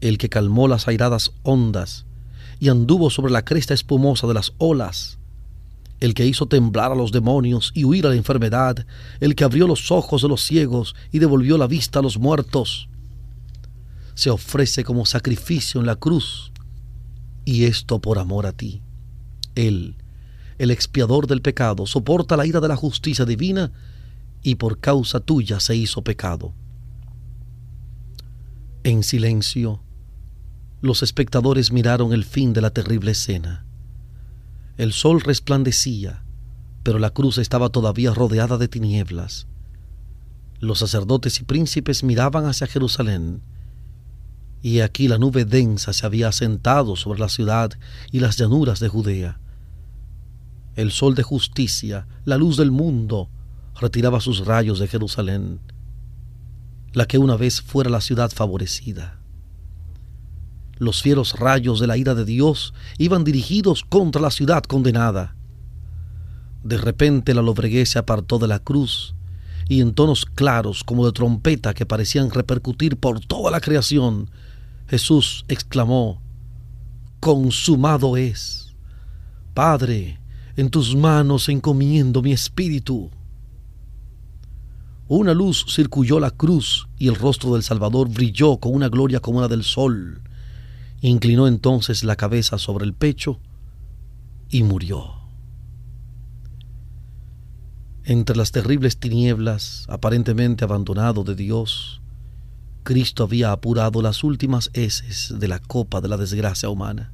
El 0.00 0.16
que 0.16 0.30
calmó 0.30 0.68
las 0.68 0.88
airadas 0.88 1.32
ondas 1.42 2.06
y 2.60 2.70
anduvo 2.70 3.10
sobre 3.10 3.30
la 3.30 3.44
cresta 3.44 3.74
espumosa 3.74 4.26
de 4.26 4.32
las 4.32 4.54
olas, 4.56 5.18
el 6.00 6.14
que 6.14 6.26
hizo 6.26 6.46
temblar 6.46 6.92
a 6.92 6.94
los 6.94 7.12
demonios 7.12 7.72
y 7.74 7.84
huir 7.84 8.06
a 8.06 8.10
la 8.10 8.14
enfermedad, 8.14 8.86
el 9.20 9.34
que 9.34 9.44
abrió 9.44 9.66
los 9.66 9.90
ojos 9.90 10.22
de 10.22 10.28
los 10.28 10.42
ciegos 10.42 10.94
y 11.10 11.18
devolvió 11.18 11.58
la 11.58 11.66
vista 11.66 11.98
a 11.98 12.02
los 12.02 12.18
muertos, 12.18 12.88
se 14.14 14.30
ofrece 14.30 14.84
como 14.84 15.06
sacrificio 15.06 15.80
en 15.80 15.86
la 15.86 15.96
cruz, 15.96 16.52
y 17.44 17.64
esto 17.64 18.00
por 18.00 18.18
amor 18.18 18.46
a 18.46 18.52
ti. 18.52 18.82
Él, 19.54 19.96
el 20.58 20.70
expiador 20.70 21.26
del 21.26 21.40
pecado, 21.40 21.86
soporta 21.86 22.36
la 22.36 22.46
ira 22.46 22.60
de 22.60 22.68
la 22.68 22.76
justicia 22.76 23.24
divina 23.24 23.72
y 24.42 24.56
por 24.56 24.78
causa 24.78 25.20
tuya 25.20 25.58
se 25.58 25.74
hizo 25.74 26.02
pecado. 26.02 26.52
En 28.84 29.02
silencio, 29.02 29.82
los 30.80 31.02
espectadores 31.02 31.72
miraron 31.72 32.12
el 32.12 32.24
fin 32.24 32.52
de 32.52 32.60
la 32.60 32.70
terrible 32.70 33.12
escena 33.12 33.67
el 34.78 34.92
sol 34.92 35.20
resplandecía, 35.20 36.22
pero 36.84 37.00
la 37.00 37.10
cruz 37.10 37.38
estaba 37.38 37.68
todavía 37.68 38.14
rodeada 38.14 38.58
de 38.58 38.68
tinieblas. 38.68 39.48
Los 40.60 40.78
sacerdotes 40.78 41.40
y 41.40 41.44
príncipes 41.44 42.04
miraban 42.04 42.46
hacia 42.46 42.68
Jerusalén, 42.68 43.42
y 44.62 44.80
aquí 44.80 45.08
la 45.08 45.18
nube 45.18 45.44
densa 45.44 45.92
se 45.92 46.06
había 46.06 46.28
asentado 46.28 46.94
sobre 46.94 47.18
la 47.18 47.28
ciudad 47.28 47.72
y 48.12 48.20
las 48.20 48.36
llanuras 48.36 48.78
de 48.78 48.88
Judea. 48.88 49.40
El 50.76 50.92
sol 50.92 51.16
de 51.16 51.24
justicia, 51.24 52.06
la 52.24 52.36
luz 52.36 52.56
del 52.56 52.70
mundo, 52.70 53.28
retiraba 53.80 54.20
sus 54.20 54.46
rayos 54.46 54.78
de 54.78 54.86
Jerusalén, 54.86 55.58
la 56.92 57.06
que 57.06 57.18
una 57.18 57.36
vez 57.36 57.62
fuera 57.62 57.90
la 57.90 58.00
ciudad 58.00 58.30
favorecida. 58.30 59.18
Los 60.78 61.02
fieros 61.02 61.38
rayos 61.38 61.80
de 61.80 61.86
la 61.86 61.96
ira 61.96 62.14
de 62.14 62.24
Dios 62.24 62.72
iban 62.98 63.24
dirigidos 63.24 63.84
contra 63.84 64.22
la 64.22 64.30
ciudad 64.30 64.62
condenada. 64.62 65.34
De 66.62 66.76
repente 66.78 67.34
la 67.34 67.42
lobreguez 67.42 67.90
se 67.90 67.98
apartó 67.98 68.38
de 68.38 68.48
la 68.48 68.58
cruz 68.58 69.14
y 69.68 69.80
en 69.80 69.92
tonos 69.92 70.24
claros 70.24 70.82
como 70.82 71.04
de 71.04 71.12
trompeta 71.12 71.74
que 71.74 71.86
parecían 71.86 72.30
repercutir 72.30 72.96
por 72.96 73.20
toda 73.20 73.50
la 73.50 73.60
creación, 73.60 74.30
Jesús 74.88 75.44
exclamó, 75.48 76.22
Consumado 77.20 78.16
es. 78.16 78.74
Padre, 79.52 80.20
en 80.56 80.70
tus 80.70 80.96
manos 80.96 81.48
encomiendo 81.48 82.22
mi 82.22 82.32
espíritu. 82.32 83.10
Una 85.08 85.34
luz 85.34 85.66
circulló 85.68 86.20
la 86.20 86.30
cruz 86.30 86.88
y 86.98 87.08
el 87.08 87.14
rostro 87.16 87.54
del 87.54 87.62
Salvador 87.62 88.08
brilló 88.08 88.58
con 88.58 88.74
una 88.74 88.88
gloria 88.88 89.20
como 89.20 89.40
la 89.40 89.48
del 89.48 89.64
sol. 89.64 90.22
Inclinó 91.00 91.46
entonces 91.46 92.02
la 92.02 92.16
cabeza 92.16 92.58
sobre 92.58 92.84
el 92.84 92.94
pecho 92.94 93.38
y 94.50 94.62
murió. 94.62 95.14
Entre 98.04 98.34
las 98.34 98.52
terribles 98.52 98.96
tinieblas, 98.96 99.84
aparentemente 99.88 100.64
abandonado 100.64 101.24
de 101.24 101.34
Dios, 101.34 102.00
Cristo 102.82 103.24
había 103.24 103.52
apurado 103.52 104.00
las 104.00 104.24
últimas 104.24 104.70
heces 104.72 105.34
de 105.38 105.46
la 105.46 105.58
copa 105.58 106.00
de 106.00 106.08
la 106.08 106.16
desgracia 106.16 106.70
humana. 106.70 107.12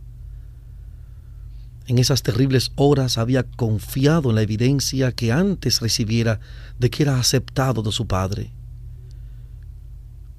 En 1.87 1.99
esas 1.99 2.23
terribles 2.23 2.73
horas 2.77 3.19
había 3.19 3.43
confiado 3.43 4.31
en 4.31 4.37
la 4.37 4.43
evidencia 4.43 5.13
que 5.13 5.33
antes 5.33 5.81
recibiera 5.81 6.41
de 6.79 6.91
que 6.91 7.03
era 7.03 7.19
aceptado 7.19 7.83
de 7.83 7.93
su 7.93 8.07
Padre. 8.07 8.53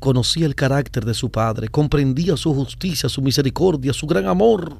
Conocía 0.06 0.46
el 0.46 0.54
carácter 0.54 1.04
de 1.04 1.16
su 1.16 1.32
Padre, 1.32 1.68
comprendía 1.68 2.38
su 2.38 2.54
justicia, 2.54 3.10
su 3.10 3.24
misericordia, 3.24 3.92
su 3.92 4.06
gran 4.06 4.28
amor. 4.28 4.78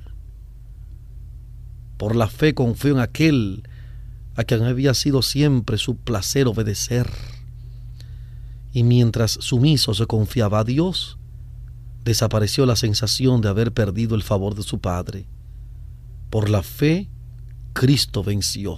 Por 1.98 2.16
la 2.16 2.28
fe 2.28 2.54
confió 2.54 2.92
en 2.92 3.00
aquel 3.00 3.68
a 4.36 4.44
quien 4.44 4.62
había 4.66 4.94
sido 4.94 5.24
siempre 5.24 5.80
su 5.80 5.98
placer 5.98 6.46
obedecer. 6.46 7.10
Y 8.72 8.84
mientras 8.84 9.32
sumiso 9.32 9.96
se 9.96 10.06
confiaba 10.06 10.60
a 10.60 10.64
Dios, 10.64 11.18
desapareció 12.04 12.68
la 12.68 12.76
sensación 12.76 13.42
de 13.42 13.50
haber 13.50 13.74
perdido 13.74 14.14
el 14.14 14.22
favor 14.22 14.54
de 14.54 14.62
su 14.62 14.78
Padre. 14.78 15.26
Por 16.30 16.52
la 16.52 16.62
fe, 16.62 17.10
Cristo 17.74 18.24
venció. 18.24 18.78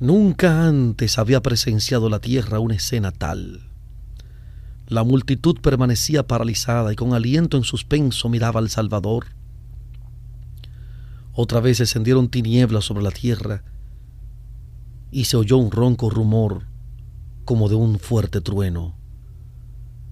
Nunca 0.00 0.66
antes 0.66 1.16
había 1.16 1.40
presenciado 1.42 2.10
la 2.10 2.18
tierra 2.18 2.58
una 2.58 2.74
escena 2.74 3.12
tal. 3.12 3.68
La 4.92 5.04
multitud 5.04 5.58
permanecía 5.62 6.26
paralizada 6.26 6.92
y 6.92 6.96
con 6.96 7.14
aliento 7.14 7.56
en 7.56 7.64
suspenso 7.64 8.28
miraba 8.28 8.60
al 8.60 8.68
Salvador. 8.68 9.28
Otra 11.32 11.60
vez 11.60 11.78
se 11.78 11.84
encendieron 11.84 12.28
tinieblas 12.28 12.84
sobre 12.84 13.02
la 13.02 13.10
tierra 13.10 13.64
y 15.10 15.24
se 15.24 15.38
oyó 15.38 15.56
un 15.56 15.70
ronco 15.70 16.10
rumor 16.10 16.66
como 17.46 17.70
de 17.70 17.74
un 17.74 17.98
fuerte 17.98 18.42
trueno. 18.42 18.94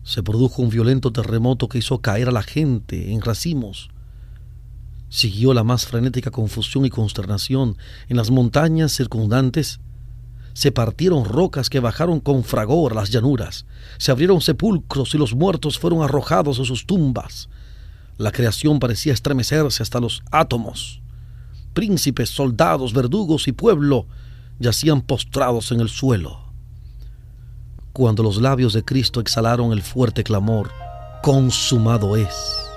Se 0.02 0.22
produjo 0.22 0.62
un 0.62 0.70
violento 0.70 1.12
terremoto 1.12 1.68
que 1.68 1.76
hizo 1.76 2.00
caer 2.00 2.28
a 2.28 2.32
la 2.32 2.42
gente 2.42 3.12
en 3.12 3.20
racimos 3.20 3.90
Siguió 5.10 5.52
la 5.52 5.62
más 5.62 5.84
frenética 5.84 6.30
confusión 6.30 6.86
y 6.86 6.90
consternación 6.90 7.76
en 8.08 8.16
las 8.16 8.30
montañas 8.30 8.92
circundantes. 8.92 9.80
Se 10.52 10.72
partieron 10.72 11.24
rocas 11.24 11.70
que 11.70 11.80
bajaron 11.80 12.20
con 12.20 12.44
fragor 12.44 12.94
las 12.94 13.10
llanuras, 13.10 13.66
se 13.98 14.10
abrieron 14.10 14.40
sepulcros 14.40 15.14
y 15.14 15.18
los 15.18 15.34
muertos 15.34 15.78
fueron 15.78 16.02
arrojados 16.02 16.58
a 16.60 16.64
sus 16.64 16.86
tumbas. 16.86 17.48
La 18.18 18.32
creación 18.32 18.80
parecía 18.80 19.12
estremecerse 19.12 19.82
hasta 19.82 20.00
los 20.00 20.22
átomos. 20.30 21.00
Príncipes, 21.72 22.30
soldados, 22.30 22.92
verdugos 22.92 23.48
y 23.48 23.52
pueblo 23.52 24.06
yacían 24.58 25.00
postrados 25.00 25.72
en 25.72 25.80
el 25.80 25.88
suelo. 25.88 26.40
Cuando 27.92 28.22
los 28.22 28.40
labios 28.40 28.72
de 28.72 28.84
Cristo 28.84 29.20
exhalaron 29.20 29.72
el 29.72 29.82
fuerte 29.82 30.22
clamor, 30.24 30.70
consumado 31.22 32.16
es 32.16 32.70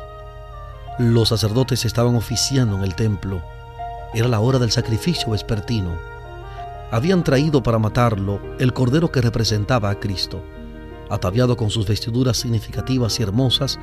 los 0.99 1.29
sacerdotes 1.29 1.85
estaban 1.85 2.15
oficiando 2.15 2.77
en 2.77 2.83
el 2.83 2.93
templo. 2.93 3.41
Era 4.13 4.27
la 4.27 4.39
hora 4.39 4.59
del 4.59 4.69
sacrificio 4.69 5.31
vespertino. 5.31 6.12
Habían 6.93 7.23
traído 7.23 7.63
para 7.63 7.79
matarlo 7.79 8.39
el 8.59 8.71
cordero 8.71 9.11
que 9.11 9.19
representaba 9.19 9.89
a 9.89 9.99
Cristo. 9.99 10.43
Ataviado 11.09 11.57
con 11.57 11.71
sus 11.71 11.87
vestiduras 11.87 12.37
significativas 12.37 13.19
y 13.19 13.23
hermosas, 13.23 13.79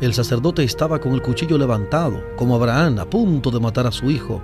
el 0.00 0.14
sacerdote 0.14 0.64
estaba 0.64 1.00
con 1.00 1.12
el 1.12 1.20
cuchillo 1.20 1.58
levantado, 1.58 2.24
como 2.38 2.54
Abraham, 2.54 2.98
a 2.98 3.04
punto 3.04 3.50
de 3.50 3.60
matar 3.60 3.86
a 3.86 3.92
su 3.92 4.10
hijo. 4.10 4.40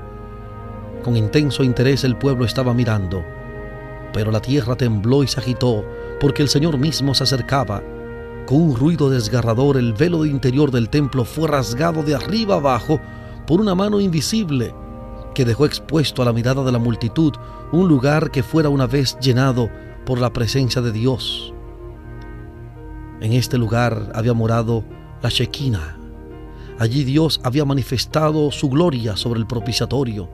Con 1.03 1.17
intenso 1.17 1.65
interés 1.65 2.05
el 2.05 2.19
pueblo 2.19 2.45
estaba 2.45 2.75
mirando, 2.75 3.25
pero 4.13 4.31
la 4.31 4.43
tierra 4.43 4.77
tembló 4.77 5.23
y 5.23 5.29
se 5.29 5.41
agitó, 5.41 5.83
porque 6.21 6.43
el 6.43 6.51
Señor 6.51 6.77
mismo 6.77 7.15
se 7.15 7.25
acercaba 7.25 7.83
con 8.47 8.61
un 8.61 8.77
ruido 8.77 9.09
desgarrador, 9.09 9.79
el 9.79 9.95
velo 9.95 10.27
interior 10.27 10.71
del 10.71 10.91
templo 10.91 11.25
fue 11.25 11.49
rasgado 11.49 12.03
de 12.03 12.15
arriba 12.15 12.57
abajo 12.57 13.01
por 13.47 13.59
una 13.59 13.75
mano 13.75 14.01
invisible 14.01 14.75
que 15.37 15.45
dejó 15.45 15.67
expuesto 15.67 16.23
a 16.23 16.25
la 16.25 16.33
mirada 16.33 16.65
de 16.65 16.73
la 16.73 16.79
multitud 16.79 17.35
un 17.71 17.89
lugar 17.89 18.31
que 18.31 18.43
fuera 18.43 18.71
una 18.71 18.87
vez 18.87 19.19
llenado 19.21 19.69
por 20.07 20.19
la 20.19 20.33
presencia 20.33 20.81
de 20.81 20.93
Dios. 20.93 21.53
En 23.21 23.35
este 23.35 23.59
lugar 23.59 24.13
había 24.15 24.33
morado 24.33 24.83
la 25.21 25.29
Shekinah. 25.29 25.99
Allí 26.79 27.05
Dios 27.05 27.39
había 27.45 27.67
manifestado 27.67 28.51
su 28.51 28.71
gloria 28.71 29.15
sobre 29.19 29.39
el 29.39 29.47
propiciatorio. 29.47 30.31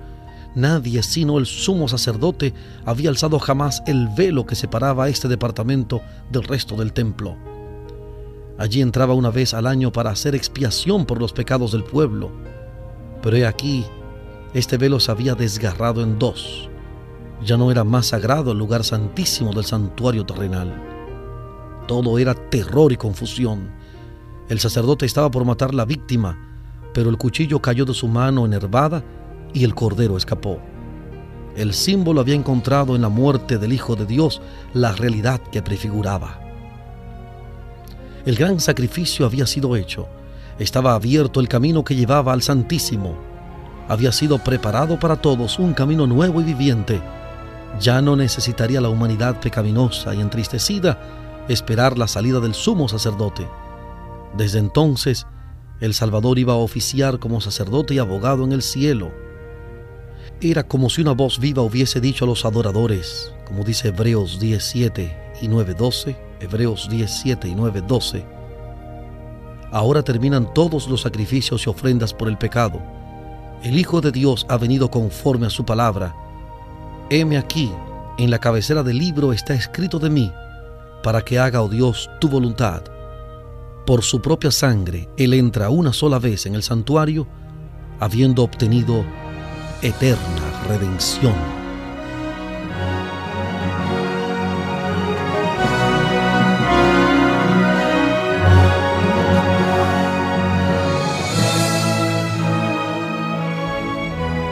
Nadie 0.54 1.02
sino 1.02 1.36
el 1.36 1.46
sumo 1.46 1.88
sacerdote 1.88 2.54
había 2.84 3.10
alzado 3.10 3.40
jamás 3.40 3.82
el 3.88 4.06
velo 4.16 4.46
que 4.46 4.54
separaba 4.54 5.08
este 5.08 5.26
departamento 5.26 6.00
del 6.30 6.44
resto 6.44 6.76
del 6.76 6.92
templo. 6.92 7.36
Allí 8.56 8.80
entraba 8.80 9.14
una 9.14 9.30
vez 9.30 9.52
al 9.52 9.66
año 9.66 9.90
para 9.90 10.10
hacer 10.10 10.36
expiación 10.36 11.06
por 11.06 11.20
los 11.20 11.32
pecados 11.32 11.72
del 11.72 11.82
pueblo. 11.82 12.30
Pero 13.20 13.36
he 13.36 13.44
aquí, 13.44 13.84
este 14.54 14.76
velo 14.76 15.00
se 15.00 15.10
había 15.10 15.34
desgarrado 15.34 16.02
en 16.02 16.18
dos. 16.18 16.68
Ya 17.44 17.56
no 17.56 17.70
era 17.70 17.84
más 17.84 18.06
sagrado 18.06 18.52
el 18.52 18.58
lugar 18.58 18.84
santísimo 18.84 19.52
del 19.52 19.64
santuario 19.64 20.24
terrenal. 20.24 20.72
Todo 21.88 22.18
era 22.18 22.34
terror 22.34 22.92
y 22.92 22.96
confusión. 22.96 23.70
El 24.48 24.60
sacerdote 24.60 25.06
estaba 25.06 25.30
por 25.30 25.44
matar 25.44 25.74
la 25.74 25.84
víctima, 25.84 26.38
pero 26.92 27.10
el 27.10 27.16
cuchillo 27.16 27.60
cayó 27.60 27.84
de 27.84 27.94
su 27.94 28.06
mano 28.06 28.44
enervada 28.44 29.02
y 29.54 29.64
el 29.64 29.74
cordero 29.74 30.16
escapó. 30.16 30.60
El 31.56 31.74
símbolo 31.74 32.20
había 32.20 32.34
encontrado 32.34 32.94
en 32.94 33.02
la 33.02 33.08
muerte 33.08 33.58
del 33.58 33.72
Hijo 33.72 33.96
de 33.96 34.06
Dios 34.06 34.40
la 34.72 34.92
realidad 34.92 35.40
que 35.50 35.62
prefiguraba. 35.62 36.38
El 38.24 38.36
gran 38.36 38.60
sacrificio 38.60 39.26
había 39.26 39.46
sido 39.46 39.76
hecho. 39.76 40.06
Estaba 40.58 40.94
abierto 40.94 41.40
el 41.40 41.48
camino 41.48 41.82
que 41.82 41.96
llevaba 41.96 42.32
al 42.32 42.42
Santísimo. 42.42 43.31
Había 43.88 44.12
sido 44.12 44.38
preparado 44.38 44.98
para 44.98 45.16
todos 45.16 45.58
un 45.58 45.74
camino 45.74 46.06
nuevo 46.06 46.40
y 46.40 46.44
viviente. 46.44 47.00
Ya 47.80 48.00
no 48.00 48.16
necesitaría 48.16 48.80
la 48.80 48.88
humanidad 48.88 49.40
pecaminosa 49.40 50.14
y 50.14 50.20
entristecida 50.20 50.98
esperar 51.48 51.98
la 51.98 52.06
salida 52.06 52.40
del 52.40 52.54
sumo 52.54 52.88
sacerdote. 52.88 53.46
Desde 54.36 54.58
entonces, 54.58 55.26
el 55.80 55.94
Salvador 55.94 56.38
iba 56.38 56.52
a 56.52 56.56
oficiar 56.56 57.18
como 57.18 57.40
sacerdote 57.40 57.94
y 57.94 57.98
abogado 57.98 58.44
en 58.44 58.52
el 58.52 58.62
cielo. 58.62 59.10
Era 60.40 60.62
como 60.62 60.88
si 60.88 61.00
una 61.00 61.12
voz 61.12 61.38
viva 61.38 61.62
hubiese 61.62 62.00
dicho 62.00 62.24
a 62.24 62.28
los 62.28 62.44
adoradores, 62.44 63.32
como 63.46 63.64
dice 63.64 63.88
Hebreos 63.88 64.38
17 64.38 65.34
y 65.40 65.48
9:12, 65.48 66.16
Hebreos 66.40 66.88
17 66.88 67.48
y 67.48 67.54
9:12. 67.54 68.24
Ahora 69.72 70.02
terminan 70.02 70.52
todos 70.54 70.86
los 70.86 71.00
sacrificios 71.00 71.66
y 71.66 71.70
ofrendas 71.70 72.12
por 72.14 72.28
el 72.28 72.38
pecado. 72.38 72.80
El 73.62 73.78
Hijo 73.78 74.00
de 74.00 74.10
Dios 74.10 74.44
ha 74.48 74.56
venido 74.56 74.90
conforme 74.90 75.46
a 75.46 75.50
su 75.50 75.64
palabra. 75.64 76.16
Heme 77.10 77.38
aquí, 77.38 77.70
en 78.18 78.30
la 78.30 78.40
cabecera 78.40 78.82
del 78.82 78.98
libro 78.98 79.32
está 79.32 79.54
escrito 79.54 80.00
de 80.00 80.10
mí, 80.10 80.32
para 81.04 81.22
que 81.22 81.38
haga, 81.38 81.62
oh 81.62 81.68
Dios, 81.68 82.10
tu 82.20 82.28
voluntad. 82.28 82.82
Por 83.86 84.02
su 84.02 84.20
propia 84.20 84.50
sangre, 84.50 85.08
Él 85.16 85.32
entra 85.34 85.70
una 85.70 85.92
sola 85.92 86.18
vez 86.18 86.46
en 86.46 86.56
el 86.56 86.64
santuario, 86.64 87.28
habiendo 88.00 88.42
obtenido 88.42 89.04
eterna 89.80 90.62
redención. 90.66 91.61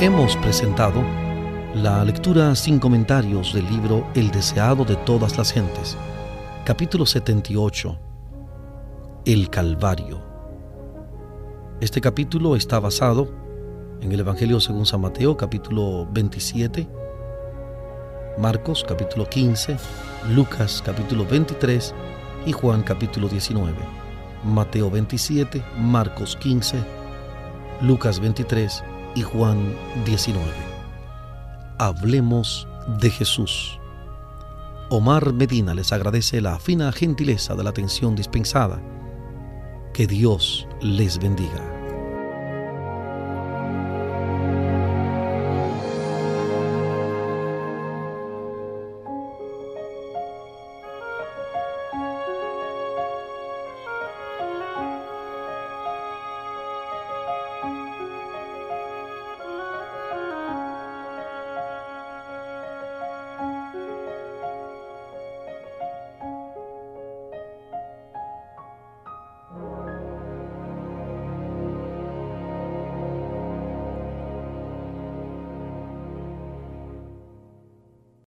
Hemos 0.02 0.34
presentado 0.38 1.02
la 1.74 2.02
lectura 2.06 2.54
sin 2.54 2.78
comentarios 2.78 3.52
del 3.52 3.68
libro 3.68 4.06
El 4.14 4.30
deseado 4.30 4.82
de 4.86 4.96
todas 4.96 5.36
las 5.36 5.52
gentes, 5.52 5.94
capítulo 6.64 7.04
78, 7.04 7.98
El 9.26 9.50
Calvario. 9.50 10.22
Este 11.82 12.00
capítulo 12.00 12.56
está 12.56 12.80
basado 12.80 13.28
en 14.00 14.10
el 14.10 14.20
Evangelio 14.20 14.58
según 14.58 14.86
San 14.86 15.02
Mateo, 15.02 15.36
capítulo 15.36 16.08
27, 16.10 16.88
Marcos, 18.38 18.82
capítulo 18.88 19.28
15, 19.28 19.76
Lucas, 20.30 20.82
capítulo 20.82 21.26
23 21.26 21.94
y 22.46 22.52
Juan, 22.52 22.82
capítulo 22.84 23.28
19. 23.28 23.74
Mateo 24.44 24.90
27, 24.90 25.62
Marcos 25.76 26.36
15, 26.36 26.78
Lucas 27.82 28.18
23 28.18 28.82
y 29.14 29.22
Juan 29.22 29.74
19. 30.04 30.44
Hablemos 31.78 32.68
de 33.00 33.10
Jesús. 33.10 33.78
Omar 34.90 35.32
Medina 35.32 35.74
les 35.74 35.92
agradece 35.92 36.40
la 36.40 36.58
fina 36.58 36.92
gentileza 36.92 37.54
de 37.54 37.64
la 37.64 37.70
atención 37.70 38.14
dispensada. 38.14 38.82
Que 39.94 40.06
Dios 40.06 40.66
les 40.80 41.18
bendiga. 41.18 41.79